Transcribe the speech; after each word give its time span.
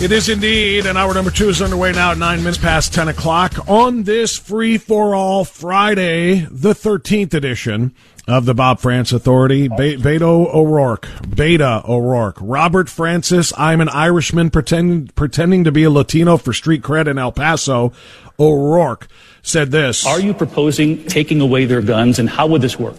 It 0.00 0.12
is 0.12 0.28
indeed, 0.28 0.86
and 0.86 0.96
hour 0.96 1.12
number 1.12 1.32
two 1.32 1.48
is 1.48 1.60
underway 1.60 1.90
now 1.90 2.12
at 2.12 2.18
nine 2.18 2.38
minutes 2.38 2.56
past 2.56 2.94
10 2.94 3.08
o'clock 3.08 3.68
on 3.68 4.04
this 4.04 4.38
free 4.38 4.78
for 4.78 5.12
all 5.16 5.44
Friday, 5.44 6.46
the 6.52 6.72
13th 6.72 7.34
edition 7.34 7.92
of 8.28 8.44
the 8.44 8.54
Bob 8.54 8.78
Frantz 8.78 9.10
Authority. 9.10 9.66
Be- 9.66 9.96
Beto 9.96 10.54
O'Rourke, 10.54 11.08
Beta 11.34 11.82
O'Rourke, 11.84 12.36
Robert 12.40 12.88
Francis. 12.88 13.52
I'm 13.58 13.80
an 13.80 13.88
Irishman 13.88 14.50
pretend- 14.50 15.16
pretending 15.16 15.64
to 15.64 15.72
be 15.72 15.82
a 15.82 15.90
Latino 15.90 16.36
for 16.36 16.52
street 16.52 16.82
cred 16.82 17.08
in 17.08 17.18
El 17.18 17.32
Paso. 17.32 17.92
O'Rourke 18.38 19.08
said 19.42 19.72
this. 19.72 20.06
Are 20.06 20.20
you 20.20 20.32
proposing 20.32 21.02
taking 21.06 21.40
away 21.40 21.64
their 21.64 21.82
guns, 21.82 22.20
and 22.20 22.30
how 22.30 22.46
would 22.46 22.62
this 22.62 22.78
work? 22.78 22.94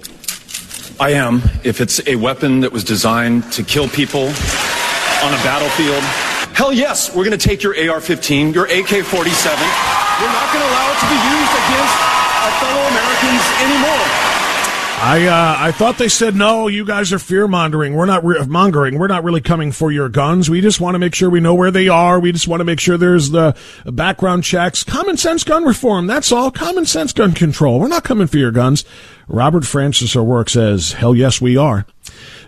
I 0.99 1.11
am. 1.11 1.43
If 1.63 1.79
it's 1.79 2.05
a 2.07 2.17
weapon 2.17 2.59
that 2.59 2.73
was 2.73 2.83
designed 2.83 3.49
to 3.53 3.63
kill 3.63 3.87
people 3.87 4.23
on 4.27 5.33
a 5.33 5.41
battlefield, 5.45 6.03
hell 6.59 6.73
yes, 6.73 7.15
we're 7.15 7.23
going 7.23 7.39
to 7.39 7.47
take 7.47 7.63
your 7.63 7.71
AR 7.71 8.01
15, 8.01 8.51
your 8.51 8.65
AK 8.65 8.91
47. 9.07 9.07
We're 9.07 10.27
not 10.27 10.51
going 10.51 10.59
to 10.59 10.69
allow 10.69 10.91
it 10.91 10.99
to 10.99 11.07
be 11.07 11.19
used 11.31 11.53
against 11.55 11.95
our 12.35 12.51
fellow 12.59 12.83
Americans 12.83 13.43
anymore. 13.63 14.05
I 15.01 15.27
uh, 15.27 15.55
I 15.57 15.71
thought 15.71 15.97
they 15.97 16.09
said 16.09 16.35
no. 16.35 16.67
You 16.67 16.83
guys 16.83 17.13
are 17.13 17.19
fear 17.19 17.47
mongering. 17.47 17.95
We're 17.95 18.05
not 18.05 18.25
re- 18.25 18.45
mongering. 18.45 18.99
We're 18.99 19.07
not 19.07 19.23
really 19.23 19.39
coming 19.39 19.71
for 19.71 19.93
your 19.93 20.09
guns. 20.09 20.49
We 20.49 20.59
just 20.59 20.81
want 20.81 20.95
to 20.95 20.99
make 20.99 21.15
sure 21.15 21.29
we 21.29 21.39
know 21.39 21.55
where 21.55 21.71
they 21.71 21.87
are. 21.87 22.19
We 22.19 22.33
just 22.33 22.49
want 22.49 22.59
to 22.59 22.65
make 22.65 22.81
sure 22.81 22.97
there's 22.97 23.29
the 23.29 23.55
background 23.85 24.43
checks, 24.43 24.83
common 24.83 25.15
sense 25.15 25.45
gun 25.45 25.63
reform. 25.63 26.07
That's 26.07 26.33
all. 26.33 26.51
Common 26.51 26.85
sense 26.85 27.13
gun 27.13 27.31
control. 27.31 27.79
We're 27.79 27.87
not 27.87 28.03
coming 28.03 28.27
for 28.27 28.39
your 28.39 28.51
guns. 28.51 28.83
Robert 29.29 29.65
Francis 29.65 30.13
O'Rourke 30.17 30.49
says, 30.49 30.91
"Hell 30.91 31.15
yes, 31.15 31.39
we 31.39 31.55
are." 31.55 31.85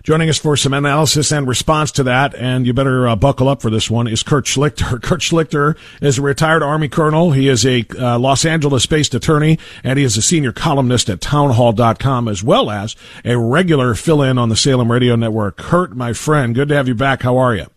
Joining 0.04 0.30
us 0.30 0.40
for 0.40 0.58
some 0.58 0.74
analysis 0.74 1.32
and 1.32 1.48
response 1.48 1.92
to 1.92 2.04
that, 2.04 2.34
and 2.34 2.66
you 2.66 2.74
better 2.74 3.08
uh, 3.08 3.16
buckle 3.16 3.48
up 3.48 3.62
for 3.62 3.70
this 3.70 3.88
one, 3.88 4.08
is 4.08 4.24
Kurt 4.24 4.46
Schlichter. 4.46 5.00
Kurt 5.04 5.22
Schlichter 5.22 5.78
is 6.02 6.18
a 6.18 6.24
retired 6.24 6.64
Army 6.64 6.90
colonel. 6.90 7.34
He 7.34 7.48
is 7.48 7.68
a 7.68 7.86
uh, 8.00 8.18
Los 8.18 8.44
Angeles 8.44 8.88
based 8.88 9.14
attorney, 9.14 9.60
and 9.84 10.00
he 10.00 10.06
is 10.06 10.18
a 10.18 10.24
senior 10.24 10.54
columnist 10.54 11.08
at 11.08 11.22
townhall.com, 11.22 12.28
as 12.28 12.44
well 12.44 12.72
as 12.72 12.96
a 13.24 13.38
regular 13.38 13.94
fill 13.94 14.24
in 14.24 14.40
on 14.40 14.50
the 14.50 14.56
Salem 14.56 14.92
Radio 14.92 15.16
Network. 15.16 15.58
Kurt, 15.58 15.96
my 15.96 16.14
friend, 16.14 16.56
good 16.56 16.70
to 16.70 16.76
have 16.76 16.88
you 16.88 16.96
back. 16.96 17.22
How 17.22 17.38
are 17.38 17.56
you? 17.56 17.68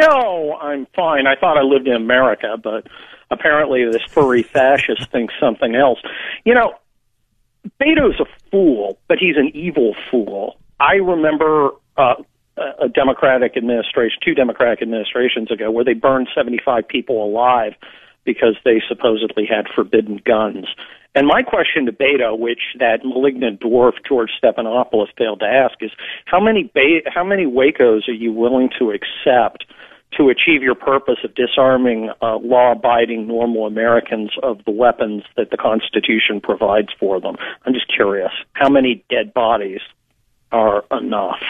Oh, 0.00 0.54
I'm 0.60 0.86
fine. 0.96 1.28
I 1.28 1.36
thought 1.36 1.58
I 1.58 1.62
lived 1.62 1.86
in 1.86 1.94
America, 1.94 2.56
but 2.60 2.88
apparently 3.30 3.84
this 3.84 4.02
furry 4.08 4.42
fascist 4.42 5.12
thinks 5.12 5.32
something 5.38 5.76
else. 5.76 6.00
You 6.44 6.54
know, 6.54 6.74
Beto's 7.78 8.18
a 8.18 8.26
fool, 8.50 8.98
but 9.06 9.18
he's 9.18 9.36
an 9.36 9.52
evil 9.54 9.94
fool. 10.10 10.58
I 10.80 10.94
remember 10.94 11.70
uh, 11.96 12.14
a 12.56 12.88
Democratic 12.88 13.56
administration, 13.56 14.18
two 14.24 14.34
Democratic 14.34 14.82
administrations 14.82 15.50
ago, 15.50 15.70
where 15.70 15.84
they 15.84 15.94
burned 15.94 16.28
75 16.34 16.86
people 16.88 17.24
alive 17.24 17.74
because 18.24 18.56
they 18.64 18.82
supposedly 18.88 19.46
had 19.46 19.66
forbidden 19.74 20.20
guns. 20.24 20.66
And 21.14 21.26
my 21.26 21.42
question 21.42 21.86
to 21.86 21.92
Beto, 21.92 22.38
which 22.38 22.60
that 22.78 23.04
malignant 23.04 23.60
dwarf 23.60 23.94
George 24.06 24.30
Stephanopoulos 24.42 25.08
failed 25.16 25.40
to 25.40 25.46
ask, 25.46 25.74
is 25.80 25.90
how 26.26 26.38
many 26.38 26.70
ba- 26.74 27.10
how 27.12 27.24
many 27.24 27.46
Wacos 27.46 28.06
are 28.08 28.12
you 28.12 28.32
willing 28.32 28.68
to 28.78 28.90
accept 28.92 29.64
to 30.16 30.28
achieve 30.28 30.62
your 30.62 30.74
purpose 30.74 31.18
of 31.24 31.34
disarming 31.34 32.10
uh, 32.22 32.36
law-abiding, 32.36 33.26
normal 33.26 33.66
Americans 33.66 34.30
of 34.42 34.64
the 34.64 34.70
weapons 34.70 35.22
that 35.36 35.50
the 35.50 35.56
Constitution 35.56 36.40
provides 36.40 36.88
for 37.00 37.20
them? 37.20 37.36
I'm 37.64 37.72
just 37.72 37.92
curious. 37.92 38.32
How 38.52 38.68
many 38.68 39.04
dead 39.10 39.32
bodies 39.34 39.80
are 40.52 40.84
enough? 40.90 41.40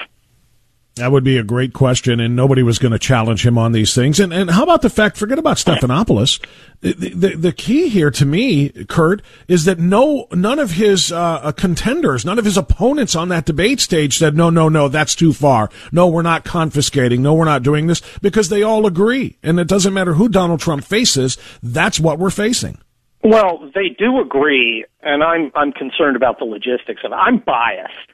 That 0.99 1.13
would 1.13 1.25
be 1.25 1.39
a 1.39 1.45
great 1.45 1.73
question, 1.75 2.19
and 2.19 2.35
nobody 2.35 2.63
was 2.63 2.79
going 2.79 2.93
to 2.93 2.99
challenge 2.99 3.47
him 3.47 3.57
on 3.57 3.73
these 3.73 3.95
things. 3.95 4.19
And 4.19 4.33
and 4.33 4.51
how 4.51 4.65
about 4.65 4.83
the 4.83 4.91
fact? 4.91 5.17
Forget 5.17 5.39
about 5.39 5.57
Stephanopoulos. 5.57 6.45
The, 6.81 6.93
the, 6.93 7.37
the 7.37 7.53
key 7.53 7.89
here 7.89 8.11
to 8.11 8.27
me, 8.27 8.71
Kurt, 8.89 9.23
is 9.47 9.65
that 9.65 9.79
no 9.79 10.27
none 10.33 10.59
of 10.59 10.73
his 10.73 11.13
uh, 11.13 11.53
contenders, 11.53 12.25
none 12.25 12.39
of 12.39 12.45
his 12.45 12.57
opponents 12.57 13.15
on 13.15 13.29
that 13.29 13.45
debate 13.45 13.81
stage 13.81 14.19
said 14.19 14.37
no, 14.37 14.51
no, 14.51 14.69
no, 14.69 14.89
that's 14.89 15.15
too 15.15 15.33
far. 15.33 15.71
No, 15.93 16.09
we're 16.09 16.23
not 16.23 16.45
confiscating. 16.45 17.23
No, 17.23 17.35
we're 17.35 17.45
not 17.45 17.63
doing 17.63 17.87
this 17.87 18.03
because 18.21 18.49
they 18.49 18.63
all 18.63 18.87
agree, 18.87 19.39
and 19.43 19.61
it 19.61 19.69
doesn't 19.69 19.95
matter 19.95 20.15
who 20.15 20.29
Donald 20.29 20.61
Trump 20.61 20.85
faces. 20.85 21.39
That's 21.63 22.01
what 22.01 22.19
we're 22.19 22.31
facing. 22.31 22.79
Well, 23.23 23.71
they 23.75 23.89
do 23.97 24.21
agree, 24.21 24.85
and 25.03 25.23
I'm 25.23 25.53
I'm 25.55 25.73
concerned 25.73 26.17
about 26.17 26.39
the 26.39 26.45
logistics 26.45 27.03
of 27.05 27.13
it. 27.13 27.17
I'm 27.17 27.39
biased. 27.39 28.13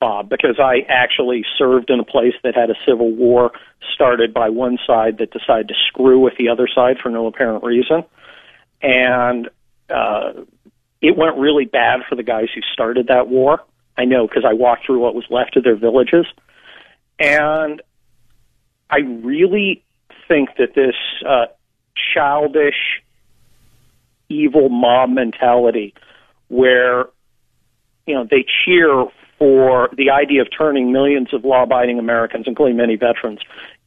Bob, 0.00 0.28
because 0.28 0.58
I 0.60 0.86
actually 0.88 1.44
served 1.56 1.90
in 1.90 1.98
a 1.98 2.04
place 2.04 2.34
that 2.44 2.54
had 2.54 2.70
a 2.70 2.74
civil 2.86 3.10
war 3.10 3.52
started 3.94 4.32
by 4.32 4.48
one 4.48 4.78
side 4.86 5.18
that 5.18 5.32
decided 5.32 5.68
to 5.68 5.74
screw 5.88 6.20
with 6.20 6.34
the 6.38 6.48
other 6.48 6.68
side 6.72 6.98
for 7.02 7.10
no 7.10 7.26
apparent 7.26 7.64
reason. 7.64 8.04
And 8.80 9.48
uh, 9.90 10.32
it 11.00 11.16
went 11.16 11.36
really 11.36 11.64
bad 11.64 12.00
for 12.08 12.14
the 12.14 12.22
guys 12.22 12.48
who 12.54 12.60
started 12.72 13.08
that 13.08 13.28
war. 13.28 13.60
I 13.96 14.04
know 14.04 14.26
because 14.28 14.44
I 14.46 14.52
walked 14.52 14.86
through 14.86 15.00
what 15.00 15.14
was 15.14 15.24
left 15.30 15.56
of 15.56 15.64
their 15.64 15.76
villages. 15.76 16.26
And 17.18 17.82
I 18.90 18.98
really 18.98 19.82
think 20.28 20.50
that 20.58 20.74
this 20.74 20.94
uh, 21.26 21.46
childish, 22.14 23.02
evil 24.28 24.68
mob 24.68 25.10
mentality 25.10 25.94
where 26.48 27.06
you 28.06 28.14
know 28.14 28.26
they 28.30 28.44
cheer 28.64 29.06
for 29.38 29.88
the 29.96 30.10
idea 30.10 30.42
of 30.42 30.48
turning 30.56 30.92
millions 30.92 31.32
of 31.32 31.44
law 31.44 31.62
abiding 31.62 31.98
Americans, 31.98 32.44
including 32.46 32.76
many 32.76 32.96
veterans, 32.96 33.40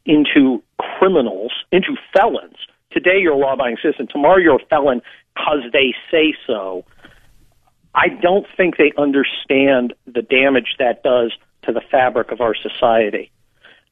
into 0.05 0.63
criminals, 0.79 1.51
into 1.71 1.95
felons. 2.13 2.55
Today 2.91 3.19
you're 3.19 3.33
a 3.33 3.37
law 3.37 3.53
abiding 3.53 3.77
citizen, 3.81 4.07
tomorrow 4.07 4.37
you're 4.37 4.55
a 4.55 4.65
felon 4.69 5.01
because 5.35 5.63
they 5.71 5.93
say 6.09 6.33
so. 6.47 6.85
I 7.93 8.07
don't 8.07 8.45
think 8.55 8.77
they 8.77 8.93
understand 8.97 9.93
the 10.07 10.21
damage 10.21 10.75
that 10.79 11.03
does 11.03 11.33
to 11.63 11.73
the 11.73 11.81
fabric 11.81 12.31
of 12.31 12.41
our 12.41 12.55
society. 12.55 13.31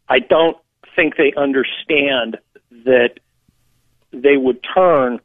I 0.08 0.20
don't 0.20 0.58
think 0.96 1.18
they 1.18 1.34
understand 1.36 2.38
that 2.86 3.20
they 4.12 4.38
would 4.38 4.60
turn 4.74 5.20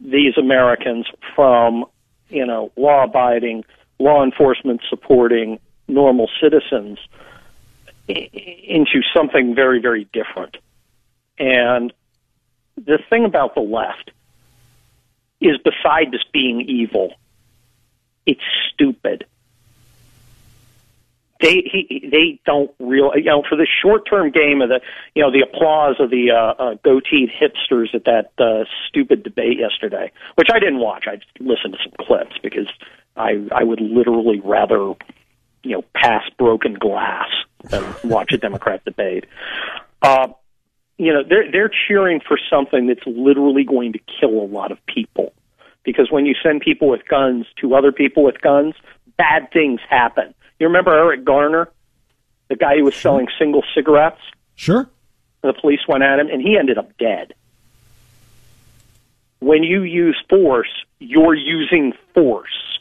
these 0.00 0.36
Americans 0.36 1.06
from, 1.34 1.84
you 2.28 2.46
know, 2.46 2.70
law 2.76 3.04
abiding, 3.04 3.64
law 3.98 4.22
enforcement 4.24 4.80
supporting 4.88 5.58
normal 5.86 6.28
citizens 6.40 6.98
into 8.08 9.02
something 9.14 9.54
very, 9.54 9.80
very 9.80 10.08
different. 10.12 10.56
And 11.38 11.92
the 12.76 12.98
thing 13.10 13.24
about 13.24 13.54
the 13.54 13.60
left 13.60 14.10
is 15.40 15.58
beside 15.58 16.12
just 16.12 16.32
being 16.32 16.60
evil, 16.62 17.14
it's 18.26 18.42
stupid. 18.72 19.24
They 21.40 21.62
he, 21.70 22.08
they 22.10 22.40
don't 22.44 22.70
real 22.80 23.12
you 23.14 23.24
know 23.24 23.44
for 23.48 23.56
the 23.56 23.66
short 23.80 24.08
term 24.08 24.30
game 24.30 24.60
of 24.60 24.70
the 24.70 24.80
you 25.14 25.22
know 25.22 25.30
the 25.30 25.40
applause 25.40 25.96
of 26.00 26.10
the 26.10 26.32
uh, 26.32 26.62
uh, 26.62 26.74
goateed 26.84 27.30
hipsters 27.30 27.94
at 27.94 28.04
that 28.04 28.32
uh, 28.38 28.64
stupid 28.88 29.22
debate 29.22 29.58
yesterday, 29.58 30.10
which 30.34 30.48
I 30.52 30.58
didn't 30.58 30.80
watch. 30.80 31.04
I 31.06 31.20
listened 31.38 31.74
to 31.74 31.78
some 31.82 32.06
clips 32.06 32.36
because 32.42 32.66
I 33.16 33.46
I 33.52 33.62
would 33.62 33.80
literally 33.80 34.40
rather 34.40 34.94
you 35.62 35.76
know 35.76 35.84
pass 35.94 36.22
broken 36.38 36.74
glass 36.74 37.28
than 37.64 37.84
watch 38.04 38.32
a 38.32 38.38
Democrat 38.38 38.84
debate. 38.84 39.26
Uh, 40.02 40.28
you 40.96 41.12
know 41.12 41.22
they're 41.22 41.50
they're 41.52 41.70
cheering 41.86 42.20
for 42.26 42.38
something 42.50 42.88
that's 42.88 43.06
literally 43.06 43.64
going 43.64 43.92
to 43.92 44.00
kill 44.20 44.40
a 44.40 44.48
lot 44.48 44.72
of 44.72 44.78
people 44.86 45.32
because 45.84 46.10
when 46.10 46.26
you 46.26 46.34
send 46.42 46.60
people 46.60 46.88
with 46.88 47.06
guns 47.08 47.46
to 47.60 47.74
other 47.74 47.92
people 47.92 48.22
with 48.22 48.40
guns, 48.40 48.74
bad 49.16 49.50
things 49.52 49.80
happen. 49.88 50.34
You 50.58 50.66
remember 50.66 50.92
Eric 50.92 51.24
Garner, 51.24 51.68
the 52.48 52.56
guy 52.56 52.76
who 52.76 52.84
was 52.84 52.94
sure. 52.94 53.00
selling 53.00 53.28
single 53.38 53.62
cigarettes? 53.74 54.20
Sure. 54.54 54.88
The 55.42 55.52
police 55.52 55.80
went 55.86 56.02
at 56.02 56.18
him, 56.18 56.28
and 56.28 56.42
he 56.42 56.56
ended 56.58 56.78
up 56.78 56.96
dead. 56.98 57.34
When 59.40 59.62
you 59.62 59.82
use 59.82 60.20
force, 60.28 60.70
you're 60.98 61.34
using 61.34 61.92
force 62.12 62.78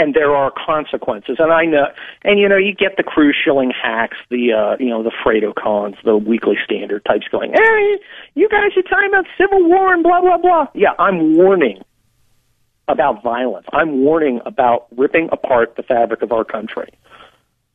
and 0.00 0.14
there 0.14 0.34
are 0.34 0.50
consequences. 0.50 1.36
And 1.38 1.52
I 1.52 1.66
know, 1.66 1.86
and 2.24 2.40
you 2.40 2.48
know, 2.48 2.56
you 2.56 2.74
get 2.74 2.96
the 2.96 3.02
cruise 3.02 3.36
shilling 3.44 3.70
hacks, 3.70 4.16
the 4.30 4.52
uh, 4.52 4.76
you 4.80 4.88
know, 4.88 5.02
the 5.02 5.12
Fredo 5.24 5.54
cons, 5.54 5.96
the 6.04 6.16
Weekly 6.16 6.56
Standard 6.64 7.04
types 7.04 7.26
going, 7.30 7.52
"Hey, 7.52 7.98
you 8.34 8.48
guys 8.48 8.70
are 8.76 8.82
talking 8.82 9.10
about 9.10 9.26
civil 9.36 9.68
war 9.68 9.92
and 9.92 10.02
blah 10.02 10.22
blah 10.22 10.38
blah." 10.38 10.68
Yeah, 10.74 10.94
I'm 10.98 11.36
warning 11.36 11.82
about 12.90 13.22
violence. 13.22 13.66
I'm 13.72 14.02
warning 14.02 14.40
about 14.44 14.86
ripping 14.96 15.28
apart 15.32 15.76
the 15.76 15.82
fabric 15.82 16.22
of 16.22 16.32
our 16.32 16.44
country. 16.44 16.92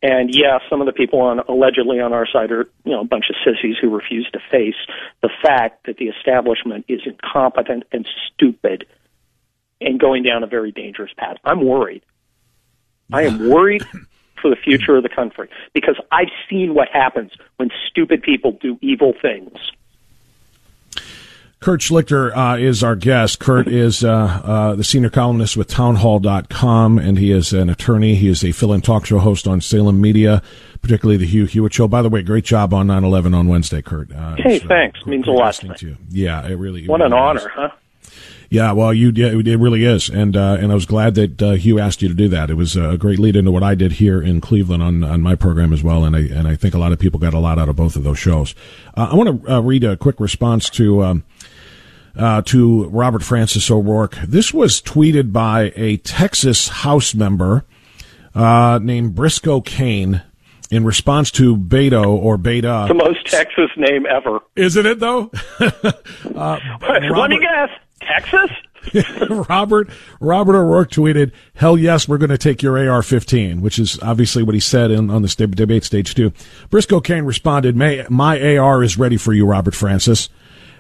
And 0.02 0.36
yeah, 0.36 0.60
some 0.70 0.82
of 0.82 0.86
the 0.86 0.94
people 0.94 1.22
on 1.22 1.40
allegedly 1.40 2.00
on 2.00 2.14
our 2.14 2.28
side 2.28 2.52
are, 2.52 2.70
you 2.84 2.92
know, 2.92 3.02
a 3.02 3.06
bunch 3.06 3.26
of 3.30 3.36
sissies 3.44 3.76
who 3.82 3.90
refuse 3.90 4.30
to 4.34 4.40
face 4.52 4.76
the 5.22 5.30
fact 5.42 5.88
that 5.88 5.98
the 5.98 6.06
establishment 6.06 6.86
is 6.88 7.02
incompetent 7.06 7.86
and 7.92 8.08
stupid 8.28 8.86
and 9.82 10.00
going 10.00 10.24
down 10.24 10.44
a 10.44 10.48
very 10.48 10.72
dangerous 10.72 11.12
path. 11.18 11.38
I'm 11.44 11.66
worried. 11.66 12.04
I 13.12 13.24
am 13.24 13.50
worried 13.50 13.84
for 14.42 14.50
the 14.50 14.56
future 14.56 14.96
of 14.96 15.04
the 15.04 15.10
country 15.10 15.50
because 15.74 16.00
I've 16.12 16.32
seen 16.50 16.76
what 16.76 16.90
happens 16.90 17.32
when 17.58 17.70
stupid 17.90 18.22
people 18.22 18.52
do 18.62 18.78
evil 18.82 19.14
things. 19.20 19.58
Kurt 21.60 21.82
Schlichter 21.82 22.36
uh, 22.36 22.58
is 22.58 22.84
our 22.84 22.96
guest. 22.96 23.40
Kurt 23.40 23.68
is 23.68 24.04
uh, 24.04 24.42
uh, 24.44 24.76
the 24.76 24.84
senior 24.84 25.10
columnist 25.10 25.58
with 25.58 25.68
townhall.com, 25.68 27.00
and 27.00 27.18
he 27.18 27.32
is 27.32 27.54
an 27.54 27.70
attorney. 27.70 28.16
He 28.16 28.28
is 28.28 28.44
a 28.44 28.52
fill 28.52 28.74
in 28.74 28.82
talk 28.82 29.06
show 29.06 29.20
host 29.20 29.48
on 29.48 29.62
Salem 29.62 30.00
Media, 30.00 30.44
particularly 30.82 31.18
the 31.18 31.26
Hugh 31.26 31.46
Hewitt 31.46 31.74
Show. 31.74 31.88
By 31.88 32.02
the 32.02 32.10
way, 32.10 32.22
great 32.22 32.46
job 32.46 32.74
on 32.74 32.88
9 32.88 33.04
11 33.04 33.34
on 33.34 33.48
Wednesday, 33.48 33.82
Kurt. 33.82 34.12
Uh, 34.12 34.36
hey, 34.38 34.60
uh, 34.60 34.68
thanks. 34.68 35.06
Means 35.06 35.28
a 35.28 35.32
lot 35.32 35.56
to 35.56 35.70
me. 35.70 35.76
To 35.76 35.98
yeah, 36.10 36.46
it 36.46 36.56
really. 36.56 36.88
What 36.88 37.00
really 37.00 37.08
an 37.08 37.14
honor, 37.14 37.50
huh? 37.50 37.70
Yeah, 38.50 38.74
well, 38.74 38.94
you 38.94 39.12
yeah, 39.16 39.30
it 39.30 39.60
really 39.60 39.86
is, 39.86 40.08
and 40.08 40.38
uh, 40.38 40.58
and 40.60 40.72
I 40.72 40.76
was 40.76 40.86
glad 40.86 41.16
that 41.16 41.42
uh, 41.42 41.52
Hugh 41.54 41.80
asked 41.80 42.02
you 42.02 42.10
to 42.10 42.14
do 42.14 42.30
that. 42.30 42.50
It 42.50 42.54
was 42.54 42.76
a 42.76 42.96
great 42.96 43.18
lead 43.18 43.36
into 43.36 43.52
what 43.52 43.64
I 43.64 43.74
did 43.76 43.94
here 43.94 44.22
in 44.22 44.40
Cleveland 44.40 44.84
on, 44.84 45.04
on 45.04 45.22
my 45.22 45.36
program 45.36 45.74
as 45.74 45.82
well, 45.82 46.06
and 46.06 46.16
I 46.16 46.20
and 46.20 46.48
I 46.48 46.56
think 46.56 46.76
a 46.76 46.78
lot 46.78 46.92
of 46.92 47.00
people 47.00 47.20
got 47.20 47.34
a 47.34 47.40
lot 47.40 47.58
out 47.58 47.70
of 47.70 47.76
both 47.76 47.96
of 47.96 48.04
those 48.04 48.20
shows. 48.20 48.54
Uh, 48.96 49.10
I 49.12 49.16
want 49.16 49.44
to 49.44 49.52
uh, 49.52 49.62
read 49.62 49.84
a 49.84 49.98
quick 49.98 50.20
response 50.20 50.70
to. 50.72 51.04
Um, 51.04 51.24
uh, 52.18 52.42
to 52.44 52.86
Robert 52.90 53.24
Francis 53.24 53.70
O'Rourke. 53.70 54.16
This 54.28 54.54
was 54.54 54.82
tweeted 54.82 55.32
by 55.32 55.74
a 55.76 55.98
Texas 55.98 56.68
House 56.68 57.14
member 57.14 57.66
uh, 58.34 58.80
named 58.82 59.16
Briscoe 59.16 59.62
Cain 59.62 60.22
in 60.72 60.84
response 60.84 61.32
to 61.32 61.56
Beto 61.56 62.08
or 62.08 62.38
Beta. 62.38 62.86
The 62.88 62.94
most 62.94 63.26
Texas 63.28 63.70
name 63.78 64.06
ever. 64.06 64.40
Isn't 64.56 64.86
it, 64.86 65.00
though? 65.00 65.32
uh, 65.60 66.60
Robert, 66.82 67.12
Let 67.12 67.30
me 67.30 67.40
guess. 67.40 67.70
Texas? 68.02 68.52
Robert 69.50 69.90
Robert 70.20 70.56
O'Rourke 70.56 70.92
tweeted, 70.92 71.32
"Hell 71.56 71.76
yes, 71.78 72.08
we're 72.08 72.20
going 72.20 72.30
to 72.30 72.38
take 72.38 72.62
your 72.62 72.78
AR-15," 72.78 73.62
which 73.62 73.80
is 73.80 74.00
obviously 74.02 74.44
what 74.44 74.54
he 74.54 74.60
said 74.60 74.92
in, 74.92 75.10
on 75.10 75.24
this 75.24 75.36
debate 75.36 75.84
stage 75.84 76.14
too. 76.14 76.32
Briscoe 76.70 77.02
Cain 77.02 77.24
responded, 77.24 77.76
"My 77.76 78.58
AR 78.58 78.84
is 78.84 78.98
ready 78.98 79.18
for 79.18 79.34
you, 79.34 79.48
Robert 79.48 79.74
Francis." 79.74 80.30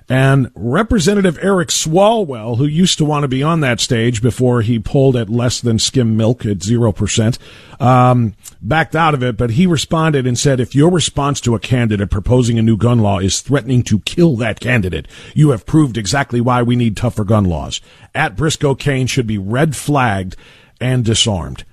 And 0.07 0.51
Representative 0.53 1.39
Eric 1.41 1.69
Swalwell, 1.69 2.57
who 2.57 2.65
used 2.65 2.99
to 2.99 3.05
want 3.05 3.23
to 3.23 3.27
be 3.27 3.41
on 3.41 3.61
that 3.61 3.79
stage 3.79 4.21
before 4.21 4.61
he 4.61 4.77
pulled 4.77 5.15
at 5.15 5.29
less 5.29 5.59
than 5.59 5.79
skim 5.79 6.15
milk 6.15 6.45
at 6.45 6.59
0%, 6.59 7.37
um, 7.81 8.35
backed 8.61 8.95
out 8.95 9.15
of 9.15 9.23
it, 9.23 9.35
but 9.35 9.51
he 9.51 9.65
responded 9.65 10.27
and 10.27 10.37
said, 10.37 10.59
if 10.59 10.75
your 10.75 10.91
response 10.91 11.41
to 11.41 11.55
a 11.55 11.59
candidate 11.59 12.11
proposing 12.11 12.59
a 12.59 12.61
new 12.61 12.77
gun 12.77 12.99
law 12.99 13.17
is 13.17 13.41
threatening 13.41 13.81
to 13.83 13.99
kill 14.01 14.35
that 14.35 14.59
candidate, 14.59 15.07
you 15.33 15.49
have 15.49 15.65
proved 15.65 15.97
exactly 15.97 16.39
why 16.39 16.61
we 16.61 16.75
need 16.75 16.95
tougher 16.95 17.23
gun 17.23 17.45
laws. 17.45 17.81
At 18.13 18.35
Briscoe 18.35 18.75
Cain 18.75 19.07
should 19.07 19.27
be 19.27 19.39
red 19.39 19.75
flagged 19.75 20.35
and 20.79 21.03
disarmed. 21.03 21.65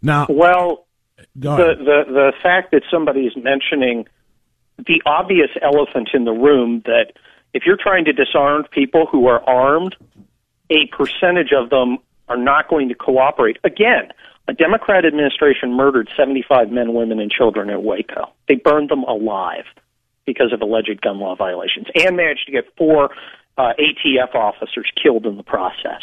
Now, 0.00 0.26
well, 0.30 0.86
the, 1.36 1.56
the, 1.56 2.04
the 2.06 2.32
fact 2.42 2.70
that 2.70 2.84
somebody 2.90 3.26
is 3.26 3.36
mentioning 3.36 4.06
the 4.78 5.02
obvious 5.04 5.50
elephant 5.60 6.08
in 6.14 6.24
the 6.24 6.32
room 6.32 6.80
that– 6.86 7.12
if 7.52 7.64
you're 7.66 7.76
trying 7.76 8.04
to 8.04 8.12
disarm 8.12 8.64
people 8.70 9.06
who 9.06 9.26
are 9.26 9.42
armed, 9.48 9.96
a 10.70 10.86
percentage 10.86 11.52
of 11.52 11.70
them 11.70 11.98
are 12.28 12.36
not 12.36 12.68
going 12.68 12.88
to 12.88 12.94
cooperate. 12.94 13.58
Again, 13.64 14.12
a 14.48 14.52
Democrat 14.52 15.04
administration 15.04 15.74
murdered 15.74 16.08
75 16.16 16.70
men, 16.70 16.94
women, 16.94 17.20
and 17.20 17.30
children 17.30 17.70
at 17.70 17.82
Waco. 17.82 18.32
They 18.48 18.54
burned 18.56 18.88
them 18.88 19.02
alive 19.04 19.64
because 20.26 20.52
of 20.52 20.62
alleged 20.62 21.00
gun 21.00 21.18
law 21.18 21.34
violations 21.34 21.86
and 21.94 22.16
managed 22.16 22.46
to 22.46 22.52
get 22.52 22.64
four 22.76 23.10
uh, 23.58 23.72
ATF 23.78 24.34
officers 24.34 24.90
killed 25.00 25.26
in 25.26 25.36
the 25.36 25.42
process. 25.42 26.02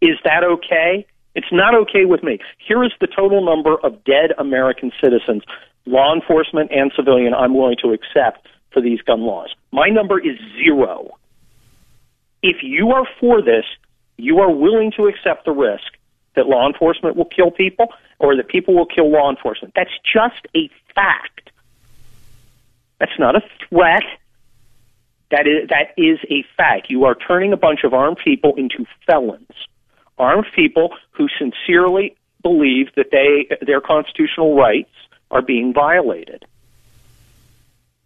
Is 0.00 0.18
that 0.24 0.44
okay? 0.44 1.06
It's 1.34 1.50
not 1.50 1.74
okay 1.74 2.04
with 2.04 2.22
me. 2.22 2.38
Here 2.58 2.84
is 2.84 2.92
the 3.00 3.06
total 3.06 3.44
number 3.44 3.76
of 3.82 4.04
dead 4.04 4.32
American 4.38 4.92
citizens, 5.02 5.42
law 5.86 6.14
enforcement 6.14 6.70
and 6.70 6.92
civilian, 6.94 7.34
I'm 7.34 7.54
willing 7.54 7.76
to 7.82 7.92
accept 7.92 8.46
for 8.74 8.82
these 8.82 9.00
gun 9.00 9.22
laws. 9.22 9.54
My 9.72 9.88
number 9.88 10.18
is 10.18 10.36
zero. 10.62 11.16
If 12.42 12.56
you 12.62 12.90
are 12.90 13.06
for 13.18 13.40
this, 13.40 13.64
you 14.18 14.40
are 14.40 14.50
willing 14.50 14.92
to 14.96 15.06
accept 15.06 15.46
the 15.46 15.52
risk 15.52 15.84
that 16.36 16.46
law 16.46 16.66
enforcement 16.66 17.16
will 17.16 17.24
kill 17.24 17.50
people 17.50 17.86
or 18.18 18.36
that 18.36 18.48
people 18.48 18.74
will 18.74 18.86
kill 18.86 19.10
law 19.10 19.30
enforcement. 19.30 19.72
That's 19.74 19.96
just 20.02 20.46
a 20.54 20.68
fact. 20.94 21.50
That's 22.98 23.18
not 23.18 23.36
a 23.36 23.40
threat. 23.68 24.04
That 25.30 25.46
is, 25.46 25.68
that 25.70 25.94
is 25.96 26.18
a 26.28 26.44
fact. 26.56 26.90
You 26.90 27.04
are 27.04 27.14
turning 27.14 27.52
a 27.52 27.56
bunch 27.56 27.80
of 27.84 27.94
armed 27.94 28.18
people 28.22 28.54
into 28.56 28.84
felons. 29.06 29.48
Armed 30.18 30.46
people 30.54 30.90
who 31.10 31.28
sincerely 31.38 32.16
believe 32.42 32.88
that 32.96 33.06
they, 33.10 33.48
their 33.64 33.80
constitutional 33.80 34.54
rights 34.54 34.90
are 35.30 35.42
being 35.42 35.72
violated. 35.72 36.44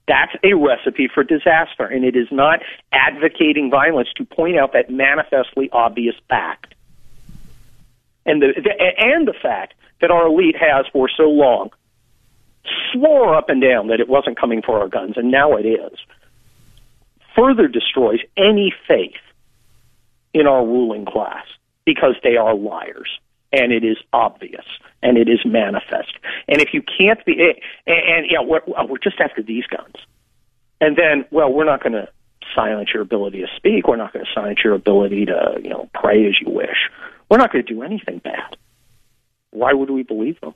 That's 0.08 0.32
a 0.42 0.54
recipe 0.54 1.08
for 1.12 1.22
disaster, 1.22 1.84
and 1.84 2.04
it 2.04 2.16
is 2.16 2.28
not 2.32 2.60
advocating 2.92 3.70
violence 3.70 4.08
to 4.16 4.24
point 4.24 4.58
out 4.58 4.72
that 4.72 4.90
manifestly 4.90 5.68
obvious 5.70 6.14
fact. 6.28 6.74
And 8.24 8.42
the, 8.42 8.54
the 8.56 8.72
and 8.98 9.28
the 9.28 9.34
fact 9.34 9.74
that 10.00 10.10
our 10.10 10.26
elite 10.26 10.56
has 10.58 10.86
for 10.92 11.10
so 11.14 11.24
long 11.24 11.70
swore 12.90 13.34
up 13.34 13.50
and 13.50 13.60
down 13.60 13.88
that 13.88 14.00
it 14.00 14.08
wasn't 14.08 14.38
coming 14.38 14.62
for 14.62 14.80
our 14.80 14.88
guns, 14.88 15.16
and 15.16 15.30
now 15.30 15.56
it 15.56 15.66
is, 15.66 15.98
further 17.36 17.68
destroys 17.68 18.20
any 18.36 18.72
faith 18.86 19.20
in 20.32 20.46
our 20.46 20.64
ruling 20.64 21.04
class 21.04 21.44
because 21.84 22.14
they 22.22 22.36
are 22.36 22.54
liars 22.54 23.18
and 23.52 23.72
it 23.72 23.84
is 23.84 23.96
obvious 24.12 24.64
and 25.02 25.16
it 25.16 25.28
is 25.28 25.40
manifest. 25.44 26.12
And 26.48 26.60
if 26.60 26.70
you 26.72 26.82
can't 26.82 27.24
be, 27.24 27.32
and, 27.86 27.96
and 27.96 28.26
yeah, 28.30 28.40
we're, 28.42 28.60
we're 28.66 28.98
just 28.98 29.20
after 29.20 29.42
these 29.42 29.64
guns, 29.66 29.94
and 30.80 30.96
then, 30.96 31.24
well, 31.30 31.52
we're 31.52 31.64
not 31.64 31.82
going 31.82 31.94
to 31.94 32.08
silence 32.54 32.90
your 32.92 33.02
ability 33.02 33.40
to 33.40 33.48
speak. 33.56 33.88
We're 33.88 33.96
not 33.96 34.12
going 34.12 34.24
to 34.24 34.30
silence 34.32 34.60
your 34.64 34.74
ability 34.74 35.26
to, 35.26 35.58
you 35.62 35.70
know, 35.70 35.88
pray 35.94 36.26
as 36.26 36.34
you 36.40 36.50
wish. 36.50 36.88
We're 37.28 37.38
not 37.38 37.52
going 37.52 37.64
to 37.64 37.74
do 37.74 37.82
anything 37.82 38.18
bad. 38.18 38.56
Why 39.50 39.72
would 39.72 39.90
we 39.90 40.02
believe 40.02 40.40
them? 40.40 40.54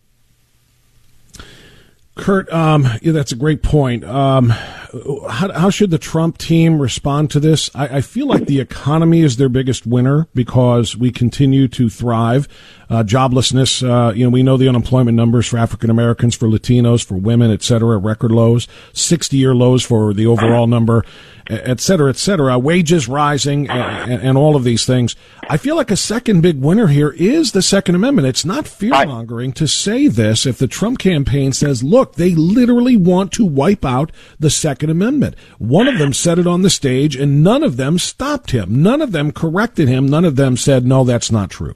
Kurt, 2.15 2.53
um, 2.53 2.87
yeah, 3.01 3.13
that's 3.13 3.33
a 3.33 3.37
great 3.37 3.63
point. 3.63 4.05
Um, 4.05 4.51
how, 4.51 5.51
how, 5.51 5.71
should 5.71 5.91
the 5.91 5.99
Trump 5.99 6.37
team 6.37 6.79
respond 6.79 7.31
to 7.31 7.41
this? 7.41 7.71
I, 7.75 7.97
I, 7.97 8.01
feel 8.03 8.27
like 8.27 8.45
the 8.45 8.61
economy 8.61 9.23
is 9.23 9.39
their 9.39 9.49
biggest 9.49 9.87
winner 9.87 10.29
because 10.35 10.95
we 10.95 11.11
continue 11.11 11.69
to 11.69 11.89
thrive. 11.89 12.49
Uh, 12.93 13.03
joblessness, 13.03 13.83
uh, 13.83 14.13
you 14.13 14.25
know, 14.25 14.31
we 14.31 14.43
know 14.43 14.57
the 14.57 14.69
unemployment 14.69 15.17
numbers 15.17 15.47
for 15.47 15.57
African 15.57 15.89
Americans, 15.89 16.35
for 16.35 16.47
Latinos, 16.47 17.05
for 17.05 17.17
women, 17.17 17.51
et 17.51 17.63
cetera, 17.63 17.97
record 17.97 18.31
lows, 18.31 18.69
60 18.93 19.37
year 19.37 19.55
lows 19.55 19.83
for 19.83 20.13
the 20.13 20.27
overall 20.27 20.67
number 20.67 21.05
et 21.49 21.81
cetera, 21.81 22.11
et 22.11 22.17
cetera, 22.17 22.59
wages 22.59 23.09
rising, 23.09 23.69
and, 23.69 24.23
and, 24.23 24.39
all 24.39 24.57
of 24.57 24.65
these 24.65 24.87
things. 24.87 25.17
I 25.49 25.57
feel 25.57 25.77
like 25.77 25.91
a 25.91 25.97
second 25.97 26.41
big 26.41 26.61
winner 26.61 26.87
here 26.87 27.11
is 27.11 27.53
the 27.53 27.63
Second 27.63 27.95
Amendment. 27.95 28.29
It's 28.29 28.45
not 28.45 28.67
fear 28.67 28.91
mongering 28.91 29.53
to 29.55 29.67
say 29.67 30.09
this 30.09 30.47
if 30.47 30.59
the 30.59 30.67
Trump 30.67 30.99
campaign 30.99 31.53
says, 31.53 31.83
look, 31.83 32.15
they 32.15 32.35
literally 32.35 32.97
want 32.97 33.33
to 33.33 33.45
wipe 33.45 33.85
out 33.85 34.13
the 34.39 34.51
Second 34.51 34.91
Amendment. 34.91 35.35
One 35.59 35.89
of 35.89 35.99
them 35.99 36.13
said 36.13 36.39
it 36.39 36.47
on 36.47 36.63
the 36.63 36.71
stage, 36.71 37.17
and 37.17 37.43
none 37.43 37.63
of 37.63 37.77
them 37.77 37.99
stopped 37.99 38.53
him. 38.53 38.83
None 38.83 39.03
of 39.03 39.13
them 39.13 39.33
corrected 39.33 39.89
him. 39.89 40.07
None 40.07 40.25
of 40.25 40.37
them 40.37 40.57
said, 40.57 40.87
no, 40.87 41.05
that's 41.05 41.31
not 41.31 41.51
true. 41.51 41.75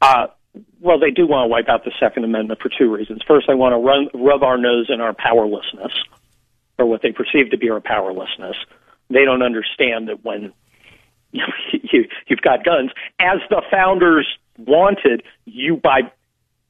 Uh, 0.00 0.28
well, 0.80 0.98
they 0.98 1.10
do 1.10 1.26
want 1.26 1.44
to 1.44 1.50
wipe 1.50 1.68
out 1.68 1.84
the 1.84 1.92
Second 2.00 2.24
Amendment 2.24 2.60
for 2.60 2.70
two 2.70 2.90
reasons. 2.90 3.22
First, 3.26 3.46
they 3.46 3.54
want 3.54 3.72
to 3.72 3.78
run, 3.78 4.08
rub 4.14 4.42
our 4.42 4.56
nose 4.56 4.86
in 4.88 5.00
our 5.00 5.12
powerlessness, 5.12 5.92
or 6.78 6.86
what 6.86 7.02
they 7.02 7.12
perceive 7.12 7.50
to 7.50 7.58
be 7.58 7.68
our 7.70 7.80
powerlessness 7.80 8.56
they 9.10 9.24
don't 9.24 9.42
understand 9.42 10.08
that 10.08 10.24
when 10.24 10.52
you, 11.32 11.44
you 11.72 12.08
you've 12.26 12.40
got 12.40 12.64
guns, 12.64 12.90
as 13.18 13.38
the 13.50 13.62
founders 13.70 14.26
wanted, 14.58 15.22
you 15.44 15.76
by 15.76 16.00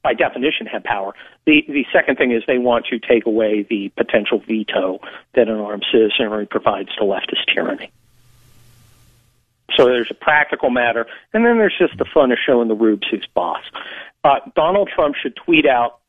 by 0.03 0.15
definition 0.15 0.67
have 0.67 0.83
power. 0.83 1.15
The 1.47 1.63
the 1.69 1.85
second 1.93 2.17
thing 2.17 2.33
is 2.33 2.43
they 2.47 2.59
want 2.59 2.87
to 2.87 2.99
take 2.99 3.27
away 3.27 3.67
the 3.69 3.91
potential 3.97 4.43
veto 4.47 4.99
that 5.35 5.49
an 5.49 5.59
armed 5.59 5.87
citizenry 5.93 6.47
provides 6.47 6.95
to 6.97 7.03
leftist 7.03 7.55
tyranny. 7.55 7.93
So 9.77 9.87
there's 9.87 10.11
a 10.11 10.15
practical 10.15 10.71
matter, 10.71 11.07
and 11.33 11.45
then 11.45 11.59
there's 11.59 11.77
just 11.79 11.97
the 11.99 12.05
fun 12.05 12.33
of 12.33 12.39
showing 12.45 12.69
the 12.69 12.75
rubes 12.75 13.07
who's 13.11 13.27
boss. 13.35 13.63
Uh, 14.25 14.41
Donald 14.55 14.91
Trump 14.95 15.15
should 15.21 15.37
tweet 15.37 15.67
out, 15.67 16.01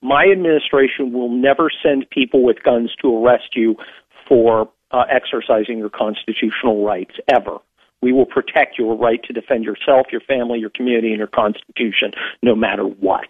"My 0.00 0.26
administration 0.30 1.12
will 1.12 1.30
never 1.30 1.70
send 1.82 2.08
people 2.10 2.42
with 2.42 2.62
guns 2.62 2.94
to 3.02 3.24
arrest 3.24 3.56
you 3.56 3.76
for 4.28 4.68
uh, 4.92 5.04
exercising 5.08 5.78
your 5.78 5.90
constitutional 5.90 6.84
rights 6.84 7.14
ever. 7.28 7.58
We 8.02 8.12
will 8.12 8.26
protect 8.26 8.78
your 8.78 8.96
right 8.96 9.22
to 9.24 9.32
defend 9.32 9.64
yourself, 9.64 10.06
your 10.10 10.20
family, 10.20 10.58
your 10.58 10.70
community, 10.70 11.08
and 11.08 11.18
your 11.18 11.28
constitution, 11.28 12.12
no 12.42 12.54
matter 12.54 12.82
what. 12.82 13.28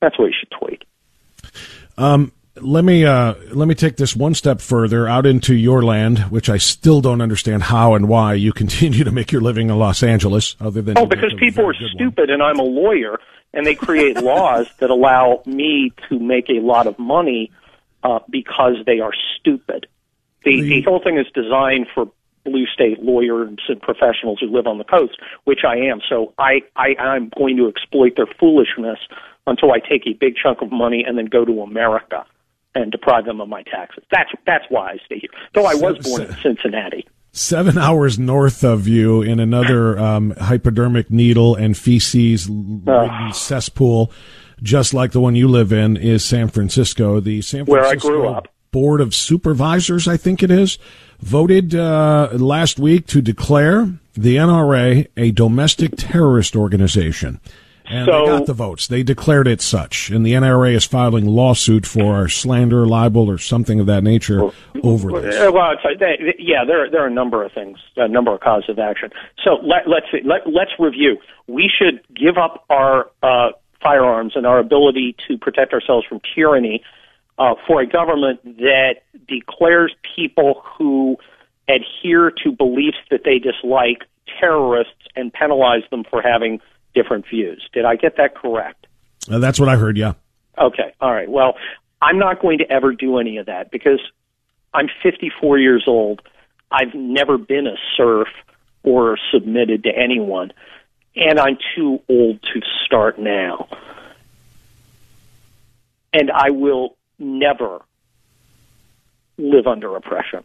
That's 0.00 0.18
what 0.18 0.26
you 0.26 0.34
should 0.38 0.50
tweet. 0.50 0.84
Um, 1.98 2.32
let 2.60 2.84
me 2.84 3.04
uh, 3.04 3.34
let 3.52 3.68
me 3.68 3.74
take 3.74 3.96
this 3.96 4.16
one 4.16 4.34
step 4.34 4.60
further 4.60 5.08
out 5.08 5.26
into 5.26 5.54
your 5.54 5.82
land, 5.82 6.18
which 6.30 6.48
I 6.48 6.56
still 6.56 7.00
don't 7.00 7.20
understand 7.20 7.64
how 7.64 7.94
and 7.94 8.08
why 8.08 8.34
you 8.34 8.52
continue 8.64 9.04
to 9.04 9.10
make 9.10 9.32
your 9.32 9.42
living 9.42 9.70
in 9.70 9.78
Los 9.78 10.02
Angeles. 10.02 10.56
Other 10.60 10.82
than 10.82 10.98
oh, 10.98 11.06
because 11.06 11.34
people 11.38 11.68
are 11.68 11.74
stupid, 11.74 12.28
one. 12.28 12.30
and 12.30 12.42
I'm 12.42 12.58
a 12.58 12.64
lawyer, 12.64 13.18
and 13.52 13.66
they 13.66 13.74
create 13.74 14.16
laws 14.22 14.68
that 14.78 14.90
allow 14.90 15.42
me 15.46 15.92
to 16.08 16.18
make 16.18 16.48
a 16.48 16.60
lot 16.60 16.86
of 16.86 16.98
money 16.98 17.52
uh, 18.02 18.20
because 18.30 18.76
they 18.86 19.00
are 19.00 19.12
stupid. 19.38 19.86
The, 20.44 20.60
the 20.60 20.82
whole 20.82 21.02
thing 21.02 21.18
is 21.18 21.26
designed 21.34 21.88
for 21.92 22.08
blue 22.44 22.66
state 22.66 23.02
lawyers 23.02 23.58
and 23.68 23.82
professionals 23.82 24.38
who 24.38 24.46
live 24.46 24.68
on 24.68 24.78
the 24.78 24.84
coast, 24.84 25.18
which 25.42 25.60
I 25.66 25.74
am. 25.76 26.00
So 26.08 26.32
I, 26.38 26.60
I 26.76 26.94
I'm 26.94 27.32
going 27.36 27.56
to 27.56 27.66
exploit 27.66 28.14
their 28.14 28.28
foolishness 28.38 29.00
until 29.48 29.72
I 29.72 29.80
take 29.80 30.06
a 30.06 30.12
big 30.12 30.36
chunk 30.40 30.62
of 30.62 30.70
money 30.70 31.04
and 31.04 31.18
then 31.18 31.26
go 31.26 31.44
to 31.44 31.62
America 31.62 32.24
and 32.76 32.92
deprive 32.92 33.24
them 33.24 33.40
of 33.40 33.48
my 33.48 33.62
taxes. 33.62 34.04
That's 34.10 34.30
that's 34.46 34.64
why 34.68 34.92
I 34.92 34.96
stay 35.06 35.18
here. 35.18 35.30
Though 35.54 35.64
I 35.64 35.74
was 35.74 35.98
born 35.98 36.22
in 36.22 36.36
Cincinnati. 36.42 37.06
Seven 37.32 37.76
hours 37.76 38.18
north 38.18 38.64
of 38.64 38.88
you, 38.88 39.20
in 39.20 39.40
another 39.40 39.98
um, 39.98 40.30
hypodermic 40.38 41.10
needle 41.10 41.54
and 41.54 41.76
feces 41.76 42.48
uh, 42.86 43.32
cesspool, 43.32 44.10
just 44.62 44.94
like 44.94 45.12
the 45.12 45.20
one 45.20 45.34
you 45.34 45.46
live 45.48 45.70
in, 45.72 45.96
is 45.96 46.24
San 46.24 46.48
Francisco. 46.48 47.20
The 47.20 47.42
San 47.42 47.66
Francisco 47.66 47.72
where 47.72 47.84
I 47.84 47.94
grew 47.96 48.28
up. 48.28 48.48
Board 48.70 49.00
of 49.00 49.14
Supervisors, 49.14 50.08
I 50.08 50.16
think 50.16 50.42
it 50.42 50.50
is, 50.50 50.78
voted 51.20 51.74
uh, 51.74 52.30
last 52.32 52.78
week 52.78 53.06
to 53.08 53.22
declare 53.22 53.90
the 54.14 54.36
NRA 54.36 55.06
a 55.16 55.30
domestic 55.30 55.92
terrorist 55.96 56.56
organization. 56.56 57.40
And 57.88 58.06
so, 58.06 58.20
they 58.20 58.26
got 58.26 58.46
the 58.46 58.52
votes. 58.52 58.86
They 58.86 59.02
declared 59.02 59.46
it 59.46 59.60
such. 59.60 60.10
And 60.10 60.24
the 60.24 60.32
NRA 60.32 60.74
is 60.74 60.84
filing 60.84 61.26
lawsuit 61.26 61.86
for 61.86 62.28
slander, 62.28 62.86
libel, 62.86 63.30
or 63.30 63.38
something 63.38 63.80
of 63.80 63.86
that 63.86 64.02
nature 64.02 64.50
over 64.82 65.20
this. 65.20 65.52
Well, 65.52 65.74
yeah, 66.38 66.64
there, 66.66 66.90
there 66.90 67.02
are 67.02 67.06
a 67.06 67.10
number 67.10 67.44
of 67.44 67.52
things, 67.52 67.78
a 67.96 68.08
number 68.08 68.32
of 68.32 68.40
causes 68.40 68.70
of 68.70 68.78
action. 68.78 69.10
So 69.44 69.54
let, 69.62 69.88
let's 69.88 70.06
let, 70.24 70.46
let's 70.46 70.72
review. 70.78 71.18
We 71.46 71.70
should 71.70 72.02
give 72.14 72.38
up 72.38 72.64
our 72.70 73.10
uh, 73.22 73.50
firearms 73.82 74.32
and 74.34 74.46
our 74.46 74.58
ability 74.58 75.16
to 75.28 75.38
protect 75.38 75.72
ourselves 75.72 76.06
from 76.06 76.20
tyranny 76.34 76.82
uh, 77.38 77.54
for 77.66 77.80
a 77.80 77.86
government 77.86 78.42
that 78.58 78.96
declares 79.28 79.94
people 80.16 80.62
who 80.64 81.16
adhere 81.68 82.30
to 82.30 82.52
beliefs 82.52 82.98
that 83.10 83.22
they 83.24 83.38
dislike 83.38 84.04
terrorists 84.40 84.92
and 85.14 85.32
penalize 85.32 85.82
them 85.90 86.04
for 86.08 86.22
having 86.22 86.60
different 86.96 87.26
views. 87.28 87.68
Did 87.72 87.84
I 87.84 87.94
get 87.94 88.16
that 88.16 88.34
correct? 88.34 88.86
Uh, 89.30 89.38
that's 89.38 89.60
what 89.60 89.68
I 89.68 89.76
heard, 89.76 89.96
yeah. 89.96 90.14
Okay, 90.58 90.92
all 91.00 91.12
right. 91.12 91.28
Well, 91.28 91.54
I'm 92.00 92.18
not 92.18 92.40
going 92.40 92.58
to 92.58 92.70
ever 92.70 92.92
do 92.92 93.18
any 93.18 93.36
of 93.36 93.46
that 93.46 93.70
because 93.70 94.00
I'm 94.74 94.88
54 95.02 95.58
years 95.58 95.84
old. 95.86 96.22
I've 96.72 96.94
never 96.94 97.38
been 97.38 97.66
a 97.66 97.76
serf 97.96 98.28
or 98.82 99.18
submitted 99.32 99.84
to 99.84 99.90
anyone, 99.90 100.52
and 101.14 101.38
I'm 101.38 101.58
too 101.74 102.00
old 102.08 102.42
to 102.42 102.60
start 102.84 103.18
now. 103.18 103.68
And 106.12 106.30
I 106.30 106.50
will 106.50 106.96
never 107.18 107.80
live 109.36 109.66
under 109.66 109.94
oppression. 109.96 110.44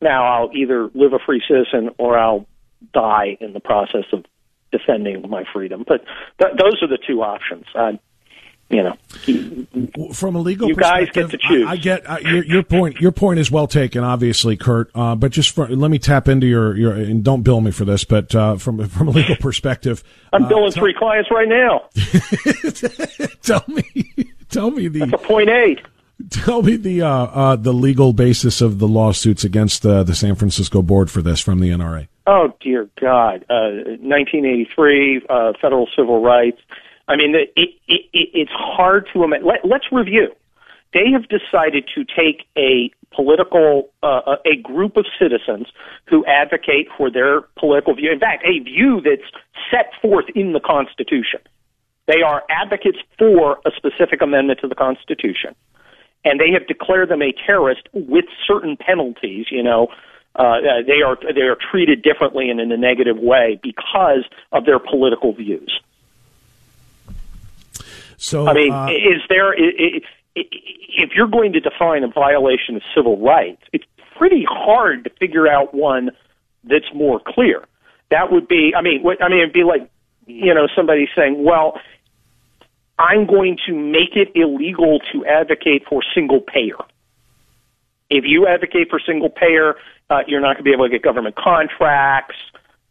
Now, 0.00 0.26
I'll 0.26 0.50
either 0.54 0.90
live 0.94 1.12
a 1.12 1.18
free 1.18 1.42
citizen 1.46 1.90
or 1.98 2.16
I'll 2.16 2.46
die 2.92 3.36
in 3.40 3.52
the 3.52 3.60
process 3.60 4.04
of 4.12 4.24
defending 4.72 5.28
my 5.28 5.44
freedom. 5.52 5.84
But 5.86 6.04
th- 6.40 6.56
those 6.58 6.82
are 6.82 6.88
the 6.88 6.98
two 6.98 7.22
options. 7.22 7.64
I, 7.74 7.98
you 8.70 8.82
know, 8.82 10.12
from 10.12 10.36
a 10.36 10.40
legal 10.40 10.68
you 10.68 10.74
guys 10.74 11.08
get 11.10 11.30
to 11.30 11.38
choose. 11.38 11.66
I, 11.66 11.72
I 11.72 11.76
get 11.76 12.08
uh, 12.08 12.18
your, 12.20 12.44
your, 12.44 12.62
point. 12.62 13.00
Your 13.00 13.12
point 13.12 13.38
is 13.40 13.50
well 13.50 13.66
taken, 13.66 14.04
obviously, 14.04 14.58
Kurt. 14.58 14.90
Uh, 14.94 15.14
but 15.14 15.32
just 15.32 15.54
for, 15.54 15.66
let 15.68 15.90
me 15.90 15.98
tap 15.98 16.28
into 16.28 16.46
your, 16.46 16.76
your 16.76 16.92
and 16.92 17.24
don't 17.24 17.42
bill 17.42 17.62
me 17.62 17.70
for 17.70 17.86
this. 17.86 18.04
But 18.04 18.34
uh, 18.34 18.56
from 18.56 18.86
from 18.88 19.08
a 19.08 19.10
legal 19.10 19.36
perspective, 19.36 20.04
I'm 20.34 20.48
billing 20.48 20.72
three 20.72 20.92
clients 20.92 21.30
right 21.30 21.48
now. 21.48 21.88
tell 23.42 23.64
me, 23.68 24.32
tell 24.50 24.70
me 24.70 24.88
the 24.88 25.00
That's 25.00 25.12
a 25.12 25.26
point 25.26 25.48
eight. 25.48 25.80
Tell 26.30 26.62
me 26.62 26.76
the 26.76 27.02
uh, 27.02 27.08
uh, 27.08 27.56
the 27.56 27.72
legal 27.72 28.12
basis 28.12 28.60
of 28.60 28.78
the 28.78 28.88
lawsuits 28.88 29.44
against 29.44 29.86
uh, 29.86 30.02
the 30.02 30.14
San 30.14 30.34
Francisco 30.34 30.82
board 30.82 31.10
for 31.10 31.22
this 31.22 31.40
from 31.40 31.60
the 31.60 31.70
NRA. 31.70 32.08
Oh 32.26 32.52
dear 32.60 32.88
God! 33.00 33.44
1983 33.48 35.22
uh, 35.28 35.32
uh, 35.32 35.52
federal 35.60 35.88
civil 35.96 36.22
rights. 36.22 36.60
I 37.06 37.16
mean, 37.16 37.34
it, 37.34 37.52
it, 37.56 37.70
it, 37.88 38.28
it's 38.34 38.50
hard 38.52 39.08
to 39.14 39.24
imagine. 39.24 39.46
Let, 39.46 39.64
let's 39.64 39.86
review. 39.92 40.28
They 40.92 41.10
have 41.12 41.28
decided 41.28 41.88
to 41.94 42.04
take 42.04 42.46
a 42.56 42.90
political, 43.14 43.90
uh, 44.02 44.36
a 44.44 44.56
group 44.56 44.96
of 44.96 45.06
citizens 45.18 45.68
who 46.06 46.24
advocate 46.26 46.88
for 46.96 47.10
their 47.10 47.42
political 47.58 47.94
view. 47.94 48.10
In 48.10 48.18
fact, 48.18 48.44
a 48.44 48.62
view 48.62 49.00
that's 49.02 49.30
set 49.70 49.92
forth 50.00 50.26
in 50.34 50.52
the 50.52 50.60
Constitution. 50.60 51.40
They 52.06 52.22
are 52.22 52.42
advocates 52.50 52.98
for 53.18 53.58
a 53.66 53.70
specific 53.76 54.22
amendment 54.22 54.60
to 54.60 54.68
the 54.68 54.74
Constitution, 54.74 55.54
and 56.24 56.40
they 56.40 56.50
have 56.52 56.66
declared 56.66 57.08
them 57.08 57.22
a 57.22 57.32
terrorist 57.46 57.88
with 57.92 58.24
certain 58.46 58.76
penalties. 58.76 59.46
You 59.50 59.62
know, 59.62 59.88
uh, 60.36 60.56
they 60.86 61.02
are 61.02 61.16
they 61.32 61.42
are 61.42 61.56
treated 61.70 62.02
differently 62.02 62.50
and 62.50 62.60
in 62.60 62.70
a 62.72 62.76
negative 62.76 63.18
way 63.18 63.58
because 63.62 64.24
of 64.52 64.64
their 64.64 64.78
political 64.78 65.32
views. 65.32 65.80
So, 68.16 68.48
I 68.48 68.52
mean, 68.52 68.72
uh, 68.72 68.88
is 68.88 69.22
there 69.28 69.54
if 69.54 71.10
you're 71.14 71.28
going 71.28 71.52
to 71.52 71.60
define 71.60 72.04
a 72.04 72.08
violation 72.08 72.76
of 72.76 72.82
civil 72.94 73.18
rights, 73.18 73.62
it's 73.72 73.84
pretty 74.16 74.44
hard 74.48 75.04
to 75.04 75.10
figure 75.20 75.48
out 75.48 75.74
one 75.74 76.10
that's 76.64 76.92
more 76.94 77.20
clear. 77.24 77.64
That 78.10 78.32
would 78.32 78.48
be, 78.48 78.72
I 78.76 78.82
mean, 78.82 79.02
what, 79.02 79.22
I 79.22 79.28
mean, 79.28 79.40
it'd 79.40 79.52
be 79.52 79.64
like, 79.64 79.88
you 80.26 80.52
know, 80.54 80.66
somebody 80.74 81.08
saying, 81.16 81.44
well, 81.44 81.80
I'm 82.98 83.26
going 83.26 83.56
to 83.66 83.74
make 83.74 84.16
it 84.16 84.32
illegal 84.34 85.00
to 85.12 85.24
advocate 85.24 85.84
for 85.88 86.02
single 86.14 86.40
payer. 86.40 86.76
if 88.10 88.24
you 88.26 88.46
advocate 88.46 88.88
for 88.90 88.98
single 89.04 89.30
payer, 89.30 89.74
uh, 90.10 90.20
you're 90.26 90.40
not 90.40 90.54
going 90.54 90.58
to 90.58 90.62
be 90.62 90.72
able 90.72 90.86
to 90.86 90.90
get 90.90 91.02
government 91.02 91.36
contracts, 91.36 92.36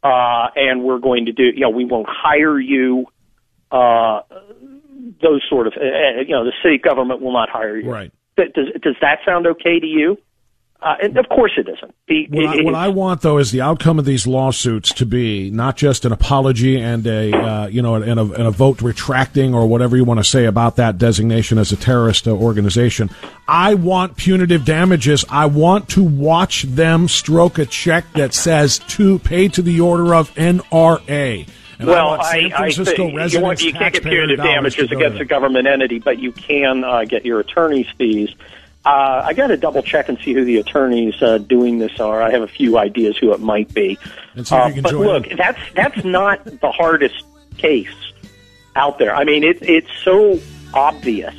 uh, 0.04 0.48
and 0.56 0.84
we're 0.84 1.00
going 1.00 1.26
to 1.26 1.32
do, 1.32 1.44
you 1.44 1.62
know, 1.62 1.70
we 1.70 1.86
won't 1.86 2.08
hire 2.10 2.60
you. 2.60 3.06
Uh, 3.72 4.22
those 5.22 5.42
sort 5.50 5.68
of, 5.68 5.74
uh, 5.74 5.84
uh 5.84 6.22
you 6.22 6.34
know, 6.34 6.46
the 6.46 6.54
city 6.64 6.78
government 6.78 7.22
will 7.22 7.34
not 7.34 7.50
hire 7.50 7.78
you. 7.78 7.90
Right. 7.90 8.12
Does 8.38 8.68
does 8.82 8.96
that 9.02 9.20
sound 9.26 9.48
okay 9.48 9.80
to 9.80 9.86
you? 9.86 10.18
Uh, 10.80 10.94
and 11.02 11.18
of 11.18 11.28
course 11.30 11.54
it 11.58 11.68
isn't. 11.68 11.96
The, 12.08 12.28
what, 12.30 12.44
it, 12.44 12.60
I, 12.60 12.64
what 12.64 12.76
I 12.76 12.88
want, 12.90 13.22
though, 13.22 13.40
is 13.40 13.52
the 13.52 13.62
outcome 13.62 13.98
of 13.98 14.06
these 14.06 14.28
lawsuits 14.28 14.94
to 14.94 15.08
be 15.08 15.50
not 15.50 15.76
just 15.76 16.06
an 16.06 16.12
apology 16.12 16.80
and 16.80 17.06
a 17.08 17.36
uh, 17.36 17.68
you 17.68 17.82
know 17.82 17.96
and 17.96 18.20
a, 18.20 18.22
and 18.22 18.48
a, 18.48 18.52
vote 18.52 18.82
retracting 18.84 19.56
or 19.56 19.66
whatever 19.66 19.98
you 19.98 20.04
want 20.04 20.20
to 20.20 20.24
say 20.24 20.46
about 20.46 20.76
that 20.76 21.00
designation 21.00 21.58
as 21.58 21.72
a 21.72 21.76
terrorist 21.76 22.28
uh, 22.28 22.32
organization. 22.32 23.10
I 23.48 23.74
want 23.74 24.18
punitive 24.18 24.66
damages. 24.66 25.26
I 25.30 25.48
want 25.48 25.90
to 25.90 26.04
watch 26.04 26.64
them 26.64 27.08
stroke 27.08 27.58
a 27.58 27.66
check 27.66 28.06
that 28.14 28.36
says 28.36 28.78
to 28.80 29.18
pay 29.20 29.48
to 29.50 29.64
the 29.64 29.82
order 29.82 30.14
of 30.14 30.34
NRA. 30.36 31.50
And 31.80 31.88
well, 31.88 32.10
I, 32.10 32.52
I, 32.56 32.64
I 32.66 32.72
think 32.72 32.98
you, 32.98 33.42
want, 33.42 33.64
you 33.64 33.74
can't 33.74 33.94
get 33.94 34.04
punitive 34.04 34.38
damages 34.38 34.92
against 34.92 35.20
a 35.20 35.26
government 35.26 35.68
entity, 35.68 36.00
but 36.00 36.20
you 36.20 36.32
can 36.32 36.84
uh, 36.84 37.06
get 37.06 37.26
your 37.26 37.40
attorney's 37.40 37.88
fees 37.98 38.30
uh, 38.88 39.22
I 39.26 39.34
got 39.34 39.48
to 39.48 39.58
double 39.58 39.84
check 39.84 40.08
and 40.08 40.18
see 40.20 40.34
who 40.34 40.46
the 40.46 40.58
attorneys 40.60 41.22
uh, 41.22 41.40
doing 41.40 41.78
this 41.78 42.00
are. 42.00 42.22
I 42.22 42.32
have 42.32 42.42
a 42.42 42.48
few 42.48 42.78
ideas 42.78 43.18
who 43.18 43.34
it 43.34 43.42
might 43.42 43.74
be. 43.74 44.00
Uh, 44.50 44.72
but 44.82 44.94
look, 44.94 45.28
them. 45.28 45.38
that's 45.38 45.60
that's 45.76 46.06
not 46.06 46.46
the 46.46 46.72
hardest 46.72 47.22
case 47.58 48.14
out 48.78 48.98
there. 48.98 49.14
I 49.14 49.26
mean, 49.26 49.44
it, 49.44 49.58
it's 49.62 49.92
so 50.06 50.40
obvious 50.74 51.36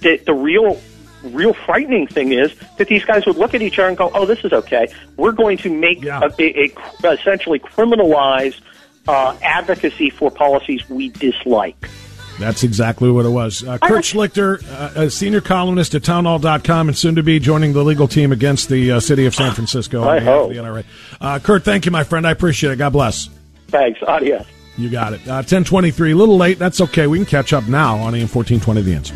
that 0.00 0.24
the 0.24 0.32
real 0.32 0.80
real 1.22 1.52
frightening 1.52 2.06
thing 2.06 2.32
is 2.32 2.54
that 2.78 2.88
these 2.88 3.04
guys 3.04 3.26
would 3.26 3.36
look 3.36 3.52
at 3.52 3.60
each 3.60 3.78
other 3.78 3.88
and 3.88 3.98
go, 3.98 4.10
"Oh, 4.14 4.24
this 4.24 4.42
is 4.42 4.54
okay. 4.54 4.88
We're 5.18 5.32
going 5.32 5.58
to 5.58 5.70
make 5.70 6.02
yeah. 6.02 6.20
a, 6.22 6.42
a, 6.42 6.72
a, 7.04 7.12
essentially 7.12 7.58
criminalize 7.58 8.58
uh, 9.06 9.36
advocacy 9.42 10.08
for 10.08 10.30
policies 10.30 10.88
we 10.88 11.10
dislike." 11.10 11.90
That's 12.38 12.62
exactly 12.62 13.10
what 13.10 13.26
it 13.26 13.30
was. 13.30 13.64
Uh, 13.64 13.78
Kurt 13.78 14.04
Schlichter, 14.04 14.62
uh, 14.72 15.02
a 15.02 15.10
senior 15.10 15.40
columnist 15.40 15.94
at 15.94 16.04
townhall.com 16.04 16.88
and 16.88 16.96
soon 16.96 17.16
to 17.16 17.22
be 17.22 17.40
joining 17.40 17.72
the 17.72 17.82
legal 17.82 18.06
team 18.06 18.30
against 18.30 18.68
the 18.68 18.92
uh, 18.92 19.00
city 19.00 19.26
of 19.26 19.34
San 19.34 19.52
Francisco. 19.52 20.04
I 20.08 20.20
hope. 20.20 20.50
The 20.50 20.58
NRA. 20.58 20.84
Uh, 21.20 21.38
Kurt, 21.40 21.64
thank 21.64 21.84
you, 21.84 21.90
my 21.90 22.04
friend. 22.04 22.26
I 22.26 22.30
appreciate 22.30 22.72
it. 22.72 22.76
God 22.76 22.90
bless. 22.90 23.28
Thanks. 23.68 24.00
Adios. 24.06 24.46
You 24.76 24.88
got 24.88 25.12
it. 25.12 25.26
1023, 25.26 26.12
uh, 26.12 26.14
a 26.14 26.16
little 26.16 26.36
late. 26.36 26.58
That's 26.58 26.80
okay. 26.80 27.08
We 27.08 27.18
can 27.18 27.26
catch 27.26 27.52
up 27.52 27.66
now 27.66 27.96
on 27.96 28.14
AM 28.14 28.28
1420 28.28 28.82
The 28.82 28.94
Answer. 28.94 29.14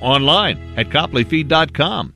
Online 0.00 0.74
at 0.76 0.90
copleyfeed.com. 0.90 2.14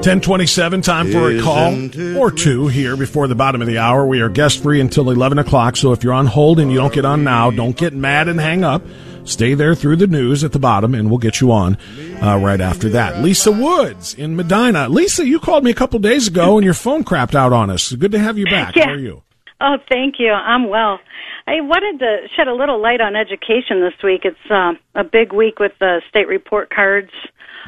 1027, 0.00 0.80
time 0.80 1.12
for 1.12 1.30
a 1.30 1.42
call 1.42 1.74
or 2.16 2.30
two 2.30 2.68
here 2.68 2.96
before 2.96 3.28
the 3.28 3.34
bottom 3.34 3.60
of 3.60 3.66
the 3.66 3.76
hour. 3.76 4.06
We 4.06 4.22
are 4.22 4.30
guest 4.30 4.62
free 4.62 4.80
until 4.80 5.10
11 5.10 5.38
o'clock, 5.38 5.76
so 5.76 5.92
if 5.92 6.02
you're 6.02 6.14
on 6.14 6.24
hold 6.24 6.58
and 6.58 6.72
you 6.72 6.78
don't 6.78 6.94
get 6.94 7.04
on 7.04 7.22
now, 7.22 7.50
don't 7.50 7.76
get 7.76 7.92
mad 7.92 8.26
and 8.26 8.40
hang 8.40 8.64
up. 8.64 8.82
Stay 9.24 9.52
there 9.52 9.74
through 9.74 9.96
the 9.96 10.06
news 10.06 10.42
at 10.42 10.52
the 10.52 10.58
bottom, 10.58 10.94
and 10.94 11.10
we'll 11.10 11.18
get 11.18 11.42
you 11.42 11.52
on 11.52 11.76
uh, 12.22 12.38
right 12.38 12.62
after 12.62 12.88
that. 12.88 13.22
Lisa 13.22 13.52
Woods 13.52 14.14
in 14.14 14.36
Medina. 14.36 14.88
Lisa, 14.88 15.26
you 15.26 15.38
called 15.38 15.64
me 15.64 15.70
a 15.70 15.74
couple 15.74 15.98
days 15.98 16.28
ago, 16.28 16.56
and 16.56 16.64
your 16.64 16.72
phone 16.72 17.04
crapped 17.04 17.34
out 17.34 17.52
on 17.52 17.68
us. 17.68 17.92
Good 17.92 18.12
to 18.12 18.18
have 18.18 18.38
you 18.38 18.46
back. 18.46 18.76
Yeah. 18.76 18.86
How 18.86 18.92
are 18.92 18.98
you? 18.98 19.22
Oh, 19.60 19.76
thank 19.90 20.14
you. 20.18 20.30
I'm 20.30 20.70
well. 20.70 20.98
I 21.46 21.60
wanted 21.60 21.98
to 21.98 22.26
shed 22.34 22.48
a 22.48 22.54
little 22.54 22.80
light 22.80 23.02
on 23.02 23.16
education 23.16 23.82
this 23.82 24.02
week. 24.02 24.22
It's 24.24 24.50
uh, 24.50 24.72
a 24.94 25.04
big 25.04 25.34
week 25.34 25.58
with 25.58 25.72
the 25.78 26.00
state 26.08 26.26
report 26.26 26.70
cards. 26.70 27.10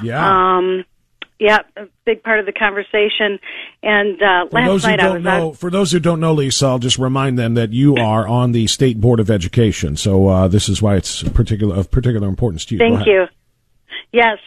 Yeah. 0.02 0.56
Um, 0.56 0.86
yeah, 1.42 1.58
a 1.76 1.88
big 2.04 2.22
part 2.22 2.38
of 2.38 2.46
the 2.46 2.52
conversation. 2.52 3.40
And 3.82 4.22
uh, 4.22 4.46
for 4.48 4.60
last 4.60 4.84
night 4.84 5.00
I 5.00 5.10
was 5.10 5.24
know, 5.24 5.48
out. 5.48 5.56
For 5.56 5.70
those 5.70 5.90
who 5.90 5.98
don't 5.98 6.20
know, 6.20 6.32
Lisa, 6.32 6.66
I'll 6.66 6.78
just 6.78 6.98
remind 6.98 7.36
them 7.36 7.54
that 7.54 7.72
you 7.72 7.96
are 7.96 8.28
on 8.28 8.52
the 8.52 8.68
state 8.68 9.00
board 9.00 9.18
of 9.18 9.28
education. 9.28 9.96
So 9.96 10.28
uh, 10.28 10.46
this 10.46 10.68
is 10.68 10.80
why 10.80 10.94
it's 10.94 11.24
particular 11.30 11.74
of 11.74 11.90
particular 11.90 12.28
importance 12.28 12.64
to 12.66 12.76
you. 12.76 12.78
Thank 12.78 13.06
you. 13.06 13.26
Yes. 14.12 14.38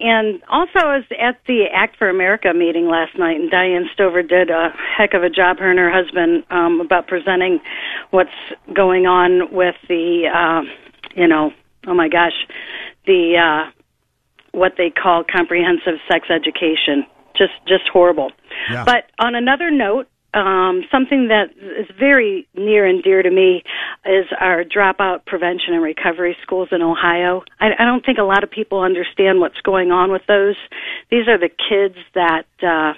And 0.00 0.40
also, 0.48 0.78
I 0.78 0.98
was 0.98 1.04
at 1.18 1.40
the 1.48 1.64
Act 1.74 1.96
for 1.96 2.08
America 2.08 2.54
meeting 2.54 2.86
last 2.86 3.18
night, 3.18 3.40
and 3.40 3.50
Diane 3.50 3.90
Stover 3.92 4.22
did 4.22 4.48
a 4.48 4.68
heck 4.96 5.12
of 5.12 5.24
a 5.24 5.30
job, 5.30 5.58
her 5.58 5.68
and 5.68 5.78
her 5.80 5.90
husband, 5.90 6.44
um, 6.50 6.80
about 6.80 7.08
presenting 7.08 7.58
what's 8.10 8.30
going 8.72 9.06
on 9.06 9.52
with 9.52 9.74
the, 9.88 10.28
uh, 10.32 10.62
you 11.16 11.26
know, 11.26 11.50
oh 11.88 11.94
my 11.94 12.08
gosh, 12.08 12.46
the 13.06 13.38
uh, 13.38 13.72
what 14.52 14.72
they 14.76 14.90
call 14.90 15.24
comprehensive 15.24 16.00
sex 16.10 16.28
education. 16.30 17.06
Just 17.36 17.52
just 17.66 17.88
horrible. 17.92 18.32
Yeah. 18.70 18.84
But 18.84 19.04
on 19.18 19.34
another 19.34 19.70
note, 19.70 20.08
um, 20.34 20.84
something 20.90 21.28
that 21.28 21.50
is 21.56 21.86
very 21.98 22.46
near 22.54 22.84
and 22.84 23.02
dear 23.02 23.22
to 23.22 23.30
me 23.30 23.62
is 24.04 24.26
our 24.38 24.62
dropout 24.62 25.24
prevention 25.24 25.72
and 25.72 25.82
recovery 25.82 26.36
schools 26.42 26.68
in 26.70 26.82
Ohio. 26.82 27.42
I, 27.60 27.70
I 27.78 27.84
don't 27.84 28.04
think 28.04 28.18
a 28.18 28.24
lot 28.24 28.44
of 28.44 28.50
people 28.50 28.80
understand 28.80 29.40
what's 29.40 29.60
going 29.62 29.90
on 29.90 30.12
with 30.12 30.22
those. 30.28 30.56
These 31.10 31.28
are 31.28 31.38
the 31.38 31.48
kids 31.48 31.96
that 32.14 32.46
uh, 32.62 32.92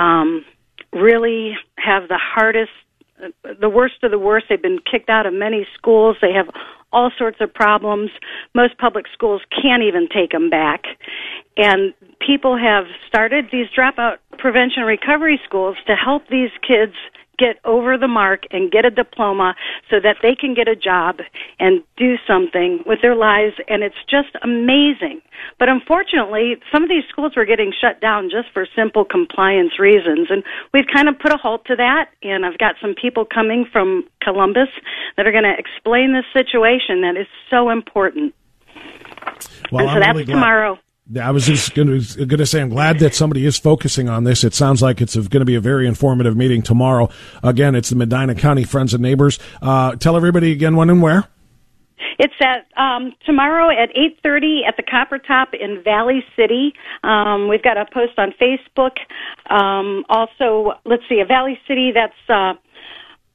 um, 0.00 0.44
really 0.92 1.56
have 1.78 2.08
the 2.08 2.18
hardest, 2.20 2.72
the 3.60 3.70
worst 3.70 4.02
of 4.02 4.10
the 4.10 4.18
worst. 4.18 4.46
They've 4.50 4.60
been 4.60 4.80
kicked 4.90 5.08
out 5.08 5.24
of 5.24 5.32
many 5.32 5.66
schools. 5.74 6.16
They 6.20 6.32
have 6.32 6.48
all 6.92 7.10
sorts 7.16 7.38
of 7.40 7.52
problems. 7.52 8.10
Most 8.54 8.78
public 8.78 9.06
schools 9.12 9.42
can't 9.50 9.82
even 9.82 10.08
take 10.08 10.30
them 10.32 10.50
back. 10.50 10.84
And 11.56 11.94
people 12.24 12.58
have 12.58 12.84
started 13.06 13.46
these 13.52 13.66
dropout 13.76 14.16
prevention 14.38 14.84
recovery 14.84 15.40
schools 15.44 15.76
to 15.86 15.94
help 15.94 16.28
these 16.28 16.50
kids 16.66 16.94
get 17.40 17.56
over 17.64 17.96
the 17.96 18.06
mark 18.06 18.44
and 18.50 18.70
get 18.70 18.84
a 18.84 18.90
diploma 18.90 19.54
so 19.88 19.96
that 19.98 20.16
they 20.22 20.34
can 20.38 20.52
get 20.52 20.68
a 20.68 20.76
job 20.76 21.20
and 21.58 21.82
do 21.96 22.16
something 22.28 22.84
with 22.84 23.00
their 23.00 23.16
lives 23.16 23.54
and 23.68 23.82
it's 23.82 23.96
just 24.08 24.36
amazing. 24.44 25.22
But 25.58 25.70
unfortunately, 25.70 26.60
some 26.70 26.82
of 26.82 26.90
these 26.90 27.04
schools 27.08 27.32
were 27.34 27.46
getting 27.46 27.72
shut 27.72 28.00
down 28.00 28.28
just 28.28 28.52
for 28.52 28.68
simple 28.76 29.06
compliance 29.06 29.80
reasons 29.80 30.28
and 30.28 30.44
we've 30.74 30.86
kind 30.92 31.08
of 31.08 31.18
put 31.18 31.32
a 31.32 31.38
halt 31.38 31.64
to 31.66 31.76
that 31.76 32.10
and 32.22 32.44
I've 32.44 32.58
got 32.58 32.74
some 32.80 32.94
people 32.94 33.24
coming 33.24 33.64
from 33.72 34.04
Columbus 34.22 34.68
that 35.16 35.26
are 35.26 35.32
going 35.32 35.48
to 35.48 35.56
explain 35.56 36.12
this 36.12 36.28
situation 36.36 37.00
that 37.00 37.16
is 37.18 37.26
so 37.48 37.70
important. 37.70 38.34
Well, 39.72 39.88
and 39.88 39.88
so 39.88 39.94
I'm 39.94 40.00
that's 40.00 40.12
really 40.12 40.24
tomorrow. 40.26 40.78
I 41.18 41.30
was 41.30 41.46
just 41.46 41.74
going 41.74 41.88
to 41.88 42.46
say, 42.46 42.60
I'm 42.60 42.68
glad 42.68 42.98
that 43.00 43.14
somebody 43.14 43.46
is 43.46 43.58
focusing 43.58 44.08
on 44.08 44.24
this. 44.24 44.44
It 44.44 44.54
sounds 44.54 44.82
like 44.82 45.00
it's 45.00 45.16
going 45.16 45.40
to 45.40 45.44
be 45.44 45.56
a 45.56 45.60
very 45.60 45.86
informative 45.86 46.36
meeting 46.36 46.62
tomorrow. 46.62 47.08
Again, 47.42 47.74
it's 47.74 47.90
the 47.90 47.96
Medina 47.96 48.34
County 48.34 48.64
Friends 48.64 48.94
and 48.94 49.02
Neighbors. 49.02 49.38
Uh, 49.60 49.96
tell 49.96 50.16
everybody 50.16 50.52
again 50.52 50.76
when 50.76 50.90
and 50.90 51.02
where. 51.02 51.26
It's 52.18 52.34
at 52.42 52.66
um, 52.76 53.12
tomorrow 53.24 53.70
at 53.70 53.90
eight 53.96 54.18
thirty 54.22 54.62
at 54.66 54.76
the 54.76 54.82
Copper 54.82 55.18
Top 55.18 55.54
in 55.54 55.82
Valley 55.82 56.22
City. 56.36 56.74
Um, 57.02 57.48
we've 57.48 57.62
got 57.62 57.78
a 57.78 57.86
post 57.92 58.18
on 58.18 58.34
Facebook. 58.40 58.98
Um, 59.48 60.04
also, 60.08 60.72
let's 60.84 61.02
see, 61.08 61.20
a 61.20 61.24
Valley 61.24 61.58
City. 61.66 61.92
That's 61.94 62.12
uh, 62.28 62.54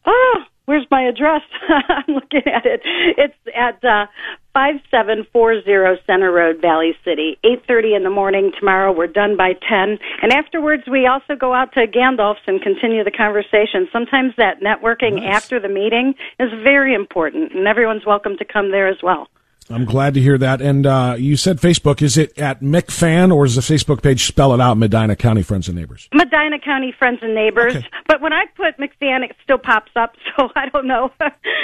oh, 0.06 0.44
where's 0.66 0.86
my 0.92 1.04
address? 1.04 1.42
I'm 1.90 2.16
looking 2.16 2.44
at 2.46 2.66
it. 2.66 2.82
It's 3.18 3.36
at 3.56 3.84
uh, 3.84 4.08
5740 4.54 6.02
Center 6.06 6.32
Road, 6.32 6.62
Valley 6.62 6.94
City. 7.04 7.38
8:30 7.44 7.98
in 7.98 8.04
the 8.04 8.10
morning 8.10 8.52
tomorrow. 8.60 8.92
We're 8.92 9.08
done 9.08 9.38
by 9.38 9.54
10. 9.54 9.98
And 10.22 10.32
afterwards 10.32 10.84
we 10.90 11.08
also 11.08 11.36
go 11.36 11.54
out 11.54 11.74
to 11.74 11.88
Gandalf's 11.88 12.42
and 12.48 12.62
continue 12.62 13.04
the 13.04 13.12
conversation. 13.12 13.88
Sometimes 13.92 14.34
that 14.38 14.62
networking 14.62 15.16
nice. 15.16 15.36
after 15.36 15.60
the 15.60 15.70
meeting 15.70 16.16
is 16.40 16.50
very 16.64 16.94
important 16.94 17.54
and 17.54 17.68
everyone's 17.68 18.06
welcome 18.06 18.38
to 18.38 18.46
come 18.46 18.72
there 18.72 18.88
as 18.88 18.98
well. 19.04 19.28
I'm 19.70 19.86
glad 19.86 20.14
to 20.14 20.22
hear 20.22 20.38
that. 20.38 20.62
And 20.62 20.86
uh, 20.86 21.16
you 21.18 21.36
said 21.38 21.58
Facebook. 21.58 22.04
Is 22.04 22.18
it 22.18 22.38
at 22.38 22.62
McFan 22.62 23.34
or 23.34 23.46
is 23.46 23.56
the 23.56 23.62
Facebook 23.62 24.04
page 24.04 24.26
spell 24.26 24.54
it 24.54 24.62
out 24.62 24.78
Medina 24.78 25.16
County 25.16 25.42
Friends 25.42 25.68
and 25.68 25.76
Neighbors? 25.76 26.08
Medina 26.14 26.60
County 26.60 26.94
Friends 26.98 27.20
and 27.24 27.34
Neighbors. 27.34 27.76
Okay. 27.76 27.88
But 28.08 28.22
when 28.22 28.32
I 28.32 28.46
put 28.56 28.78
McFan, 28.78 29.24
it 29.24 29.36
still 29.44 29.58
pops 29.58 29.92
up, 29.96 30.16
so 30.38 30.50
I 30.56 30.70
don't 30.70 30.86
know. 30.86 31.12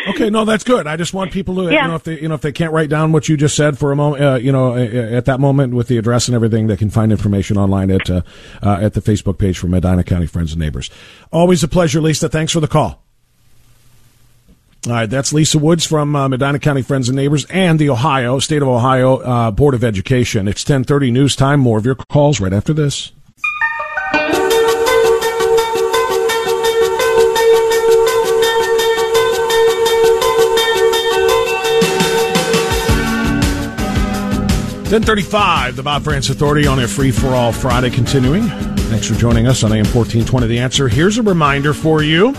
okay, 0.09 0.31
no, 0.31 0.45
that's 0.45 0.63
good. 0.63 0.87
I 0.87 0.97
just 0.97 1.13
want 1.13 1.31
people 1.31 1.55
to, 1.55 1.71
yeah. 1.71 1.83
you 1.83 1.87
know, 1.89 1.95
if 1.95 2.03
they, 2.03 2.19
you 2.19 2.27
know, 2.27 2.35
if 2.35 2.41
they 2.41 2.51
can't 2.51 2.73
write 2.73 2.89
down 2.89 3.11
what 3.11 3.29
you 3.29 3.37
just 3.37 3.55
said 3.55 3.77
for 3.77 3.91
a 3.91 3.95
moment, 3.95 4.23
uh, 4.23 4.35
you 4.35 4.51
know, 4.51 4.75
at 4.75 5.25
that 5.25 5.39
moment 5.39 5.75
with 5.75 5.87
the 5.87 5.97
address 5.97 6.27
and 6.27 6.33
everything, 6.33 6.67
they 6.67 6.77
can 6.77 6.89
find 6.89 7.11
information 7.11 7.57
online 7.57 7.91
at 7.91 8.09
uh, 8.09 8.21
uh, 8.63 8.79
at 8.81 8.93
the 8.93 9.01
Facebook 9.01 9.37
page 9.37 9.59
for 9.59 9.67
Medina 9.67 10.03
County 10.03 10.25
Friends 10.25 10.53
and 10.53 10.59
Neighbors. 10.59 10.89
Always 11.31 11.63
a 11.63 11.67
pleasure, 11.67 12.01
Lisa. 12.01 12.29
Thanks 12.29 12.51
for 12.51 12.59
the 12.59 12.67
call. 12.67 13.03
All 14.87 14.93
right, 14.93 15.07
that's 15.07 15.31
Lisa 15.31 15.59
Woods 15.59 15.85
from 15.85 16.15
uh, 16.15 16.27
Medina 16.27 16.57
County 16.57 16.81
Friends 16.81 17.07
and 17.07 17.15
Neighbors 17.15 17.45
and 17.51 17.77
the 17.77 17.91
Ohio 17.91 18.39
State 18.39 18.63
of 18.63 18.67
Ohio 18.67 19.17
uh, 19.17 19.51
Board 19.51 19.75
of 19.75 19.83
Education. 19.83 20.47
It's 20.47 20.63
10:30 20.63 21.11
news 21.11 21.35
time. 21.35 21.59
More 21.59 21.77
of 21.77 21.85
your 21.85 21.93
calls 21.93 22.39
right 22.39 22.51
after 22.51 22.73
this. 22.73 23.11
Ten 34.89 35.03
thirty-five. 35.03 35.75
The 35.75 35.83
Bob 35.83 36.03
Frantz 36.03 36.29
Authority 36.29 36.65
on 36.67 36.79
a 36.79 36.87
free 36.87 37.11
for 37.11 37.27
all 37.27 37.53
Friday. 37.53 37.91
Continuing. 37.91 38.43
Thanks 38.89 39.07
for 39.07 39.13
joining 39.13 39.47
us 39.47 39.63
on 39.63 39.71
AM 39.71 39.85
fourteen 39.85 40.25
twenty. 40.25 40.47
The 40.47 40.59
answer. 40.59 40.89
Here's 40.89 41.19
a 41.19 41.21
reminder 41.21 41.73
for 41.73 42.01
you. 42.01 42.33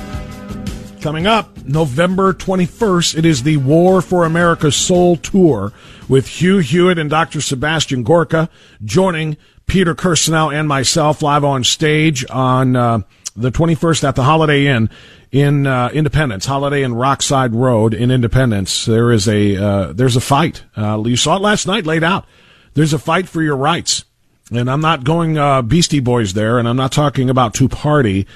Coming 1.03 1.27
up 1.27 1.65
November 1.65 2.33
21st, 2.33 3.19
it 3.19 3.25
is 3.25 3.43
the 3.43 3.57
War 3.57 4.01
for 4.01 4.25
America 4.25 4.71
Soul 4.71 5.17
Tour 5.17 5.73
with 6.09 6.29
Hugh 6.29 6.59
Hewitt 6.59 6.97
and 6.97 7.11
Dr. 7.11 7.41
Sebastian 7.41 8.05
Gorka 8.05 8.49
joining 8.85 9.37
Peter 9.67 9.97
Kirsanow 9.97 10.55
and 10.55 10.69
myself 10.69 11.21
live 11.21 11.43
on 11.43 11.65
stage 11.65 12.25
on 12.31 12.77
uh, 12.77 13.01
the 13.35 13.51
21st 13.51 14.05
at 14.05 14.15
the 14.15 14.23
Holiday 14.23 14.69
Inn 14.69 14.91
in 15.33 15.67
uh, 15.67 15.91
Independence, 15.93 16.47
Holiday 16.47 16.85
Inn 16.85 16.93
Rockside 16.93 17.53
Road 17.53 17.95
in 17.95 18.13
Independence. 18.13 18.85
There 18.85 19.11
is 19.11 19.27
a 19.27 19.57
uh, 19.57 19.93
there's 19.93 20.15
a 20.15 20.21
fight. 20.21 20.63
Uh, 20.77 21.03
you 21.05 21.17
saw 21.17 21.35
it 21.35 21.43
last 21.43 21.67
night 21.67 21.85
laid 21.85 22.05
out. 22.05 22.27
There's 22.75 22.93
a 22.93 22.99
fight 23.01 23.29
for 23.29 23.43
your 23.43 23.57
rights. 23.57 24.05
And 24.53 24.71
I'm 24.71 24.81
not 24.81 25.03
going 25.03 25.37
uh, 25.37 25.63
Beastie 25.63 25.99
Boys 25.99 26.35
there, 26.35 26.61
and 26.61 26.69
I'm 26.69 26.77
not 26.77 26.93
talking 26.93 27.29
about 27.29 27.55
two 27.55 27.69
party. 27.69 28.29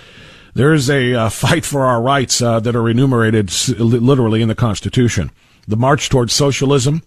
There 0.56 0.72
is 0.72 0.88
a 0.88 1.12
uh, 1.12 1.28
fight 1.28 1.66
for 1.66 1.84
our 1.84 2.00
rights 2.00 2.40
uh, 2.40 2.60
that 2.60 2.74
are 2.74 2.88
enumerated 2.88 3.52
literally 3.78 4.40
in 4.40 4.48
the 4.48 4.54
Constitution. 4.54 5.30
The 5.68 5.76
march 5.76 6.08
towards 6.08 6.32
socialism, 6.32 7.02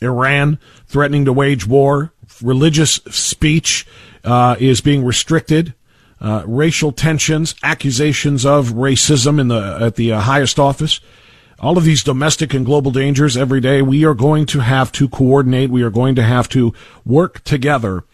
Iran 0.00 0.60
threatening 0.86 1.24
to 1.24 1.32
wage 1.32 1.66
war, 1.66 2.12
religious 2.40 3.00
speech 3.10 3.84
uh, 4.22 4.54
is 4.60 4.80
being 4.80 5.04
restricted, 5.04 5.74
uh, 6.20 6.44
racial 6.46 6.92
tensions, 6.92 7.56
accusations 7.64 8.46
of 8.46 8.68
racism 8.68 9.40
in 9.40 9.48
the 9.48 9.78
at 9.80 9.96
the 9.96 10.12
uh, 10.12 10.20
highest 10.20 10.60
office 10.60 11.00
all 11.58 11.78
of 11.78 11.84
these 11.84 12.04
domestic 12.04 12.52
and 12.52 12.66
global 12.66 12.90
dangers 12.90 13.36
every 13.36 13.60
day, 13.60 13.80
we 13.80 14.04
are 14.04 14.12
going 14.12 14.44
to 14.44 14.60
have 14.60 14.92
to 14.92 15.08
coordinate. 15.08 15.70
We 15.70 15.82
are 15.82 15.88
going 15.88 16.14
to 16.16 16.22
have 16.22 16.48
to 16.50 16.74
work 17.06 17.42
together 17.44 18.04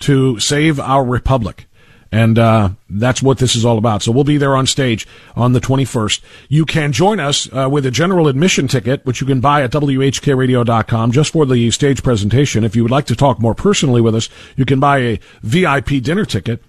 to 0.00 0.38
save 0.38 0.78
our 0.78 1.04
republic. 1.04 1.66
And 2.12 2.38
uh, 2.38 2.70
that's 2.90 3.22
what 3.22 3.38
this 3.38 3.56
is 3.56 3.64
all 3.64 3.78
about. 3.78 4.02
So 4.02 4.12
we'll 4.12 4.22
be 4.22 4.36
there 4.36 4.54
on 4.54 4.66
stage 4.66 5.08
on 5.34 5.54
the 5.54 5.60
21st. 5.60 6.20
You 6.50 6.66
can 6.66 6.92
join 6.92 7.18
us 7.18 7.50
uh, 7.52 7.68
with 7.70 7.86
a 7.86 7.90
general 7.90 8.28
admission 8.28 8.68
ticket, 8.68 9.04
which 9.06 9.22
you 9.22 9.26
can 9.26 9.40
buy 9.40 9.62
at 9.62 9.72
WHKRadio.com 9.72 11.12
just 11.12 11.32
for 11.32 11.46
the 11.46 11.70
stage 11.70 12.02
presentation. 12.02 12.64
If 12.64 12.76
you 12.76 12.82
would 12.82 12.92
like 12.92 13.06
to 13.06 13.16
talk 13.16 13.40
more 13.40 13.54
personally 13.54 14.02
with 14.02 14.14
us, 14.14 14.28
you 14.56 14.66
can 14.66 14.78
buy 14.78 14.98
a 14.98 15.20
VIP 15.42 16.02
dinner 16.02 16.26
ticket 16.26 16.62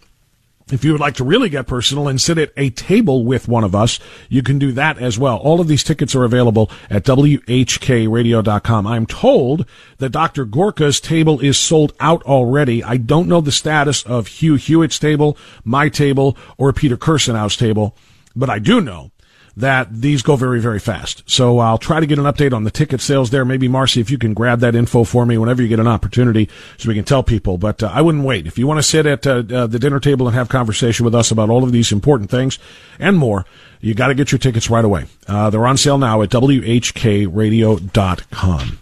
if 0.71 0.83
you 0.83 0.91
would 0.91 1.01
like 1.01 1.15
to 1.15 1.23
really 1.23 1.49
get 1.49 1.67
personal 1.67 2.07
and 2.07 2.19
sit 2.19 2.37
at 2.37 2.51
a 2.57 2.69
table 2.69 3.25
with 3.25 3.47
one 3.47 3.63
of 3.63 3.75
us, 3.75 3.99
you 4.29 4.41
can 4.41 4.59
do 4.59 4.71
that 4.73 4.97
as 4.97 5.19
well. 5.19 5.37
All 5.37 5.59
of 5.59 5.67
these 5.67 5.83
tickets 5.83 6.15
are 6.15 6.23
available 6.23 6.69
at 6.89 7.03
WHKradio.com. 7.03 8.87
I'm 8.87 9.05
told 9.05 9.65
that 9.97 10.09
Dr. 10.09 10.45
Gorka's 10.45 10.99
table 10.99 11.39
is 11.39 11.57
sold 11.57 11.93
out 11.99 12.23
already. 12.23 12.83
I 12.83 12.97
don't 12.97 13.27
know 13.27 13.41
the 13.41 13.51
status 13.51 14.03
of 14.03 14.27
Hugh 14.27 14.55
Hewitt's 14.55 14.99
table, 14.99 15.37
my 15.63 15.89
table, 15.89 16.37
or 16.57 16.73
Peter 16.73 16.97
Kirsanow's 16.97 17.57
table, 17.57 17.95
but 18.35 18.49
I 18.49 18.59
do 18.59 18.81
know 18.81 19.12
that 19.55 19.93
these 19.93 20.23
go 20.23 20.35
very, 20.35 20.59
very 20.59 20.79
fast. 20.79 21.21
So 21.29 21.59
I'll 21.59 21.77
try 21.77 21.99
to 21.99 22.07
get 22.07 22.17
an 22.17 22.25
update 22.25 22.53
on 22.53 22.63
the 22.63 22.71
ticket 22.71 23.01
sales 23.01 23.29
there. 23.29 23.45
Maybe 23.45 23.67
Marcy, 23.67 24.01
if 24.01 24.09
you 24.09 24.17
can 24.17 24.33
grab 24.33 24.61
that 24.61 24.73
info 24.75 25.03
for 25.03 25.23
me 25.25 25.37
whenever 25.37 25.61
you 25.61 25.67
get 25.67 25.79
an 25.79 25.87
opportunity 25.87 26.49
so 26.77 26.89
we 26.89 26.95
can 26.95 27.03
tell 27.03 27.21
people. 27.21 27.59
But 27.59 27.83
uh, 27.83 27.91
I 27.93 28.01
wouldn't 28.01 28.23
wait. 28.23 28.47
If 28.47 28.57
you 28.57 28.65
want 28.65 28.79
to 28.79 28.83
sit 28.83 29.05
at 29.05 29.27
uh, 29.27 29.43
uh, 29.53 29.67
the 29.67 29.77
dinner 29.77 29.99
table 29.99 30.27
and 30.27 30.35
have 30.35 30.49
conversation 30.49 31.05
with 31.05 31.13
us 31.13 31.29
about 31.29 31.51
all 31.51 31.63
of 31.63 31.71
these 31.71 31.91
important 31.91 32.31
things 32.31 32.57
and 32.97 33.15
more, 33.17 33.45
you 33.79 33.93
got 33.93 34.07
to 34.07 34.15
get 34.15 34.31
your 34.31 34.39
tickets 34.39 34.69
right 34.69 34.85
away. 34.85 35.05
Uh, 35.27 35.49
they're 35.49 35.67
on 35.67 35.77
sale 35.77 35.97
now 35.97 36.21
at 36.21 36.29
WHKradio.com. 36.29 38.79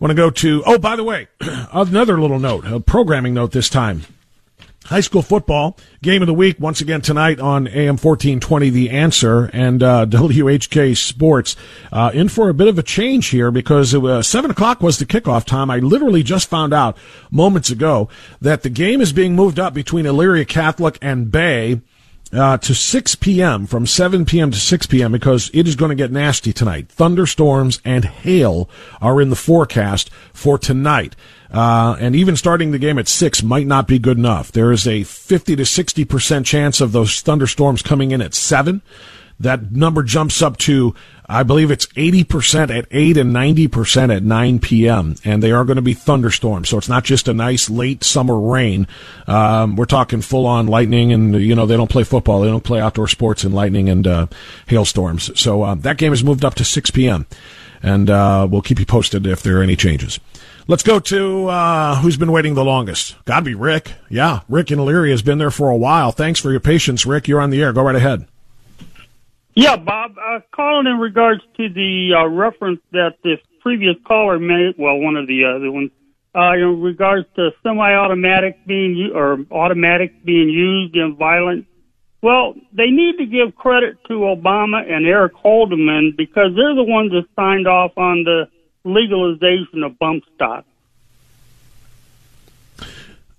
Want 0.00 0.10
to 0.10 0.14
go 0.14 0.30
to, 0.30 0.62
oh, 0.66 0.78
by 0.78 0.96
the 0.96 1.04
way, 1.04 1.28
another 1.72 2.20
little 2.20 2.40
note, 2.40 2.66
a 2.66 2.80
programming 2.80 3.34
note 3.34 3.52
this 3.52 3.68
time. 3.68 4.02
High 4.84 5.00
school 5.00 5.22
football 5.22 5.78
game 6.02 6.20
of 6.20 6.26
the 6.26 6.34
week 6.34 6.60
once 6.60 6.82
again 6.82 7.00
tonight 7.00 7.40
on 7.40 7.66
AM 7.68 7.96
fourteen 7.96 8.38
twenty. 8.38 8.68
The 8.68 8.90
answer 8.90 9.48
and 9.52 9.82
uh, 9.82 10.04
WHK 10.10 10.94
Sports 10.94 11.56
uh, 11.90 12.10
in 12.12 12.28
for 12.28 12.50
a 12.50 12.54
bit 12.54 12.68
of 12.68 12.78
a 12.78 12.82
change 12.82 13.28
here 13.28 13.50
because 13.50 13.94
it 13.94 13.98
was, 13.98 14.28
seven 14.28 14.50
o'clock 14.50 14.82
was 14.82 14.98
the 14.98 15.06
kickoff 15.06 15.46
time. 15.46 15.70
I 15.70 15.78
literally 15.78 16.22
just 16.22 16.50
found 16.50 16.74
out 16.74 16.98
moments 17.30 17.70
ago 17.70 18.10
that 18.42 18.62
the 18.62 18.68
game 18.68 19.00
is 19.00 19.14
being 19.14 19.34
moved 19.34 19.58
up 19.58 19.72
between 19.72 20.04
Elyria 20.04 20.46
Catholic 20.46 20.98
and 21.00 21.30
Bay. 21.30 21.80
Uh, 22.34 22.58
to 22.58 22.74
6 22.74 23.14
p.m. 23.16 23.64
from 23.64 23.86
7 23.86 24.24
p.m. 24.24 24.50
to 24.50 24.58
6 24.58 24.86
p.m. 24.86 25.12
because 25.12 25.52
it 25.54 25.68
is 25.68 25.76
going 25.76 25.90
to 25.90 25.94
get 25.94 26.10
nasty 26.10 26.52
tonight. 26.52 26.88
Thunderstorms 26.88 27.80
and 27.84 28.04
hail 28.04 28.68
are 29.00 29.20
in 29.20 29.30
the 29.30 29.36
forecast 29.36 30.10
for 30.32 30.58
tonight. 30.58 31.14
Uh, 31.52 31.96
and 32.00 32.16
even 32.16 32.34
starting 32.34 32.72
the 32.72 32.78
game 32.80 32.98
at 32.98 33.06
six 33.06 33.40
might 33.44 33.68
not 33.68 33.86
be 33.86 34.00
good 34.00 34.18
enough. 34.18 34.50
There 34.50 34.72
is 34.72 34.88
a 34.88 35.04
50 35.04 35.54
to 35.54 35.64
60 35.64 36.04
percent 36.04 36.46
chance 36.46 36.80
of 36.80 36.90
those 36.90 37.20
thunderstorms 37.20 37.82
coming 37.82 38.10
in 38.10 38.20
at 38.20 38.34
seven. 38.34 38.82
That 39.40 39.72
number 39.72 40.02
jumps 40.02 40.42
up 40.42 40.56
to, 40.58 40.94
I 41.26 41.42
believe 41.42 41.70
it's 41.70 41.86
80% 41.86 42.76
at 42.76 42.86
8 42.90 43.16
and 43.16 43.34
90% 43.34 44.14
at 44.14 44.22
9 44.22 44.58
p.m. 44.60 45.16
And 45.24 45.42
they 45.42 45.52
are 45.52 45.64
going 45.64 45.76
to 45.76 45.82
be 45.82 45.94
thunderstorms. 45.94 46.68
So 46.68 46.78
it's 46.78 46.88
not 46.88 47.04
just 47.04 47.28
a 47.28 47.34
nice 47.34 47.68
late 47.68 48.04
summer 48.04 48.38
rain. 48.38 48.86
Um, 49.26 49.76
we're 49.76 49.86
talking 49.86 50.20
full 50.20 50.46
on 50.46 50.66
lightning 50.66 51.12
and, 51.12 51.34
you 51.34 51.54
know, 51.54 51.66
they 51.66 51.76
don't 51.76 51.90
play 51.90 52.04
football. 52.04 52.40
They 52.40 52.48
don't 52.48 52.64
play 52.64 52.80
outdoor 52.80 53.08
sports 53.08 53.44
in 53.44 53.52
lightning 53.52 53.88
and, 53.88 54.06
uh, 54.06 54.26
hailstorms. 54.66 55.38
So, 55.38 55.62
uh, 55.62 55.74
that 55.76 55.98
game 55.98 56.12
has 56.12 56.22
moved 56.22 56.44
up 56.44 56.54
to 56.54 56.64
6 56.64 56.90
p.m. 56.90 57.26
And, 57.82 58.08
uh, 58.08 58.46
we'll 58.50 58.62
keep 58.62 58.78
you 58.78 58.86
posted 58.86 59.26
if 59.26 59.42
there 59.42 59.58
are 59.58 59.62
any 59.62 59.76
changes. 59.76 60.20
Let's 60.66 60.82
go 60.82 60.98
to 60.98 61.48
uh, 61.48 61.96
who's 61.96 62.16
been 62.16 62.32
waiting 62.32 62.54
the 62.54 62.64
longest. 62.64 63.22
Got 63.26 63.40
to 63.40 63.44
be 63.44 63.54
Rick. 63.54 63.92
Yeah, 64.08 64.40
Rick 64.48 64.70
in 64.70 64.78
Elyria 64.78 65.10
has 65.10 65.20
been 65.20 65.36
there 65.36 65.50
for 65.50 65.68
a 65.68 65.76
while. 65.76 66.10
Thanks 66.10 66.40
for 66.40 66.50
your 66.50 66.60
patience, 66.60 67.04
Rick. 67.04 67.28
You're 67.28 67.42
on 67.42 67.50
the 67.50 67.60
air. 67.62 67.74
Go 67.74 67.82
right 67.82 67.94
ahead. 67.94 68.26
Yeah, 69.54 69.76
Bob. 69.76 70.16
Uh, 70.18 70.40
calling 70.50 70.86
in 70.86 70.98
regards 70.98 71.42
to 71.56 71.68
the 71.68 72.14
uh, 72.18 72.26
reference 72.26 72.80
that 72.92 73.16
this 73.22 73.38
previous 73.60 73.96
caller 74.06 74.38
made. 74.38 74.74
Well, 74.78 74.98
one 74.98 75.16
of 75.16 75.26
the 75.26 75.44
other 75.44 75.70
ones. 75.70 75.90
Uh, 76.36 76.54
in 76.54 76.80
regards 76.82 77.28
to 77.36 77.50
semi-automatic 77.62 78.66
being 78.66 79.12
or 79.14 79.38
automatic 79.52 80.24
being 80.24 80.48
used 80.48 80.96
in 80.96 81.14
violent. 81.14 81.64
Well, 82.22 82.54
they 82.72 82.90
need 82.90 83.18
to 83.18 83.26
give 83.26 83.54
credit 83.54 83.98
to 84.08 84.14
Obama 84.14 84.90
and 84.90 85.06
Eric 85.06 85.34
Haldeman 85.34 86.14
because 86.16 86.56
they're 86.56 86.74
the 86.74 86.82
ones 86.82 87.12
that 87.12 87.26
signed 87.36 87.68
off 87.68 87.96
on 87.96 88.24
the 88.24 88.48
legalization 88.82 89.84
of 89.84 89.96
bump 89.98 90.24
stocks. 90.34 90.66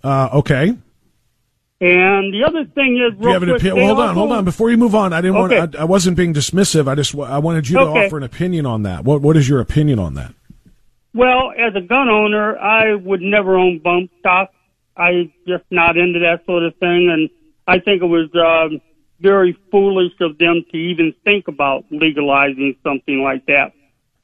Uh, 0.01 0.30
okay. 0.34 0.78
And 1.82 2.34
the 2.34 2.44
other 2.48 2.64
thing 2.66 2.98
is, 2.98 3.22
you 3.22 3.30
have 3.30 3.44
an 3.44 3.50
opinion? 3.50 3.76
Well, 3.76 3.96
hold 3.96 4.00
on, 4.00 4.16
hold 4.16 4.32
on. 4.32 4.46
Before 4.46 4.72
you 4.72 4.78
move 4.78 4.96
on, 4.96 5.12
I 5.12 5.22
didn't 5.22 5.38
okay. 5.38 5.60
want. 5.60 5.76
I, 5.76 5.82
I, 5.82 5.84
wasn't 5.84 6.16
being 6.16 6.34
dismissive. 6.34 6.88
I 6.88 6.96
just 6.96 7.14
I 7.16 7.38
wanted 7.40 7.68
you 7.68 7.78
to 7.78 7.84
okay. 7.84 8.06
offer 8.06 8.18
an 8.18 8.24
opinion 8.24 8.66
on 8.66 8.84
that. 8.84 9.04
What 9.04 9.22
What 9.22 9.36
is 9.36 9.50
your 9.50 9.60
opinion 9.60 10.00
on 10.00 10.14
that? 10.14 10.34
Well, 11.14 11.52
as 11.58 11.76
a 11.76 11.82
gun 11.82 12.10
owner, 12.10 12.58
I 12.58 12.96
would 12.96 13.22
never 13.22 13.58
own 13.58 13.80
bump 13.80 14.10
stock. 14.20 14.52
I 14.96 15.32
just 15.48 15.66
not 15.70 15.98
into 15.98 16.20
that 16.20 16.46
sort 16.46 16.64
of 16.64 16.76
thing, 16.78 17.10
and 17.12 17.30
I 17.68 17.80
think 17.80 18.02
it 18.02 18.06
was 18.06 18.34
uh, 18.34 18.78
very 19.20 19.58
foolish 19.70 20.14
of 20.22 20.38
them 20.38 20.64
to 20.72 20.78
even 20.78 21.14
think 21.26 21.50
about 21.50 21.86
legalizing 21.92 22.78
something 22.84 23.22
like 23.22 23.46
that 23.48 23.74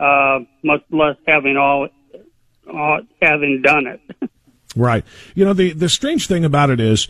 uh, 0.02 0.40
much 0.64 0.84
less 0.90 1.16
having 1.28 1.56
all 1.56 1.88
uh, 2.68 2.98
having 3.22 3.62
done 3.62 3.86
it. 3.88 4.02
right. 4.76 5.06
You 5.36 5.46
know 5.46 5.54
the 5.54 5.74
the 5.74 5.90
strange 5.90 6.28
thing 6.28 6.44
about 6.44 6.70
it 6.72 6.80
is 6.80 7.08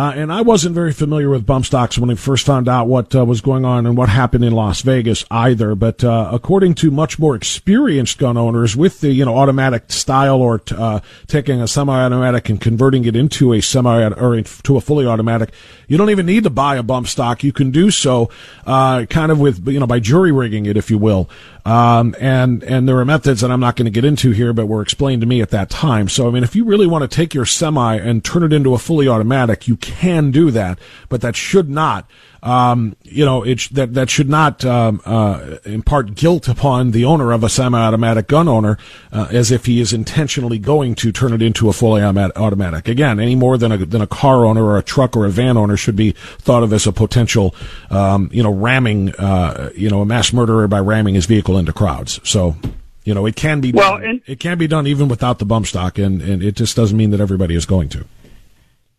uh, 0.00 0.12
and 0.12 0.32
I 0.32 0.40
wasn't 0.40 0.74
very 0.74 0.94
familiar 0.94 1.28
with 1.28 1.44
bump 1.44 1.66
stocks 1.66 1.98
when 1.98 2.08
I 2.08 2.14
first 2.14 2.46
found 2.46 2.70
out 2.70 2.86
what 2.86 3.14
uh, 3.14 3.22
was 3.22 3.42
going 3.42 3.66
on 3.66 3.84
and 3.84 3.98
what 3.98 4.08
happened 4.08 4.46
in 4.46 4.54
Las 4.54 4.80
Vegas 4.80 5.26
either. 5.30 5.74
But 5.74 6.02
uh, 6.02 6.30
according 6.32 6.76
to 6.76 6.90
much 6.90 7.18
more 7.18 7.36
experienced 7.36 8.16
gun 8.16 8.38
owners, 8.38 8.74
with 8.74 9.02
the 9.02 9.12
you 9.12 9.26
know 9.26 9.36
automatic 9.36 9.92
style 9.92 10.40
or 10.40 10.62
uh, 10.70 11.00
taking 11.26 11.60
a 11.60 11.68
semi-automatic 11.68 12.48
and 12.48 12.58
converting 12.58 13.04
it 13.04 13.14
into 13.14 13.52
a 13.52 13.60
semi 13.60 14.02
or 14.12 14.38
into 14.38 14.78
a 14.78 14.80
fully 14.80 15.04
automatic, 15.04 15.52
you 15.90 15.96
don't 15.96 16.10
even 16.10 16.24
need 16.24 16.44
to 16.44 16.50
buy 16.50 16.76
a 16.76 16.84
bump 16.84 17.08
stock. 17.08 17.42
You 17.42 17.52
can 17.52 17.72
do 17.72 17.90
so 17.90 18.30
uh, 18.64 19.06
kind 19.06 19.32
of 19.32 19.40
with 19.40 19.66
you 19.66 19.80
know 19.80 19.88
by 19.88 19.98
jury 19.98 20.30
rigging 20.30 20.66
it, 20.66 20.76
if 20.76 20.88
you 20.88 20.98
will. 20.98 21.28
Um, 21.64 22.14
and 22.20 22.62
and 22.62 22.88
there 22.88 22.96
are 22.98 23.04
methods 23.04 23.40
that 23.40 23.50
I'm 23.50 23.58
not 23.58 23.74
going 23.74 23.86
to 23.86 23.90
get 23.90 24.04
into 24.04 24.30
here, 24.30 24.52
but 24.52 24.66
were 24.66 24.82
explained 24.82 25.20
to 25.22 25.26
me 25.26 25.42
at 25.42 25.50
that 25.50 25.68
time. 25.68 26.08
So 26.08 26.28
I 26.28 26.30
mean, 26.30 26.44
if 26.44 26.54
you 26.54 26.64
really 26.64 26.86
want 26.86 27.02
to 27.02 27.08
take 27.08 27.34
your 27.34 27.44
semi 27.44 27.96
and 27.96 28.24
turn 28.24 28.44
it 28.44 28.52
into 28.52 28.72
a 28.72 28.78
fully 28.78 29.08
automatic, 29.08 29.66
you 29.66 29.76
can 29.76 30.30
do 30.30 30.52
that, 30.52 30.78
but 31.08 31.22
that 31.22 31.34
should 31.34 31.68
not 31.68 32.08
um, 32.42 32.96
you 33.02 33.24
know, 33.24 33.42
it, 33.42 33.68
that 33.72 33.94
that 33.94 34.10
should 34.10 34.28
not 34.28 34.64
um, 34.64 35.00
uh, 35.04 35.56
impart 35.64 36.14
guilt 36.14 36.48
upon 36.48 36.92
the 36.92 37.04
owner 37.04 37.32
of 37.32 37.44
a 37.44 37.48
semi-automatic 37.48 38.28
gun 38.28 38.48
owner, 38.48 38.78
uh, 39.12 39.28
as 39.30 39.50
if 39.50 39.66
he 39.66 39.80
is 39.80 39.92
intentionally 39.92 40.58
going 40.58 40.94
to 40.96 41.12
turn 41.12 41.32
it 41.32 41.42
into 41.42 41.68
a 41.68 41.72
fully 41.72 42.02
automatic. 42.02 42.88
Again, 42.88 43.20
any 43.20 43.34
more 43.34 43.58
than 43.58 43.72
a 43.72 43.78
than 43.78 44.00
a 44.00 44.06
car 44.06 44.46
owner 44.46 44.64
or 44.64 44.78
a 44.78 44.82
truck 44.82 45.16
or 45.16 45.26
a 45.26 45.30
van 45.30 45.56
owner 45.56 45.76
should 45.76 45.96
be 45.96 46.12
thought 46.12 46.62
of 46.62 46.72
as 46.72 46.86
a 46.86 46.92
potential, 46.92 47.54
um, 47.90 48.30
you 48.32 48.42
know, 48.42 48.52
ramming, 48.52 49.14
uh, 49.16 49.70
you 49.76 49.90
know, 49.90 50.00
a 50.00 50.06
mass 50.06 50.32
murderer 50.32 50.66
by 50.68 50.80
ramming 50.80 51.14
his 51.14 51.26
vehicle 51.26 51.58
into 51.58 51.72
crowds. 51.72 52.20
So 52.24 52.56
You 53.02 53.14
know, 53.14 53.24
it 53.24 53.34
can 53.34 53.62
be 53.62 53.72
Well, 53.72 53.96
done. 53.96 54.04
and- 54.04 54.20
it 54.26 54.38
can 54.40 54.58
be 54.58 54.66
done 54.68 54.86
even 54.86 55.08
without 55.08 55.38
the 55.38 55.46
bump 55.46 55.66
stock, 55.66 55.98
and, 55.98 56.20
and 56.20 56.42
it 56.42 56.54
just 56.54 56.76
doesn't 56.76 56.96
mean 56.96 57.10
that 57.12 57.20
everybody 57.20 57.54
is 57.54 57.64
going 57.64 57.88
to. 57.88 58.04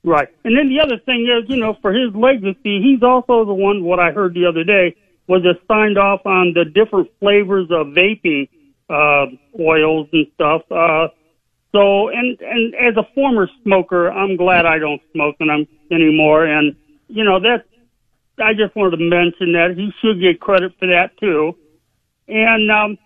Right. 0.04 0.30
And 0.44 0.58
then 0.58 0.70
the 0.70 0.80
other 0.82 0.98
thing 1.06 1.28
is, 1.30 1.48
you 1.50 1.58
know, 1.58 1.78
for 1.82 1.94
his 1.94 2.14
legacy, 2.16 2.82
he's 2.82 3.04
also 3.04 3.46
the 3.46 3.54
one, 3.54 3.84
what 3.84 4.00
I 4.00 4.12
heard 4.12 4.34
the 4.34 4.46
other 4.46 4.64
day, 4.64 4.96
was 5.28 5.44
just 5.44 5.66
signed 5.68 5.98
off 5.98 6.26
on 6.26 6.54
the 6.54 6.66
different 6.66 7.10
flavors 7.20 7.68
of 7.70 7.88
vaping, 7.88 8.50
uh, 8.90 9.28
oils 9.60 10.08
and 10.12 10.28
stuff. 10.34 10.64
Uh, 10.72 11.08
so, 11.72 12.10
and, 12.10 12.40
and 12.42 12.74
as 12.76 12.98
a 12.98 13.08
former 13.14 13.48
smoker, 13.64 14.12
I'm 14.12 14.36
glad 14.36 14.66
I 14.66 14.80
don't 14.80 15.02
smoke 15.14 15.36
and 15.40 15.52
I'm 15.52 15.68
anymore. 15.92 16.46
And, 16.46 16.76
you 17.08 17.24
know, 17.24 17.40
that's, 17.40 17.68
I 18.40 18.54
just 18.54 18.76
wanted 18.76 18.98
to 18.98 19.04
mention 19.04 19.54
that 19.54 19.76
he 19.78 19.92
should 20.02 20.20
get 20.20 20.42
credit 20.42 20.74
for 20.80 20.88
that 20.88 21.18
too. 21.20 21.56
And, 22.28 22.72
um, 22.72 22.98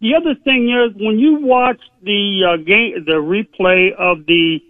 the 0.00 0.14
other 0.14 0.34
thing 0.34 0.70
is 0.70 0.96
when 0.98 1.18
you 1.18 1.40
watch 1.42 1.80
the, 2.02 2.44
uh, 2.48 2.56
game, 2.56 3.04
the 3.04 3.20
replay 3.20 3.92
of 3.92 4.24
the, 4.24 4.60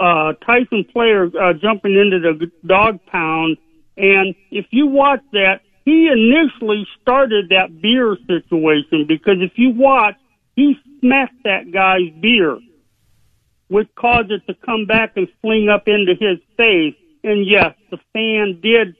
uh, 0.00 0.32
Titans 0.44 0.86
player 0.92 1.26
uh, 1.26 1.52
jumping 1.52 1.94
into 1.94 2.18
the 2.20 2.50
dog 2.66 3.00
pound, 3.06 3.58
and 3.96 4.34
if 4.50 4.66
you 4.70 4.86
watch 4.86 5.20
that, 5.32 5.60
he 5.84 6.08
initially 6.08 6.86
started 7.02 7.50
that 7.50 7.80
beer 7.80 8.16
situation 8.26 9.06
because 9.06 9.36
if 9.40 9.52
you 9.56 9.70
watch, 9.70 10.14
he 10.56 10.76
smacked 11.00 11.42
that 11.44 11.72
guy's 11.72 12.10
beer, 12.20 12.58
which 13.68 13.88
caused 13.94 14.30
it 14.30 14.46
to 14.46 14.54
come 14.54 14.86
back 14.86 15.12
and 15.16 15.28
fling 15.40 15.68
up 15.68 15.88
into 15.88 16.12
his 16.12 16.38
face. 16.56 16.96
And 17.22 17.46
yes, 17.46 17.74
the 17.90 17.98
fan 18.12 18.60
did 18.62 18.96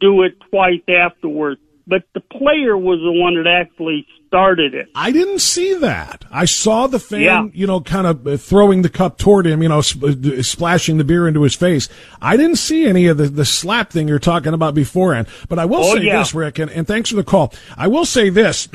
do 0.00 0.22
it 0.22 0.34
twice 0.50 0.82
afterwards, 0.88 1.60
but 1.86 2.02
the 2.14 2.20
player 2.20 2.76
was 2.76 2.98
the 3.00 3.12
one 3.12 3.34
that 3.42 3.46
actually 3.48 4.06
started 4.26 4.74
it. 4.74 4.88
I 4.94 5.12
didn't 5.12 5.38
see 5.40 5.74
that. 5.74 6.24
I 6.30 6.44
saw 6.44 6.86
the 6.88 6.98
fan, 6.98 7.20
Yeah. 7.20 7.46
you 7.52 7.66
know, 7.66 7.80
kind 7.80 8.06
of 8.06 8.40
throwing 8.42 8.82
the 8.82 8.88
cup 8.88 9.16
toward 9.18 9.46
him, 9.46 9.62
you 9.62 9.68
know, 9.68 9.80
sp- 9.84 10.42
splashing 10.42 10.96
the 10.98 11.04
beer 11.04 11.28
into 11.28 11.42
his 11.42 11.54
face. 11.54 11.88
I 12.20 12.36
didn't 12.36 12.56
see 12.56 12.86
any 12.86 13.06
of 13.06 13.16
the, 13.18 13.28
the 13.28 13.44
slap 13.44 13.90
thing 13.90 14.08
you're 14.08 14.18
talking 14.18 14.52
about 14.54 14.74
beforehand. 14.74 15.28
But 15.48 15.58
I 15.60 15.66
will 15.66 15.84
Oh, 15.84 15.94
say 15.94 16.02
yeah. 16.04 16.18
this, 16.18 16.34
Rick, 16.34 16.58
and, 16.58 16.70
and 16.70 16.86
thanks 16.86 17.10
for 17.10 17.16
the 17.16 17.22
call. 17.24 17.52
I 17.76 17.86
will 17.86 18.04
say 18.06 18.28
this. 18.28 18.68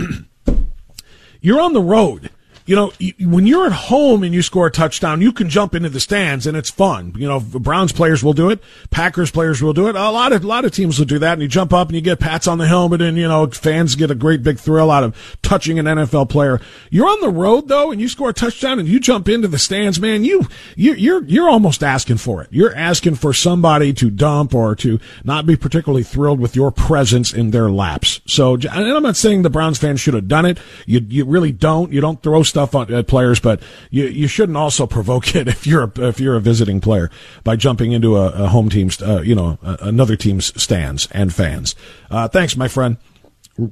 you're 1.42 1.60
on 1.62 1.74
the 1.74 1.82
road. 1.82 2.30
You 2.70 2.76
know, 2.76 2.92
when 3.22 3.48
you're 3.48 3.66
at 3.66 3.72
home 3.72 4.22
and 4.22 4.32
you 4.32 4.44
score 4.44 4.68
a 4.68 4.72
touchdown, 4.72 5.24
you 5.24 5.32
can 5.32 5.50
jump 5.50 5.74
into 5.74 5.90
the 5.90 6.00
stands 6.00 6.46
and 6.46 6.56
it's 6.56 6.70
fun. 6.70 7.16
You 7.18 7.28
know, 7.28 7.40
Browns 7.40 7.92
players 7.92 8.24
will 8.24 8.34
do 8.34 8.52
it. 8.52 8.62
Packers 8.92 9.32
players 9.32 9.60
will 9.60 9.74
do 9.74 9.88
it. 9.88 9.96
A 9.96 10.12
lot 10.12 10.34
of, 10.34 10.44
a 10.44 10.48
lot 10.48 10.66
of 10.66 10.72
teams 10.72 11.00
will 11.00 11.08
do 11.08 11.18
that 11.18 11.34
and 11.34 11.42
you 11.42 11.48
jump 11.48 11.74
up 11.74 11.88
and 11.88 11.96
you 11.96 12.02
get 12.02 12.20
pats 12.20 12.48
on 12.48 12.60
the 12.60 12.68
helmet 12.68 13.02
and, 13.02 13.18
you 13.18 13.28
know, 13.28 13.48
fans 13.48 13.96
get 13.96 14.12
a 14.12 14.16
great 14.16 14.44
big 14.44 14.60
thrill 14.60 14.92
out 14.92 15.04
of 15.04 15.40
touching 15.42 15.80
an 15.80 15.88
NFL 15.88 16.30
player. 16.30 16.62
You're 16.92 17.08
on 17.08 17.22
the 17.22 17.32
road 17.32 17.70
though 17.70 17.92
and 17.92 18.00
you 18.00 18.08
score 18.08 18.30
a 18.30 18.34
touchdown 18.34 18.78
and 18.78 18.88
you 18.88 19.00
jump 19.00 19.28
into 19.28 19.48
the 19.48 19.58
stands, 19.58 20.00
man, 20.00 20.24
you, 20.24 20.48
you, 20.76 20.94
you're, 20.94 21.24
you're 21.24 21.50
almost 21.50 21.84
asking 21.84 22.18
for 22.18 22.44
it. 22.44 22.50
You're 22.52 22.76
asking 22.76 23.16
for 23.16 23.34
somebody 23.34 23.94
to 23.94 24.12
dump 24.12 24.54
or 24.54 24.76
to 24.76 25.00
not 25.24 25.48
be 25.48 25.56
particularly 25.56 26.04
thrilled 26.04 26.40
with 26.40 26.56
your 26.56 26.70
presence 26.70 27.34
in 27.34 27.50
their 27.50 27.72
laps. 27.72 28.22
So, 28.28 28.54
and 28.54 28.68
I'm 28.68 29.02
not 29.02 29.18
saying 29.18 29.42
the 29.42 29.50
Browns 29.50 29.80
fans 29.80 30.02
should 30.02 30.14
have 30.14 30.28
done 30.28 30.46
it. 30.46 30.60
You, 30.86 31.04
you 31.10 31.26
really 31.26 31.52
don't. 31.52 31.92
You 31.92 32.00
don't 32.00 32.22
throw 32.22 32.44
stuff 32.44 32.59
on 32.60 32.94
at 32.94 33.08
players, 33.08 33.40
but 33.40 33.62
you, 33.90 34.06
you 34.06 34.28
shouldn't 34.28 34.58
also 34.58 34.86
provoke 34.88 35.36
it 35.36 35.48
if 35.56 35.66
you're 35.68 35.84
a, 35.84 36.08
if 36.08 36.20
you're 36.20 36.36
a 36.36 36.42
visiting 36.42 36.80
player 36.82 37.10
by 37.44 37.56
jumping 37.56 37.92
into 37.92 38.16
a, 38.18 38.28
a 38.30 38.48
home 38.48 38.70
team's, 38.70 39.02
uh, 39.02 39.22
you 39.22 39.36
know, 39.36 39.58
another 39.62 40.16
team's 40.16 40.60
stands 40.62 41.08
and 41.12 41.34
fans. 41.34 41.76
Uh, 42.10 42.28
thanks, 42.28 42.56
my 42.58 42.68
friend. 42.68 42.98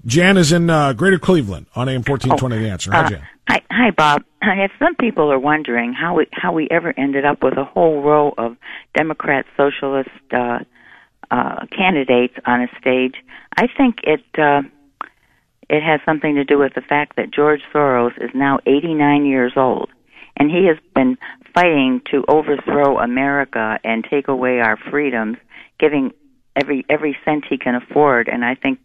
Jan 0.05 0.35
is 0.37 0.51
in 0.51 0.69
uh, 0.69 0.91
Greater 0.93 1.17
Cleveland 1.19 1.67
on 1.75 1.87
AM 1.87 2.03
1420 2.03 2.57
The 2.57 2.69
Answer. 2.69 2.91
Hi, 2.91 3.03
Uh, 3.05 3.09
Jan. 3.09 3.27
hi, 3.47 3.61
hi, 3.71 3.91
Bob. 3.91 4.23
If 4.41 4.71
some 4.79 4.95
people 4.95 5.31
are 5.31 5.39
wondering 5.39 5.93
how 5.93 6.15
we 6.15 6.27
how 6.31 6.51
we 6.53 6.67
ever 6.69 6.93
ended 6.97 7.25
up 7.25 7.41
with 7.41 7.57
a 7.57 7.63
whole 7.63 8.01
row 8.01 8.33
of 8.37 8.57
Democrat 8.95 9.45
socialist 9.55 10.09
uh, 10.31 10.59
uh, 11.31 11.65
candidates 11.75 12.33
on 12.45 12.61
a 12.61 12.67
stage, 12.79 13.15
I 13.55 13.67
think 13.77 13.99
it 14.03 14.23
uh, 14.37 14.61
it 15.69 15.83
has 15.83 15.99
something 16.05 16.35
to 16.35 16.43
do 16.43 16.57
with 16.57 16.73
the 16.73 16.81
fact 16.81 17.15
that 17.17 17.31
George 17.31 17.61
Soros 17.73 18.15
is 18.21 18.29
now 18.33 18.59
89 18.65 19.25
years 19.25 19.53
old, 19.55 19.89
and 20.37 20.49
he 20.49 20.65
has 20.67 20.77
been 20.95 21.17
fighting 21.53 22.01
to 22.11 22.23
overthrow 22.27 22.99
America 22.99 23.79
and 23.83 24.05
take 24.09 24.27
away 24.27 24.59
our 24.59 24.77
freedoms, 24.89 25.37
giving 25.79 26.11
every 26.55 26.85
every 26.89 27.17
cent 27.25 27.45
he 27.49 27.57
can 27.57 27.75
afford. 27.75 28.29
And 28.29 28.45
I 28.45 28.55
think 28.55 28.79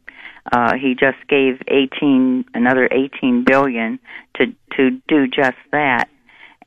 uh, 0.51 0.75
he 0.75 0.95
just 0.95 1.19
gave 1.29 1.61
18 1.69 2.47
another 2.55 2.89
18 2.91 3.45
billion 3.45 3.99
to 4.37 4.47
to 4.77 4.91
do 5.07 5.29
just 5.29 5.59
that. 5.71 6.09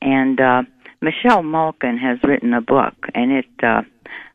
And 0.00 0.40
uh, 0.40 0.62
Michelle 1.02 1.42
Malkin 1.42 1.98
has 1.98 2.18
written 2.22 2.54
a 2.54 2.60
book, 2.60 2.94
and 3.14 3.32
it. 3.32 3.46
Uh, 3.62 3.82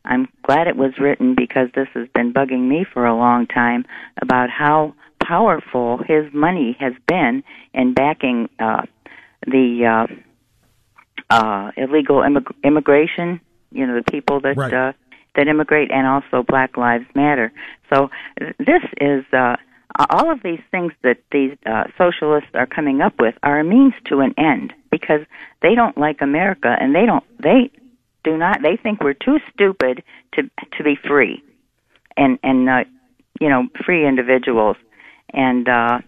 I'm 0.04 0.26
glad 0.42 0.66
it 0.66 0.76
was 0.76 0.98
written 0.98 1.36
because 1.36 1.68
this 1.74 1.86
has 1.94 2.08
been 2.12 2.32
bugging 2.32 2.68
me 2.68 2.84
for 2.92 3.06
a 3.06 3.16
long 3.16 3.46
time 3.46 3.84
about 4.20 4.50
how 4.50 4.94
powerful 5.22 5.98
his 5.98 6.32
money 6.32 6.76
has 6.80 6.92
been 7.06 7.42
in 7.72 7.94
backing 7.94 8.48
uh, 8.58 8.82
the 9.46 10.06
uh, 11.30 11.34
uh, 11.34 11.70
illegal 11.76 12.16
immig- 12.18 12.54
immigration. 12.64 13.40
You 13.70 13.86
know, 13.86 13.96
the 13.96 14.10
people 14.10 14.40
that 14.40 14.56
Right. 14.56 14.72
uh, 14.72 14.92
that 15.34 15.48
immigrate, 15.48 15.90
and 15.90 16.06
also 16.06 16.42
Black 16.42 16.76
Lives 16.76 17.06
Matter. 17.14 17.52
So 17.92 18.10
this 18.58 18.82
is 19.00 19.24
uh, 19.32 19.56
all 20.10 20.30
of 20.30 20.42
these 20.42 20.60
things 20.70 20.92
that 21.02 21.18
these 21.30 21.56
uh, 21.64 21.84
socialists 21.96 22.50
are 22.54 22.66
coming 22.66 23.00
up 23.00 23.14
with 23.18 23.34
are 23.42 23.60
a 23.60 23.64
means 23.64 23.94
to 24.06 24.20
an 24.20 24.34
end 24.36 24.74
because 24.90 25.20
they 25.62 25.74
don't 25.74 25.96
like 25.96 26.20
America, 26.20 26.76
and 26.78 26.94
they 26.94 27.06
don't 27.06 27.24
they 27.38 27.70
do 28.24 28.36
not 28.36 28.62
they 28.62 28.76
think 28.76 29.02
we're 29.02 29.14
too 29.14 29.38
stupid 29.52 30.02
to 30.34 30.42
to 30.76 30.84
be 30.84 30.96
free 30.96 31.42
and 32.16 32.38
and 32.42 32.68
uh, 32.68 32.84
you 33.40 33.48
know 33.48 33.68
free 33.84 34.06
individuals 34.06 34.76
and 35.32 35.68
uh 35.68 35.98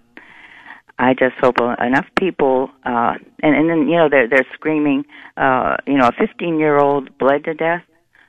I 0.96 1.14
just 1.14 1.34
hope 1.40 1.58
enough 1.60 2.06
people 2.18 2.70
uh 2.84 3.14
and 3.42 3.54
and 3.56 3.68
then 3.68 3.88
you 3.88 3.96
know 3.96 4.08
they're 4.08 4.28
they're 4.28 4.46
screaming 4.54 5.04
uh 5.36 5.76
you 5.86 5.98
know 5.98 6.08
a 6.08 6.12
15 6.12 6.58
year 6.58 6.78
old 6.78 7.16
bled 7.18 7.44
to 7.44 7.54
death 7.54 7.82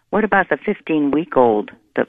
what 0.10 0.24
about 0.24 0.50
the 0.50 0.58
15 0.58 1.12
week 1.12 1.38
old 1.38 1.72
the 1.96 2.08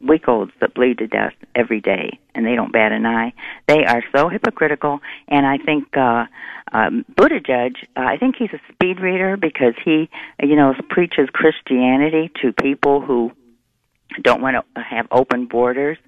week 0.00 0.28
olds 0.28 0.52
that 0.60 0.74
bleed 0.74 0.98
to 0.98 1.06
death 1.06 1.34
every 1.54 1.80
day 1.80 2.18
and 2.34 2.46
they 2.46 2.54
don't 2.54 2.72
bat 2.72 2.92
an 2.92 3.06
eye 3.06 3.32
they 3.66 3.84
are 3.84 4.02
so 4.14 4.28
hypocritical 4.28 5.00
and 5.28 5.46
I 5.46 5.58
think 5.58 5.96
uh 5.96 6.26
um 6.72 7.04
Buttigieg 7.14 7.76
uh, 7.96 8.00
I 8.00 8.16
think 8.16 8.36
he's 8.36 8.52
a 8.52 8.60
speed 8.72 9.00
reader 9.00 9.36
because 9.36 9.74
he 9.84 10.08
you 10.42 10.56
know 10.56 10.74
preaches 10.88 11.28
Christianity 11.32 12.30
to 12.42 12.52
people 12.52 13.00
who 13.00 13.32
don't 14.22 14.40
want 14.40 14.56
to 14.74 14.80
have 14.80 15.06
open 15.10 15.46
borders. 15.46 15.98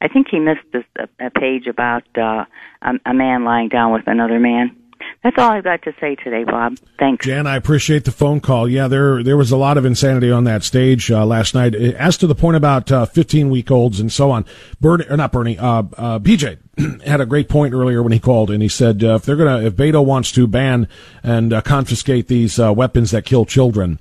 I 0.00 0.08
think 0.08 0.28
he 0.30 0.38
missed 0.38 0.66
this, 0.72 0.84
a, 0.98 1.26
a 1.26 1.30
page 1.30 1.66
about 1.66 2.04
uh, 2.16 2.44
a, 2.82 2.92
a 3.06 3.14
man 3.14 3.44
lying 3.44 3.68
down 3.68 3.92
with 3.92 4.06
another 4.06 4.38
man. 4.38 4.76
That's 5.22 5.36
all 5.38 5.50
I've 5.50 5.64
got 5.64 5.82
to 5.82 5.92
say 6.00 6.14
today, 6.14 6.44
Bob. 6.44 6.78
Thanks. 6.98 7.26
Jan, 7.26 7.46
I 7.46 7.56
appreciate 7.56 8.04
the 8.04 8.12
phone 8.12 8.40
call. 8.40 8.68
Yeah, 8.68 8.86
there 8.86 9.22
there 9.22 9.36
was 9.36 9.50
a 9.50 9.56
lot 9.56 9.76
of 9.76 9.84
insanity 9.84 10.30
on 10.30 10.44
that 10.44 10.62
stage 10.62 11.10
uh, 11.10 11.26
last 11.26 11.54
night. 11.54 11.74
As 11.74 12.16
to 12.18 12.26
the 12.26 12.34
point 12.34 12.56
about 12.56 12.92
uh, 12.92 13.06
15 13.06 13.50
week 13.50 13.70
olds 13.70 13.98
and 13.98 14.12
so 14.12 14.30
on, 14.30 14.44
Bernie 14.80 15.04
or 15.08 15.16
not 15.16 15.32
Bernie, 15.32 15.58
uh, 15.58 15.82
uh, 15.96 16.18
BJ 16.18 16.58
had 17.06 17.20
a 17.20 17.26
great 17.26 17.48
point 17.48 17.74
earlier 17.74 18.02
when 18.02 18.12
he 18.12 18.20
called 18.20 18.50
and 18.50 18.62
he 18.62 18.68
said 18.68 19.02
uh, 19.02 19.16
if 19.16 19.24
they're 19.24 19.36
gonna 19.36 19.62
if 19.62 19.74
Beto 19.74 20.04
wants 20.04 20.30
to 20.32 20.46
ban 20.46 20.88
and 21.22 21.52
uh, 21.52 21.60
confiscate 21.60 22.28
these 22.28 22.58
uh, 22.60 22.72
weapons 22.72 23.10
that 23.10 23.24
kill 23.24 23.44
children, 23.44 23.98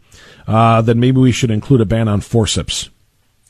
uh, 0.48 0.82
then 0.82 1.00
maybe 1.00 1.20
we 1.20 1.32
should 1.32 1.52
include 1.52 1.82
a 1.82 1.86
ban 1.86 2.08
on 2.08 2.22
forceps 2.22 2.90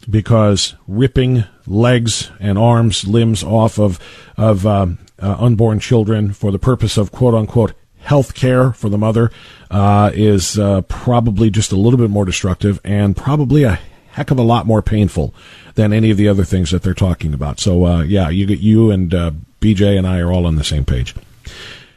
because 0.09 0.75
ripping 0.87 1.43
legs 1.67 2.31
and 2.39 2.57
arms, 2.57 3.05
limbs 3.05 3.43
off 3.43 3.79
of 3.79 3.99
of 4.37 4.65
um, 4.65 4.99
uh, 5.19 5.35
unborn 5.39 5.79
children 5.79 6.33
for 6.33 6.51
the 6.51 6.59
purpose 6.59 6.97
of 6.97 7.11
quote 7.11 7.33
unquote 7.33 7.73
health 7.99 8.35
care 8.35 8.71
for 8.71 8.89
the 8.89 8.97
mother 8.97 9.31
uh, 9.71 10.11
is 10.13 10.59
uh, 10.59 10.81
probably 10.81 11.49
just 11.49 11.71
a 11.71 11.75
little 11.75 11.97
bit 11.97 12.09
more 12.09 12.25
destructive 12.25 12.79
and 12.83 13.17
probably 13.17 13.63
a 13.63 13.79
heck 14.11 14.31
of 14.31 14.37
a 14.37 14.43
lot 14.43 14.65
more 14.65 14.81
painful 14.81 15.33
than 15.73 15.91
any 15.91 16.11
of 16.11 16.17
the 16.17 16.27
other 16.27 16.45
things 16.45 16.71
that 16.71 16.83
they're 16.83 16.93
talking 16.93 17.33
about. 17.33 17.59
So 17.59 17.85
uh, 17.85 18.03
yeah, 18.03 18.29
you 18.29 18.45
you 18.47 18.91
and 18.91 19.13
uh, 19.13 19.31
BJ 19.59 19.97
and 19.97 20.07
I 20.07 20.19
are 20.19 20.31
all 20.31 20.45
on 20.45 20.55
the 20.55 20.63
same 20.63 20.85
page. 20.85 21.15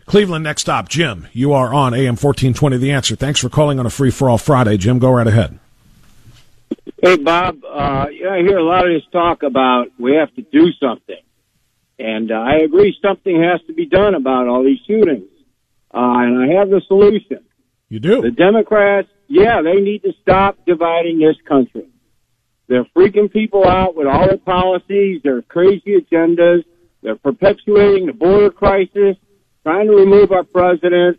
Cleveland 0.06 0.42
next 0.42 0.62
stop, 0.62 0.88
Jim. 0.88 1.28
You 1.32 1.52
are 1.52 1.72
on 1.72 1.92
AM 1.94 2.16
fourteen 2.16 2.54
twenty. 2.54 2.78
The 2.78 2.90
answer. 2.90 3.14
Thanks 3.14 3.40
for 3.40 3.48
calling 3.48 3.78
on 3.78 3.86
a 3.86 3.90
free 3.90 4.10
for 4.10 4.30
all 4.30 4.38
Friday, 4.38 4.78
Jim. 4.78 4.98
Go 4.98 5.10
right 5.10 5.26
ahead. 5.26 5.58
Hey, 7.00 7.16
Bob, 7.16 7.62
uh, 7.64 8.06
I 8.08 8.40
hear 8.40 8.58
a 8.58 8.64
lot 8.64 8.84
of 8.84 8.92
this 8.92 9.08
talk 9.12 9.44
about 9.44 9.86
we 10.00 10.16
have 10.16 10.34
to 10.34 10.42
do 10.42 10.72
something. 10.80 11.22
And 11.96 12.32
uh, 12.32 12.34
I 12.34 12.56
agree 12.64 12.96
something 13.00 13.40
has 13.40 13.60
to 13.68 13.72
be 13.72 13.86
done 13.86 14.16
about 14.16 14.48
all 14.48 14.64
these 14.64 14.80
shootings. 14.84 15.30
Uh, 15.94 16.26
and 16.26 16.42
I 16.42 16.58
have 16.58 16.70
the 16.70 16.80
solution. 16.88 17.44
You 17.88 18.00
do? 18.00 18.20
The 18.20 18.32
Democrats, 18.32 19.08
yeah, 19.28 19.62
they 19.62 19.80
need 19.80 20.02
to 20.02 20.12
stop 20.22 20.58
dividing 20.66 21.20
this 21.20 21.36
country. 21.46 21.88
They're 22.66 22.86
freaking 22.96 23.32
people 23.32 23.64
out 23.64 23.94
with 23.94 24.08
all 24.08 24.26
their 24.26 24.36
policies, 24.36 25.22
their 25.22 25.42
crazy 25.42 25.94
agendas. 26.00 26.64
They're 27.02 27.16
perpetuating 27.16 28.06
the 28.06 28.12
border 28.12 28.50
crisis. 28.50 29.16
trying 29.62 29.86
to 29.86 29.94
remove 29.94 30.32
our 30.32 30.44
president. 30.44 31.18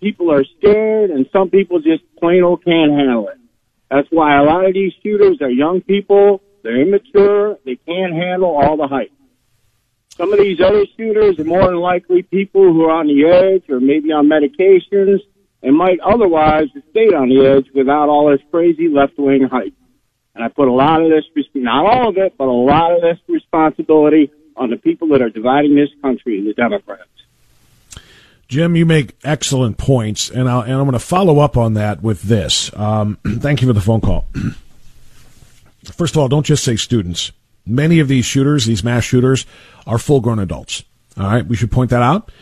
People 0.00 0.32
are 0.32 0.44
scared, 0.58 1.10
and 1.10 1.26
some 1.30 1.50
people 1.50 1.80
just 1.80 2.02
plain 2.18 2.42
old 2.42 2.64
can't 2.64 2.90
handle 2.90 3.28
it. 3.28 3.39
That's 3.90 4.08
why 4.10 4.38
a 4.38 4.44
lot 4.44 4.64
of 4.64 4.74
these 4.74 4.92
shooters 5.02 5.38
are 5.40 5.50
young 5.50 5.80
people. 5.80 6.40
They're 6.62 6.80
immature. 6.80 7.56
They 7.64 7.76
can't 7.76 8.12
handle 8.14 8.56
all 8.56 8.76
the 8.76 8.86
hype. 8.86 9.12
Some 10.16 10.32
of 10.32 10.38
these 10.38 10.60
other 10.60 10.84
shooters 10.96 11.38
are 11.38 11.44
more 11.44 11.64
than 11.64 11.76
likely 11.76 12.22
people 12.22 12.72
who 12.72 12.84
are 12.84 12.90
on 12.90 13.06
the 13.06 13.24
edge 13.24 13.68
or 13.70 13.80
maybe 13.80 14.12
on 14.12 14.28
medications 14.28 15.20
and 15.62 15.76
might 15.76 15.98
otherwise 16.00 16.68
have 16.74 16.82
stayed 16.90 17.14
on 17.14 17.28
the 17.28 17.46
edge 17.46 17.66
without 17.74 18.08
all 18.08 18.30
this 18.30 18.40
crazy 18.50 18.88
left-wing 18.88 19.48
hype. 19.50 19.74
And 20.34 20.44
I 20.44 20.48
put 20.48 20.68
a 20.68 20.72
lot 20.72 21.02
of 21.02 21.10
this, 21.10 21.24
not 21.54 21.86
all 21.86 22.10
of 22.10 22.16
it, 22.16 22.34
but 22.38 22.44
a 22.44 22.50
lot 22.50 22.92
of 22.92 23.02
this 23.02 23.18
responsibility 23.28 24.30
on 24.56 24.70
the 24.70 24.76
people 24.76 25.08
that 25.08 25.22
are 25.22 25.30
dividing 25.30 25.74
this 25.74 25.90
country, 26.02 26.42
the 26.44 26.54
Democrats. 26.54 27.08
Jim, 28.50 28.74
you 28.74 28.84
make 28.84 29.16
excellent 29.22 29.78
points, 29.78 30.28
and, 30.28 30.48
i 30.48 30.68
am 30.68 30.80
going 30.80 30.90
to 30.90 30.98
follow 30.98 31.38
up 31.38 31.56
on 31.56 31.74
that 31.74 32.02
with 32.02 32.22
this. 32.22 32.76
Um, 32.76 33.16
thank 33.24 33.62
you 33.62 33.68
for 33.68 33.72
the 33.72 33.80
phone 33.80 34.00
call. 34.00 34.26
First 35.84 36.16
of 36.16 36.20
all, 36.20 36.28
don't 36.28 36.44
just 36.44 36.64
say 36.64 36.74
students. 36.74 37.30
Many 37.64 38.00
of 38.00 38.08
these 38.08 38.24
shooters, 38.24 38.66
these 38.66 38.82
mass 38.82 39.04
shooters, 39.04 39.46
are 39.86 39.98
full 39.98 40.20
grown 40.20 40.40
adults. 40.40 40.82
All 41.16 41.26
right, 41.26 41.46
we 41.46 41.54
should 41.54 41.70
point 41.70 41.90
that 41.90 42.02
out. 42.02 42.32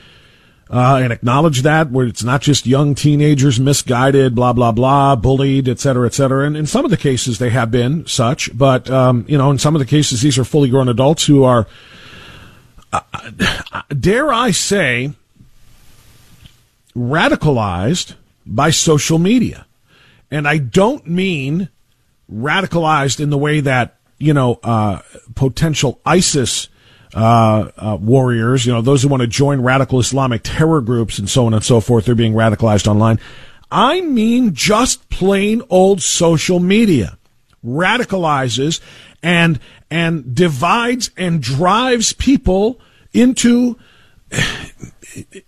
Uh, 0.70 0.98
and 1.02 1.12
acknowledge 1.12 1.60
that 1.62 1.90
where 1.90 2.06
it's 2.06 2.24
not 2.24 2.40
just 2.40 2.66
young 2.66 2.94
teenagers 2.94 3.60
misguided, 3.60 4.34
blah, 4.34 4.54
blah, 4.54 4.72
blah, 4.72 5.14
bullied, 5.14 5.68
et 5.68 5.78
cetera, 5.78 6.06
et 6.06 6.14
cetera. 6.14 6.46
And 6.46 6.56
in 6.56 6.64
some 6.64 6.86
of 6.86 6.90
the 6.90 6.96
cases, 6.96 7.38
they 7.38 7.50
have 7.50 7.70
been 7.70 8.06
such, 8.06 8.56
but, 8.56 8.88
um, 8.90 9.26
you 9.28 9.36
know, 9.36 9.50
in 9.50 9.58
some 9.58 9.74
of 9.74 9.78
the 9.78 9.86
cases, 9.86 10.22
these 10.22 10.38
are 10.38 10.44
fully 10.44 10.70
grown 10.70 10.88
adults 10.88 11.26
who 11.26 11.44
are, 11.44 11.66
uh, 12.94 13.00
dare 13.90 14.32
I 14.32 14.52
say, 14.52 15.12
radicalized 16.96 18.14
by 18.46 18.70
social 18.70 19.18
media. 19.18 19.66
And 20.30 20.46
I 20.46 20.58
don't 20.58 21.06
mean 21.06 21.68
radicalized 22.32 23.20
in 23.20 23.30
the 23.30 23.38
way 23.38 23.60
that, 23.60 23.96
you 24.18 24.34
know, 24.34 24.58
uh, 24.62 25.00
potential 25.34 26.00
ISIS 26.04 26.68
uh, 27.14 27.70
uh, 27.76 27.98
warriors, 28.00 28.66
you 28.66 28.72
know, 28.72 28.82
those 28.82 29.02
who 29.02 29.08
want 29.08 29.22
to 29.22 29.26
join 29.26 29.62
radical 29.62 29.98
Islamic 29.98 30.42
terror 30.44 30.80
groups 30.80 31.18
and 31.18 31.28
so 31.28 31.46
on 31.46 31.54
and 31.54 31.64
so 31.64 31.80
forth, 31.80 32.04
they're 32.04 32.14
being 32.14 32.34
radicalized 32.34 32.86
online. 32.86 33.18
I 33.70 34.00
mean 34.00 34.54
just 34.54 35.08
plain 35.10 35.62
old 35.68 36.02
social 36.02 36.58
media 36.58 37.18
radicalizes 37.64 38.80
and 39.22 39.58
and 39.90 40.34
divides 40.34 41.10
and 41.16 41.42
drives 41.42 42.12
people 42.12 42.80
into 43.12 43.78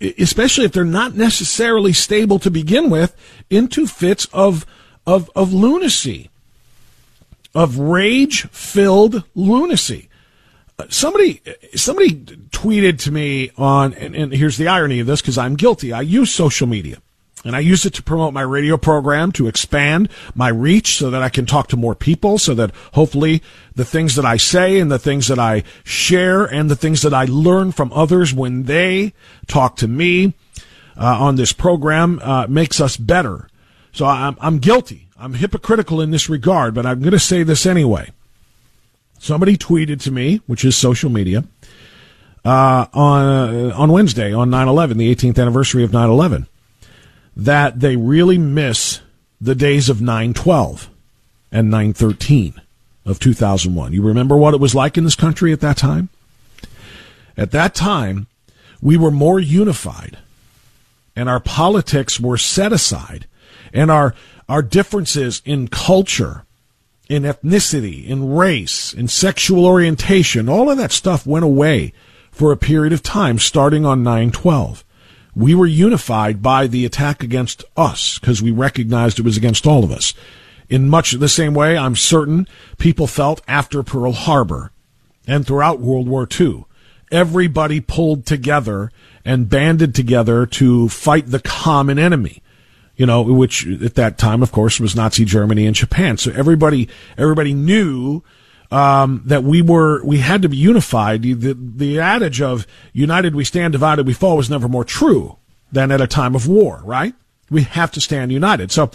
especially 0.01 0.65
if 0.65 0.73
they're 0.73 0.85
not 0.85 1.15
necessarily 1.15 1.93
stable 1.93 2.39
to 2.39 2.51
begin 2.51 2.91
with, 2.91 3.15
into 3.49 3.87
fits 3.87 4.27
of 4.33 4.67
of 5.07 5.31
of 5.35 5.53
lunacy, 5.53 6.31
of 7.55 7.79
rage 7.79 8.49
filled 8.49 9.25
lunacy. 9.35 10.09
Uh, 10.79 10.87
somebody 10.89 11.43
somebody 11.75 12.15
tweeted 12.51 12.99
to 13.01 13.11
me 13.11 13.51
on, 13.57 13.95
and, 13.95 14.15
and 14.15 14.33
here's 14.33 14.57
the 14.57 14.69
irony 14.69 15.01
of 15.01 15.07
this 15.07 15.21
because 15.21 15.39
I'm 15.39 15.57
guilty. 15.57 15.93
I 15.93 16.03
use 16.03 16.33
social 16.33 16.67
media. 16.67 17.01
And 17.45 17.57
I 17.57 17.61
use 17.61 17.87
it 17.87 17.95
to 17.95 18.03
promote 18.03 18.35
my 18.35 18.43
radio 18.43 18.77
program, 18.77 19.33
to 19.33 19.49
expand 19.49 20.11
my 20.35 20.49
reach 20.49 20.97
so 20.97 21.09
that 21.11 21.23
I 21.23 21.31
can 21.31 21.47
talk 21.47 21.69
to 21.69 21.77
more 21.77 21.95
people, 21.95 22.37
so 22.37 22.55
that 22.55 22.71
hopefully 22.93 23.43
the 23.75 23.85
things 23.85 24.15
that 24.17 24.27
I 24.27 24.37
say 24.37 24.79
and 24.79 24.93
the 24.93 24.99
things 24.99 25.29
that 25.29 25.39
I 25.39 25.63
share 25.83 26.45
and 26.45 26.71
the 26.71 26.77
things 26.77 27.01
that 27.01 27.15
I 27.15 27.25
learn 27.25 27.73
from 27.73 27.93
others 27.95 28.35
when 28.35 28.65
they 28.65 29.15
talk 29.47 29.77
to 29.77 29.89
me 29.89 30.35
uh, 30.99 31.17
on 31.19 31.37
this 31.37 31.53
program 31.55 32.21
uh, 32.23 32.47
makes 32.47 32.79
us 32.79 32.99
better. 32.99 33.49
So 33.93 34.05
I'm, 34.05 34.37
I'm 34.41 34.59
guilty. 34.59 35.09
I'm 35.19 35.33
hypocritical 35.33 36.03
in 36.03 36.11
this 36.11 36.29
regard, 36.29 36.75
but 36.75 36.85
I'm 36.85 37.01
going 37.01 37.13
to 37.13 37.19
say 37.19 37.43
this 37.43 37.65
anyway. 37.65 38.11
Somebody 39.19 39.57
tweeted 39.57 40.01
to 40.03 40.11
me, 40.11 40.43
which 40.47 40.65
is 40.65 40.77
social 40.77 41.11
media, 41.11 41.45
uh, 42.45 42.87
on 42.95 43.71
uh, 43.71 43.75
on 43.77 43.93
Wednesday 43.93 44.33
on 44.33 44.51
9/11, 44.51 44.97
the 44.97 45.15
18th 45.15 45.39
anniversary 45.39 45.85
of 45.85 45.91
9/11 45.91 46.47
that 47.37 47.81
they 47.81 47.97
really 47.97 48.39
miss 48.39 49.01
the 49.41 49.55
days 49.55 49.89
of 49.89 50.01
912 50.01 50.91
and 51.51 51.71
913 51.71 52.61
of 53.07 53.19
2001. 53.19 53.93
You 53.93 54.03
remember 54.03 54.37
what 54.37 54.55
it 54.55 54.61
was 54.61 54.75
like 54.75 54.99
in 54.99 55.05
this 55.05 55.15
country 55.15 55.53
at 55.53 55.61
that 55.61 55.77
time? 55.77 56.09
At 57.37 57.53
that 57.53 57.75
time, 57.75 58.27
we 58.83 58.97
were 58.97 59.11
more 59.11 59.41
unified 59.41 60.19
and 61.17 61.29
our 61.29 61.41
politics 61.41 62.21
were 62.21 62.39
set 62.39 62.73
aside 62.73 63.27
and 63.73 63.91
our, 63.91 64.15
our 64.49 64.63
differences 64.63 65.43
in 65.45 65.69
culture, 65.69 66.45
in 67.09 67.23
ethnicity, 67.23 68.07
in 68.07 68.35
race, 68.35 68.93
in 68.93 69.09
sexual 69.09 69.67
orientation, 69.67 70.49
all 70.49 70.71
of 70.71 70.79
that 70.79 70.93
stuff 70.93 71.27
went 71.27 71.45
away 71.45 71.93
for 72.31 72.53
a 72.53 72.57
period 72.57 72.93
of 72.93 73.03
time 73.03 73.39
starting 73.39 73.85
on 73.85 74.03
912 74.03 74.85
we 75.35 75.55
were 75.55 75.67
unified 75.67 76.43
by 76.43 76.67
the 76.67 76.85
attack 76.85 77.23
against 77.23 77.65
us 77.77 78.19
because 78.19 78.43
we 78.43 78.51
recognized 78.51 79.19
it 79.19 79.25
was 79.25 79.37
against 79.37 79.67
all 79.67 79.85
of 79.85 79.91
us. 79.91 80.15
In 80.69 80.89
much 80.89 81.13
the 81.13 81.29
same 81.29 81.55
way, 81.55 81.77
I'm 81.77 81.97
certain 81.97 82.47
people 82.79 83.07
felt 83.07 83.41
after 83.49 83.83
Pearl 83.83 84.13
Harbor 84.13 84.71
and 85.27 85.47
throughout 85.47 85.81
World 85.81 86.09
War 86.09 86.29
II. 86.41 86.65
Everybody 87.11 87.81
pulled 87.81 88.25
together 88.25 88.91
and 89.25 89.49
banded 89.49 89.95
together 89.95 90.47
to 90.47 90.89
fight 90.89 91.27
the 91.27 91.41
common 91.41 91.99
enemy. 91.99 92.43
You 92.97 93.07
know, 93.07 93.23
which 93.23 93.67
at 93.67 93.95
that 93.95 94.19
time, 94.19 94.43
of 94.43 94.53
course, 94.53 94.79
was 94.79 94.95
Nazi 94.95 95.25
Germany 95.25 95.67
and 95.67 95.75
Japan. 95.75 96.19
So 96.19 96.33
everybody, 96.33 96.89
everybody 97.17 97.55
knew 97.55 98.23
um, 98.71 99.23
that 99.27 99.43
we 99.43 99.63
were 99.63 100.03
we 100.05 100.19
had 100.19 100.43
to 100.43 100.49
be 100.49 100.57
unified. 100.57 101.23
The, 101.23 101.55
the 101.55 102.01
adage 102.01 102.41
of 102.41 102.67
"united 102.93 103.35
we 103.35 103.45
stand, 103.45 103.73
divided 103.73 104.07
we 104.07 104.13
fall" 104.13 104.37
was 104.37 104.51
never 104.51 104.69
more 104.69 104.85
true 104.85 105.37
than 105.73 105.91
at 105.91 106.01
a 106.01 106.07
time 106.07 106.35
of 106.35 106.47
war. 106.47 106.81
Right? 106.85 107.15
We 107.51 107.63
have 107.63 107.91
to 107.93 108.01
stand 108.01 108.33
united. 108.33 108.71
So 108.71 108.91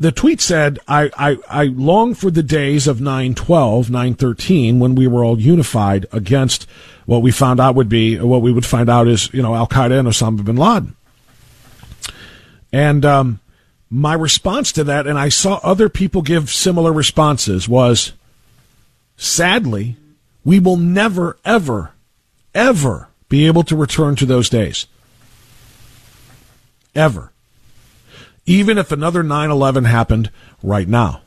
the 0.00 0.10
tweet 0.10 0.40
said, 0.40 0.78
I, 0.88 1.10
I, 1.16 1.36
I 1.48 1.64
long 1.64 2.14
for 2.14 2.30
the 2.30 2.42
days 2.42 2.86
of 2.88 3.02
912, 3.02 3.90
913, 3.90 4.78
when 4.78 4.94
we 4.94 5.06
were 5.06 5.22
all 5.22 5.38
unified 5.38 6.06
against 6.10 6.66
what 7.04 7.20
we 7.20 7.30
found 7.30 7.60
out 7.60 7.74
would 7.74 7.90
be, 7.90 8.18
what 8.18 8.40
we 8.40 8.50
would 8.50 8.64
find 8.64 8.88
out 8.88 9.06
is, 9.08 9.32
you 9.34 9.42
know, 9.42 9.54
Al 9.54 9.66
Qaeda 9.66 9.98
and 9.98 10.08
Osama 10.08 10.42
bin 10.42 10.56
Laden. 10.56 10.96
And 12.72 13.04
um, 13.04 13.40
my 13.90 14.14
response 14.14 14.72
to 14.72 14.84
that, 14.84 15.06
and 15.06 15.18
I 15.18 15.28
saw 15.28 15.60
other 15.62 15.90
people 15.90 16.22
give 16.22 16.48
similar 16.48 16.94
responses, 16.94 17.68
was 17.68 18.12
Sadly, 19.20 19.96
we 20.46 20.58
will 20.58 20.78
never, 20.78 21.36
ever, 21.44 21.92
ever 22.54 23.08
be 23.28 23.46
able 23.46 23.62
to 23.64 23.76
return 23.76 24.16
to 24.16 24.24
those 24.24 24.48
days. 24.48 24.86
Ever. 26.94 27.30
Even 28.46 28.78
if 28.78 28.90
another 28.90 29.22
9 29.22 29.50
11 29.50 29.84
happened 29.84 30.30
right 30.62 30.88
now. 30.88 31.20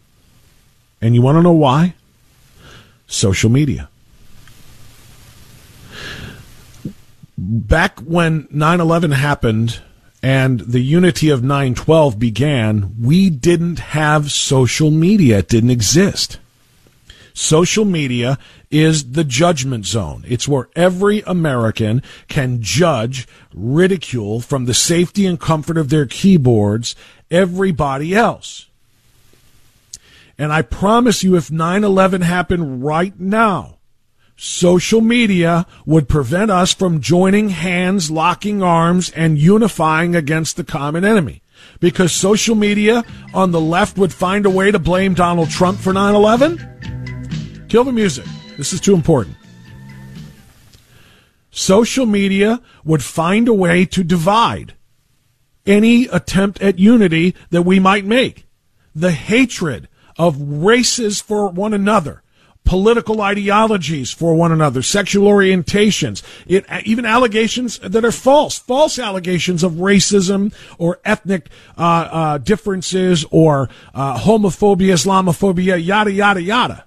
And 1.01 1.13
you 1.13 1.21
want 1.21 1.37
to 1.37 1.43
know 1.43 1.51
why? 1.51 1.93
Social 3.05 3.51
media. 3.51 3.89
Back 7.37 7.99
when 7.99 8.47
9 8.49 8.79
11 8.79 9.11
happened 9.11 9.83
and 10.23 10.61
the 10.61 10.81
unity 10.81 11.29
of 11.29 11.43
912 11.43 12.17
began, 12.17 12.95
we 12.99 13.29
didn't 13.29 13.77
have 13.79 14.31
social 14.31 14.89
media. 14.89 15.37
It 15.37 15.47
didn't 15.47 15.69
exist. 15.69 16.39
Social 17.33 17.83
media 17.83 18.37
is 18.69 19.11
the 19.11 19.23
judgment 19.23 19.85
zone. 19.85 20.23
It's 20.27 20.47
where 20.47 20.69
every 20.75 21.21
American 21.21 22.03
can 22.27 22.61
judge, 22.61 23.27
ridicule 23.53 24.39
from 24.39 24.65
the 24.65 24.73
safety 24.73 25.25
and 25.25 25.39
comfort 25.39 25.77
of 25.77 25.89
their 25.89 26.05
keyboards 26.05 26.95
everybody 27.31 28.15
else. 28.15 28.67
And 30.37 30.53
I 30.53 30.61
promise 30.61 31.23
you, 31.23 31.35
if 31.35 31.51
9 31.51 31.83
11 31.83 32.21
happened 32.21 32.83
right 32.83 33.19
now, 33.19 33.77
social 34.35 35.01
media 35.01 35.65
would 35.85 36.07
prevent 36.07 36.51
us 36.51 36.73
from 36.73 37.01
joining 37.01 37.49
hands, 37.49 38.09
locking 38.09 38.61
arms, 38.63 39.09
and 39.11 39.37
unifying 39.37 40.15
against 40.15 40.55
the 40.55 40.63
common 40.63 41.03
enemy. 41.03 41.41
Because 41.79 42.11
social 42.11 42.55
media 42.55 43.03
on 43.33 43.51
the 43.51 43.61
left 43.61 43.97
would 43.97 44.13
find 44.13 44.45
a 44.45 44.49
way 44.49 44.71
to 44.71 44.79
blame 44.79 45.13
Donald 45.13 45.49
Trump 45.49 45.79
for 45.79 45.93
9 45.93 46.15
11 46.15 46.72
Kill 47.73 47.85
the 47.85 47.91
music. 47.91 48.25
This 48.55 48.71
is 48.71 48.79
too 48.79 48.93
important. 48.93 49.35
Social 51.49 52.05
media 52.05 52.61
would 52.85 53.03
find 53.03 53.47
a 53.47 53.53
way 53.55 53.83
to 53.87 54.03
divide 54.03 54.75
any 55.65 56.05
attempt 56.05 56.61
at 56.61 56.77
unity 56.77 57.33
that 57.49 57.63
we 57.63 57.79
might 57.79 58.05
make. 58.05 58.45
The 58.93 59.09
hatred 59.09 59.89
of 60.19 60.39
races 60.39 61.19
for 61.19 61.49
one 61.49 61.73
another, 61.73 62.21
political 62.63 63.23
ideologies 63.23 64.11
for 64.11 64.35
one 64.35 64.51
another, 64.51 64.83
sexual 64.83 65.27
orientations, 65.27 66.21
it, 66.45 66.65
even 66.85 67.07
allegations 67.07 67.79
that 67.79 68.05
are 68.05 68.11
false, 68.11 68.59
false 68.59 68.99
allegations 68.99 69.63
of 69.63 69.71
racism 69.81 70.53
or 70.77 70.99
ethnic 71.03 71.49
uh, 71.75 71.81
uh, 71.81 72.37
differences 72.37 73.25
or 73.31 73.67
uh, 73.95 74.19
homophobia, 74.19 74.93
Islamophobia, 74.93 75.83
yada, 75.83 76.11
yada, 76.11 76.39
yada. 76.39 76.85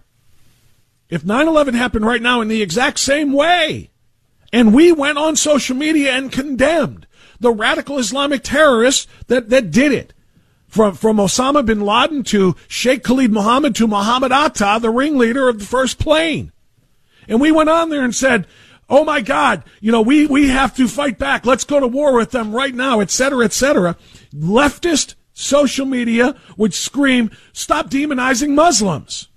If 1.09 1.25
9 1.25 1.47
11 1.49 1.75
happened 1.75 2.07
right 2.07 2.23
now 2.23 2.41
in 2.41 2.49
the 2.49 2.63
exact 2.63 2.99
same 2.99 3.33
way, 3.33 3.91
and 4.53 4.75
we 4.75 4.93
went 4.93 5.19
on 5.19 5.37
social 5.37 5.77
media 5.77 6.13
and 6.13 6.33
condemned 6.33 7.07
the 7.39 7.53
radical 7.53 7.99
Islamic 7.99 8.43
terrorists 8.43 9.07
that, 9.27 9.51
that 9.51 9.71
did 9.71 9.93
it, 9.93 10.13
from, 10.67 10.95
from 10.95 11.17
Osama 11.19 11.65
bin 11.65 11.81
Laden 11.81 12.23
to 12.25 12.57
Sheikh 12.69 13.05
Khalid 13.05 13.33
Mohammed 13.33 13.75
to 13.77 13.87
Mohammed 13.87 14.33
Atta, 14.33 14.79
the 14.81 14.91
ringleader 14.91 15.49
of 15.49 15.59
the 15.59 15.65
first 15.65 15.99
plane. 15.99 16.53
And 17.29 17.41
we 17.41 17.53
went 17.53 17.71
on 17.71 17.89
there 17.91 18.05
and 18.05 18.15
said, 18.15 18.47
oh 18.89 19.05
my 19.05 19.21
God, 19.21 19.65
you 19.81 19.91
know, 19.91 20.03
we, 20.03 20.27
we 20.27 20.49
have 20.49 20.75
to 20.77 20.89
fight 20.89 21.19
back. 21.19 21.47
Let's 21.47 21.65
go 21.65 21.81
to 21.81 21.87
war 21.87 22.15
with 22.15 22.31
them 22.31 22.55
right 22.55 22.75
now, 22.75 23.01
et 23.01 23.11
cetera, 23.11 23.45
et 23.45 23.53
cetera. 23.53 23.97
Leftist 24.35 25.15
social 25.33 25.87
media 25.87 26.37
would 26.57 26.75
scream, 26.75 27.31
stop 27.53 27.91
demonizing 27.91 28.55
Muslims. 28.55 29.29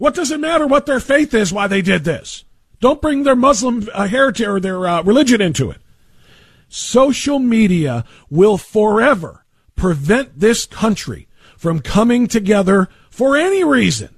What 0.00 0.14
does 0.14 0.30
it 0.30 0.40
matter 0.40 0.66
what 0.66 0.86
their 0.86 0.98
faith 0.98 1.34
is, 1.34 1.52
why 1.52 1.66
they 1.66 1.82
did 1.82 2.04
this? 2.04 2.44
Don't 2.80 3.02
bring 3.02 3.24
their 3.24 3.36
Muslim 3.36 3.86
uh, 3.92 4.08
heritage 4.08 4.46
or 4.46 4.58
their 4.58 4.88
uh, 4.88 5.02
religion 5.02 5.42
into 5.42 5.70
it. 5.70 5.76
Social 6.70 7.38
media 7.38 8.06
will 8.30 8.56
forever 8.56 9.44
prevent 9.76 10.40
this 10.40 10.64
country 10.64 11.28
from 11.58 11.80
coming 11.80 12.26
together 12.28 12.88
for 13.10 13.36
any 13.36 13.62
reason 13.62 14.08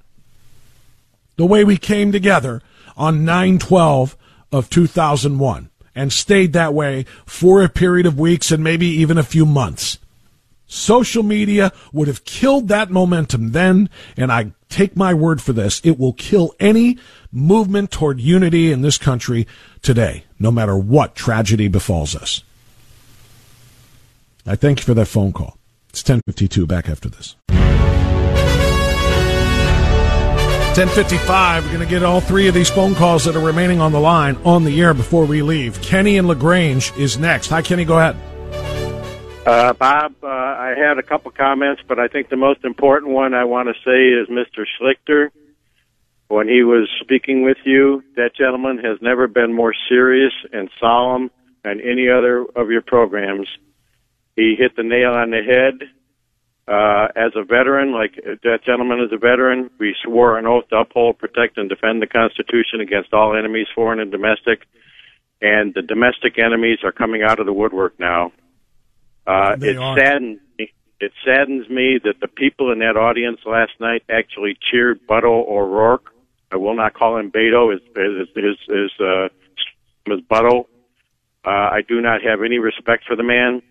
the 1.35 1.45
way 1.45 1.65
we 1.65 1.75
came 1.75 2.13
together 2.13 2.61
on 2.95 3.25
912 3.25 4.15
of 4.53 4.69
2001 4.69 5.69
and 5.93 6.13
stayed 6.13 6.53
that 6.53 6.73
way 6.73 7.05
for 7.25 7.61
a 7.61 7.67
period 7.67 8.05
of 8.05 8.17
weeks 8.17 8.53
and 8.53 8.63
maybe 8.63 8.87
even 8.87 9.17
a 9.17 9.23
few 9.23 9.45
months. 9.45 9.99
Social 10.73 11.21
media 11.21 11.71
would 11.91 12.07
have 12.07 12.25
killed 12.25 12.67
that 12.69 12.89
momentum 12.89 13.51
then, 13.51 13.91
and 14.17 14.31
I 14.31 14.53
take 14.69 14.95
my 14.95 15.13
word 15.13 15.39
for 15.39 15.53
this, 15.53 15.79
it 15.83 15.99
will 15.99 16.13
kill 16.13 16.55
any 16.59 16.97
movement 17.31 17.91
toward 17.91 18.19
unity 18.19 18.71
in 18.71 18.81
this 18.81 18.97
country 18.97 19.45
today, 19.83 20.23
no 20.39 20.49
matter 20.49 20.75
what 20.75 21.13
tragedy 21.13 21.67
befalls 21.67 22.15
us. 22.15 22.43
I 24.47 24.55
thank 24.55 24.79
you 24.79 24.85
for 24.85 24.95
that 24.95 25.05
phone 25.05 25.31
call. 25.31 25.59
It's 25.89 26.01
1052 26.01 26.65
back 26.65 26.89
after 26.89 27.07
this. 27.07 27.35
1055, 30.75 31.65
we're 31.65 31.71
going 31.71 31.85
to 31.85 31.89
get 31.89 32.01
all 32.01 32.19
three 32.19 32.47
of 32.47 32.55
these 32.55 32.71
phone 32.71 32.95
calls 32.95 33.25
that 33.25 33.35
are 33.35 33.45
remaining 33.45 33.79
on 33.79 33.91
the 33.91 33.99
line 33.99 34.37
on 34.43 34.63
the 34.63 34.81
air 34.81 34.95
before 34.95 35.25
we 35.25 35.43
leave. 35.43 35.79
Kenny 35.83 36.17
and 36.17 36.27
LaGrange 36.27 36.91
is 36.97 37.19
next. 37.19 37.49
Hi, 37.49 37.61
Kenny, 37.61 37.85
go 37.85 37.99
ahead. 37.99 38.17
Uh, 39.45 39.73
Bob, 39.73 40.15
uh, 40.23 40.27
I 40.27 40.73
had 40.77 40.97
a 40.97 41.03
couple 41.03 41.29
comments, 41.31 41.81
but 41.85 41.99
I 41.99 42.07
think 42.07 42.29
the 42.29 42.37
most 42.37 42.63
important 42.63 43.11
one 43.11 43.33
I 43.33 43.43
want 43.43 43.67
to 43.67 43.73
say 43.83 44.07
is 44.07 44.29
Mr. 44.29 44.65
Schlichter. 44.79 45.31
When 46.29 46.47
he 46.47 46.63
was 46.63 46.87
speaking 47.01 47.43
with 47.43 47.57
you, 47.65 48.03
that 48.15 48.35
gentleman 48.37 48.77
has 48.77 48.99
never 49.01 49.27
been 49.27 49.53
more 49.53 49.73
serious 49.89 50.31
and 50.53 50.69
solemn 50.79 51.29
than 51.63 51.81
any 51.81 52.07
other 52.09 52.45
of 52.55 52.71
your 52.71 52.81
programs. 52.81 53.49
He 54.37 54.55
hit 54.57 54.77
the 54.77 54.83
nail 54.83 55.11
on 55.11 55.31
the 55.31 55.41
head. 55.43 55.89
Uh, 56.65 57.09
as 57.13 57.33
a 57.35 57.43
veteran, 57.43 57.91
like 57.91 58.15
that 58.43 58.59
gentleman 58.65 59.01
is 59.01 59.11
a 59.11 59.17
veteran, 59.17 59.69
we 59.77 59.93
swore 60.05 60.39
an 60.39 60.47
oath 60.47 60.69
to 60.69 60.77
uphold, 60.77 61.19
protect, 61.19 61.57
and 61.57 61.67
defend 61.67 62.01
the 62.01 62.07
Constitution 62.07 62.79
against 62.79 63.13
all 63.13 63.35
enemies, 63.35 63.67
foreign 63.75 63.99
and 63.99 64.09
domestic. 64.09 64.61
And 65.41 65.73
the 65.73 65.81
domestic 65.81 66.39
enemies 66.39 66.79
are 66.85 66.93
coming 66.93 67.21
out 67.21 67.41
of 67.41 67.45
the 67.45 67.51
woodwork 67.51 67.99
now. 67.99 68.31
Uh, 69.25 69.55
it 69.61 69.77
are. 69.77 69.97
saddens 69.97 70.39
me. 70.57 70.71
It 70.99 71.11
saddens 71.25 71.69
me 71.69 71.99
that 72.03 72.19
the 72.21 72.27
people 72.27 72.71
in 72.71 72.79
that 72.79 72.95
audience 72.95 73.39
last 73.45 73.73
night 73.79 74.03
actually 74.09 74.57
cheered 74.71 75.05
Beto 75.07 75.47
O'Rourke. 75.47 76.13
I 76.51 76.55
will 76.57 76.75
not 76.75 76.93
call 76.93 77.17
him 77.17 77.31
Beto. 77.31 77.71
His 77.71 77.81
his 77.95 78.27
his, 78.35 78.57
his 78.67 78.91
uh, 78.99 79.25
is 80.13 80.21
Beto. 80.29 80.65
Uh, 81.45 81.49
I 81.49 81.81
do 81.87 81.99
not 81.99 82.21
have 82.21 82.41
any 82.41 82.57
respect 82.57 83.03
for 83.05 83.17
the 83.17 83.23
man 83.23 83.61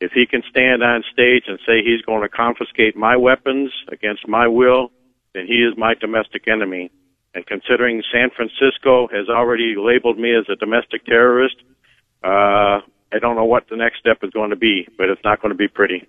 if 0.00 0.12
he 0.12 0.26
can 0.26 0.42
stand 0.48 0.82
on 0.82 1.02
stage 1.12 1.44
and 1.48 1.58
say 1.66 1.82
he's 1.82 2.02
going 2.02 2.22
to 2.22 2.28
confiscate 2.28 2.96
my 2.96 3.16
weapons 3.16 3.72
against 3.90 4.28
my 4.28 4.46
will, 4.46 4.92
then 5.34 5.46
he 5.46 5.54
is 5.54 5.76
my 5.76 5.94
domestic 5.94 6.46
enemy. 6.46 6.90
And 7.34 7.44
considering 7.46 8.02
San 8.12 8.30
Francisco 8.30 9.08
has 9.08 9.28
already 9.28 9.74
labeled 9.76 10.18
me 10.18 10.34
as 10.34 10.46
a 10.48 10.56
domestic 10.56 11.04
terrorist, 11.04 11.56
uh, 12.22 12.80
I 13.18 13.20
don't 13.20 13.34
know 13.34 13.46
what 13.46 13.68
the 13.68 13.76
next 13.76 13.98
step 13.98 14.18
is 14.22 14.30
going 14.30 14.50
to 14.50 14.56
be, 14.56 14.86
but 14.96 15.08
it's 15.08 15.22
not 15.24 15.42
going 15.42 15.50
to 15.50 15.58
be 15.58 15.66
pretty. 15.66 16.06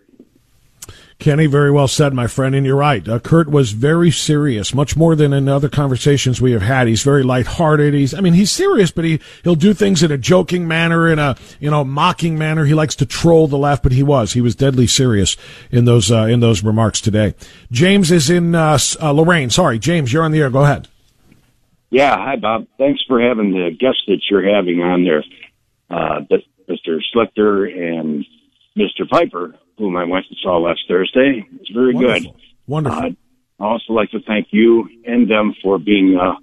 Kenny, 1.17 1.47
very 1.47 1.71
well 1.71 1.87
said, 1.87 2.13
my 2.13 2.27
friend, 2.27 2.53
and 2.53 2.67
you're 2.67 2.75
right. 2.75 3.05
Uh, 3.07 3.17
Kurt 3.17 3.49
was 3.49 3.71
very 3.71 4.11
serious, 4.11 4.75
much 4.75 4.95
more 4.95 5.15
than 5.15 5.33
in 5.33 5.49
other 5.49 5.67
conversations 5.67 6.39
we 6.39 6.51
have 6.51 6.61
had. 6.61 6.87
He's 6.87 7.01
very 7.01 7.23
lighthearted. 7.23 7.95
He's, 7.95 8.13
I 8.13 8.21
mean, 8.21 8.33
he's 8.33 8.51
serious, 8.51 8.91
but 8.91 9.05
he 9.05 9.19
he'll 9.43 9.55
do 9.55 9.73
things 9.73 10.03
in 10.03 10.11
a 10.11 10.19
joking 10.19 10.67
manner, 10.67 11.09
in 11.09 11.17
a 11.17 11.35
you 11.59 11.71
know 11.71 11.83
mocking 11.83 12.37
manner. 12.37 12.63
He 12.63 12.75
likes 12.75 12.95
to 12.97 13.07
troll 13.07 13.47
the 13.47 13.57
left, 13.57 13.81
but 13.81 13.91
he 13.91 14.03
was 14.03 14.33
he 14.33 14.39
was 14.39 14.55
deadly 14.55 14.85
serious 14.85 15.35
in 15.71 15.85
those 15.85 16.11
uh, 16.11 16.25
in 16.25 16.41
those 16.41 16.63
remarks 16.63 17.01
today. 17.01 17.33
James 17.71 18.11
is 18.11 18.29
in 18.29 18.53
uh, 18.53 18.77
uh, 19.01 19.11
Lorain. 19.11 19.49
Sorry, 19.49 19.79
James, 19.79 20.13
you're 20.13 20.23
on 20.23 20.31
the 20.31 20.39
air. 20.39 20.51
Go 20.51 20.63
ahead. 20.63 20.87
Yeah, 21.89 22.15
hi 22.15 22.35
Bob. 22.35 22.67
Thanks 22.77 23.01
for 23.07 23.19
having 23.19 23.51
the 23.51 23.71
guest 23.77 24.03
that 24.07 24.21
you're 24.29 24.55
having 24.55 24.79
on 24.79 25.03
there, 25.03 25.25
uh, 25.89 26.21
Mr. 26.69 26.99
Schlichter 27.13 27.65
and 27.65 28.25
Mr. 28.77 29.09
Piper 29.09 29.55
whom 29.79 29.95
I 29.95 30.03
went 30.03 30.25
and 30.29 30.37
saw 30.43 30.57
last 30.57 30.81
Thursday. 30.87 31.47
It's 31.59 31.71
very 31.71 31.95
Wonderful. 31.95 32.33
good. 32.33 32.41
Wonderful. 32.67 32.99
Uh, 32.99 33.09
I 33.61 33.65
also 33.65 33.93
like 33.93 34.11
to 34.11 34.19
thank 34.19 34.47
you 34.51 34.87
and 35.05 35.29
them 35.29 35.55
for 35.63 35.79
being 35.79 36.19
uh, 36.21 36.35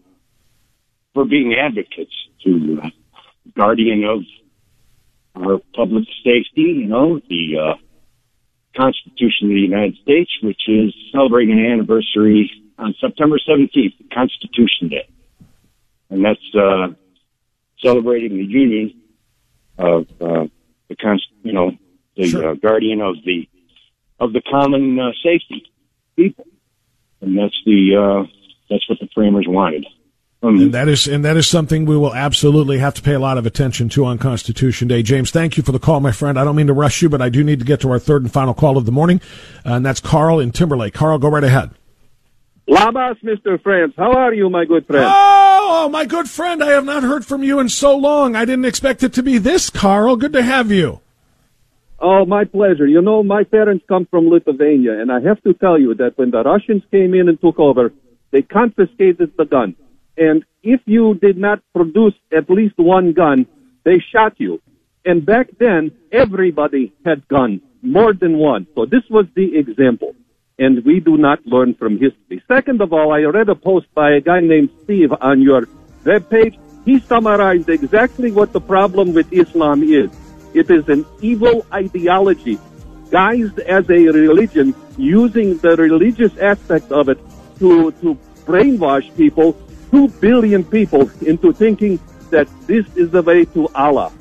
for 1.15 1.25
being 1.25 1.55
advocates 1.55 2.15
to 2.45 2.81
uh, 2.83 2.89
guardian 3.57 4.05
of 4.05 4.23
our 5.37 5.59
public 5.75 6.05
safety. 6.25 6.81
You 6.81 6.87
know 6.87 7.21
the 7.29 7.59
uh, 7.59 7.75
Constitution 8.77 9.49
of 9.49 9.55
the 9.55 9.61
United 9.61 9.97
States, 10.03 10.31
which 10.43 10.63
is 10.67 10.95
celebrating 11.13 11.59
an 11.59 11.73
anniversary 11.73 12.51
on 12.79 12.95
September 13.01 13.39
17th, 13.39 13.95
Constitution 14.13 14.89
Day, 14.89 15.09
and 16.11 16.25
that's 16.25 16.55
uh, 16.55 16.89
celebrating 17.83 18.37
the 18.37 18.45
union 18.45 19.01
of 19.79 20.07
uh, 20.21 20.47
the 20.89 20.97
con- 20.97 21.21
you 21.43 21.53
know 21.53 21.73
the 22.17 22.29
sure. 22.29 22.51
uh, 22.51 22.55
guardian 22.55 23.01
of 23.01 23.17
the 23.25 23.49
of 24.19 24.33
the 24.33 24.43
common 24.51 24.99
uh, 24.99 25.13
safety 25.23 25.65
people, 26.17 26.47
and 27.21 27.39
that's 27.39 27.57
the 27.65 27.97
uh, 27.97 28.31
that's 28.71 28.89
what 28.89 28.99
the 29.01 29.09
framers 29.15 29.47
wanted. 29.49 29.87
Um, 30.43 30.61
and 30.61 30.75
that 30.75 30.89
is 30.89 31.07
and 31.07 31.25
that 31.25 31.37
is 31.37 31.47
something 31.47 31.87
we 31.87 31.97
will 31.97 32.15
absolutely 32.15 32.79
have 32.79 32.95
to 32.95 33.03
pay 33.03 33.15
a 33.15 33.19
lot 33.19 33.39
of 33.39 33.47
attention 33.47 33.89
to 33.91 34.05
on 34.05 34.19
Constitution 34.19 34.87
Day. 34.87 35.03
James, 35.03 35.31
thank 35.31 35.57
you 35.57 35.63
for 35.63 35.73
the 35.73 35.79
call, 35.79 36.01
my 36.01 36.13
friend. 36.13 36.39
I 36.39 36.45
don't 36.45 36.57
mean 36.57 36.67
to 36.67 36.75
rush 36.75 37.01
you, 37.03 37.09
but 37.09 37.23
I 37.23 37.29
do 37.29 37.43
need 37.43 37.59
to 37.61 37.65
get 37.65 37.81
to 37.81 37.91
our 37.91 37.99
third 37.99 38.23
and 38.23 38.33
final 38.33 38.55
call 38.55 38.77
of 38.77 38.85
the 38.85 38.93
morning, 38.93 39.21
and 39.65 39.85
that's 39.85 40.01
Carl 40.01 40.39
in 40.39 40.53
Timberlake. 40.53 40.95
Carl, 40.95 41.19
go 41.19 41.29
right 41.29 41.45
ahead. 41.45 41.71
Labas, 42.69 43.23
Mr. 43.23 43.63
Frantz. 43.63 43.95
How 43.97 44.13
are 44.13 44.35
you, 44.35 44.51
my 44.51 44.65
good 44.65 44.87
friend? 44.87 45.07
Oh, 45.09 45.85
oh, 45.85 45.89
my 45.89 46.05
good 46.05 46.29
friend. 46.29 46.63
I 46.63 46.73
have 46.73 46.85
not 46.85 47.05
heard 47.05 47.25
from 47.25 47.45
you 47.45 47.61
in 47.61 47.69
so 47.69 47.97
long. 47.97 48.35
I 48.35 48.45
didn't 48.45 48.65
expect 48.65 49.03
it 49.03 49.13
to 49.15 49.23
be 49.23 49.39
this, 49.39 49.71
Carl. 49.71 50.17
Good 50.17 50.33
to 50.33 50.43
have 50.43 50.73
you. 50.73 51.01
Oh, 52.01 52.25
my 52.27 52.45
pleasure. 52.45 52.87
You 52.87 53.01
know, 53.03 53.23
my 53.23 53.45
parents 53.45 53.85
come 53.89 54.07
from 54.07 54.29
Lithuania, 54.29 55.01
and 55.01 55.13
I 55.13 55.21
have 55.21 55.43
to 55.45 55.55
tell 55.55 55.79
you 55.79 55.95
that 55.95 56.19
when 56.19 56.31
the 56.31 56.43
Russians 56.43 56.83
came 56.91 57.15
in 57.15 57.29
and 57.29 57.41
took 57.41 57.59
over, 57.59 57.93
they 58.33 58.43
confiscated 58.43 59.33
the 59.39 59.45
gun. 59.45 59.77
And 60.19 60.45
if 60.63 60.81
you 60.87 61.15
did 61.15 61.39
not 61.39 61.63
produce 61.73 62.15
at 62.37 62.51
least 62.51 62.79
one 62.79 63.13
gun, 63.13 63.47
they 63.85 64.03
shot 64.13 64.35
you. 64.39 64.61
And 65.05 65.25
back 65.25 65.49
then, 65.59 65.93
everybody 66.11 66.93
had 67.05 67.27
guns, 67.29 67.61
more 67.81 68.13
than 68.13 68.39
one. 68.39 68.67
So 68.75 68.87
this 68.87 69.05
was 69.09 69.27
the 69.37 69.57
example. 69.57 70.17
And 70.59 70.85
we 70.85 71.01
do 71.01 71.17
not 71.17 71.45
learn 71.47 71.75
from 71.75 71.99
history. 71.99 72.43
Second 72.49 72.81
of 72.81 72.93
all, 72.93 73.13
I 73.13 73.21
read 73.23 73.49
a 73.49 73.55
post 73.55 73.87
by 73.95 74.13
a 74.13 74.21
guy 74.21 74.41
named 74.41 74.71
Steve 74.85 75.13
on 75.21 75.43
your 75.43 75.67
webpage. 76.05 76.59
He 76.85 77.01
summarized 77.01 77.69
exactly 77.69 78.33
what 78.33 78.53
the 78.53 78.61
problem 78.61 79.13
with 79.13 79.31
Islam 79.33 79.83
is. 79.83 80.11
It 80.55 80.71
is 80.71 80.89
an 80.89 81.05
evil 81.21 81.67
ideology 81.73 82.59
guised 83.11 83.59
as 83.61 83.89
a 83.91 84.07
religion, 84.09 84.75
using 84.97 85.59
the 85.59 85.77
religious 85.77 86.37
aspect 86.39 86.91
of 86.91 87.09
it 87.09 87.19
to, 87.59 87.93
to 87.93 88.19
brainwash 88.47 89.15
people, 89.17 89.57
two 89.91 90.09
billion 90.21 90.65
people, 90.65 91.11
into 91.23 91.53
thinking 91.53 92.01
that 92.31 92.49
this 92.67 92.87
is 92.97 93.11
the 93.11 93.23
way 93.23 93.45
to 93.45 93.69
Allah. 93.75 94.13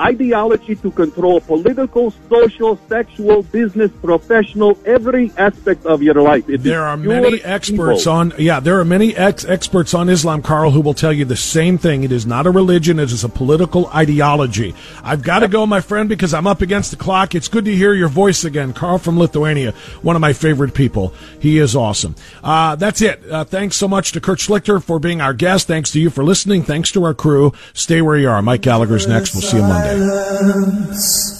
Ideology 0.00 0.74
to 0.76 0.90
control 0.90 1.40
political, 1.40 2.10
social, 2.28 2.78
sexual, 2.88 3.42
business, 3.42 3.90
professional, 4.02 4.78
every 4.84 5.30
aspect 5.36 5.84
of 5.86 6.02
your 6.02 6.14
life. 6.14 6.48
It 6.48 6.62
there 6.62 6.84
are 6.84 6.96
many 6.96 7.42
experts 7.42 8.02
evil. 8.02 8.12
on 8.12 8.32
yeah, 8.38 8.60
there 8.60 8.80
are 8.80 8.84
many 8.84 9.14
ex- 9.14 9.44
experts 9.44 9.94
on 9.94 10.08
Islam, 10.08 10.42
Carl, 10.42 10.70
who 10.70 10.80
will 10.80 10.94
tell 10.94 11.12
you 11.12 11.24
the 11.24 11.36
same 11.36 11.78
thing. 11.78 12.04
It 12.04 12.12
is 12.12 12.26
not 12.26 12.46
a 12.46 12.50
religion; 12.50 12.98
it 12.98 13.12
is 13.12 13.24
a 13.24 13.28
political 13.28 13.86
ideology. 13.88 14.74
I've 15.04 15.22
got 15.22 15.40
to 15.40 15.48
go, 15.48 15.66
my 15.66 15.80
friend, 15.80 16.08
because 16.08 16.32
I'm 16.32 16.46
up 16.46 16.62
against 16.62 16.90
the 16.90 16.96
clock. 16.96 17.34
It's 17.34 17.48
good 17.48 17.64
to 17.66 17.74
hear 17.74 17.94
your 17.94 18.08
voice 18.08 18.44
again, 18.44 18.72
Carl 18.72 18.98
from 18.98 19.18
Lithuania, 19.18 19.72
one 20.02 20.16
of 20.16 20.20
my 20.20 20.32
favorite 20.32 20.74
people. 20.74 21.12
He 21.38 21.58
is 21.58 21.76
awesome. 21.76 22.14
Uh, 22.42 22.76
that's 22.76 23.02
it. 23.02 23.28
Uh, 23.30 23.44
thanks 23.44 23.76
so 23.76 23.86
much 23.86 24.12
to 24.12 24.20
Kurt 24.20 24.38
Schlichter 24.38 24.82
for 24.82 24.98
being 24.98 25.20
our 25.20 25.34
guest. 25.34 25.66
Thanks 25.66 25.90
to 25.92 26.00
you 26.00 26.10
for 26.10 26.24
listening. 26.24 26.62
Thanks 26.62 26.90
to 26.92 27.04
our 27.04 27.14
crew. 27.14 27.52
Stay 27.74 28.00
where 28.00 28.16
you 28.16 28.28
are. 28.28 28.40
Mike 28.42 28.62
Gallagher's 28.62 29.06
next. 29.06 29.34
We'll 29.34 29.42
see 29.42 29.56
you 29.58 29.62
Monday 29.62 29.89
silence. 29.90 31.39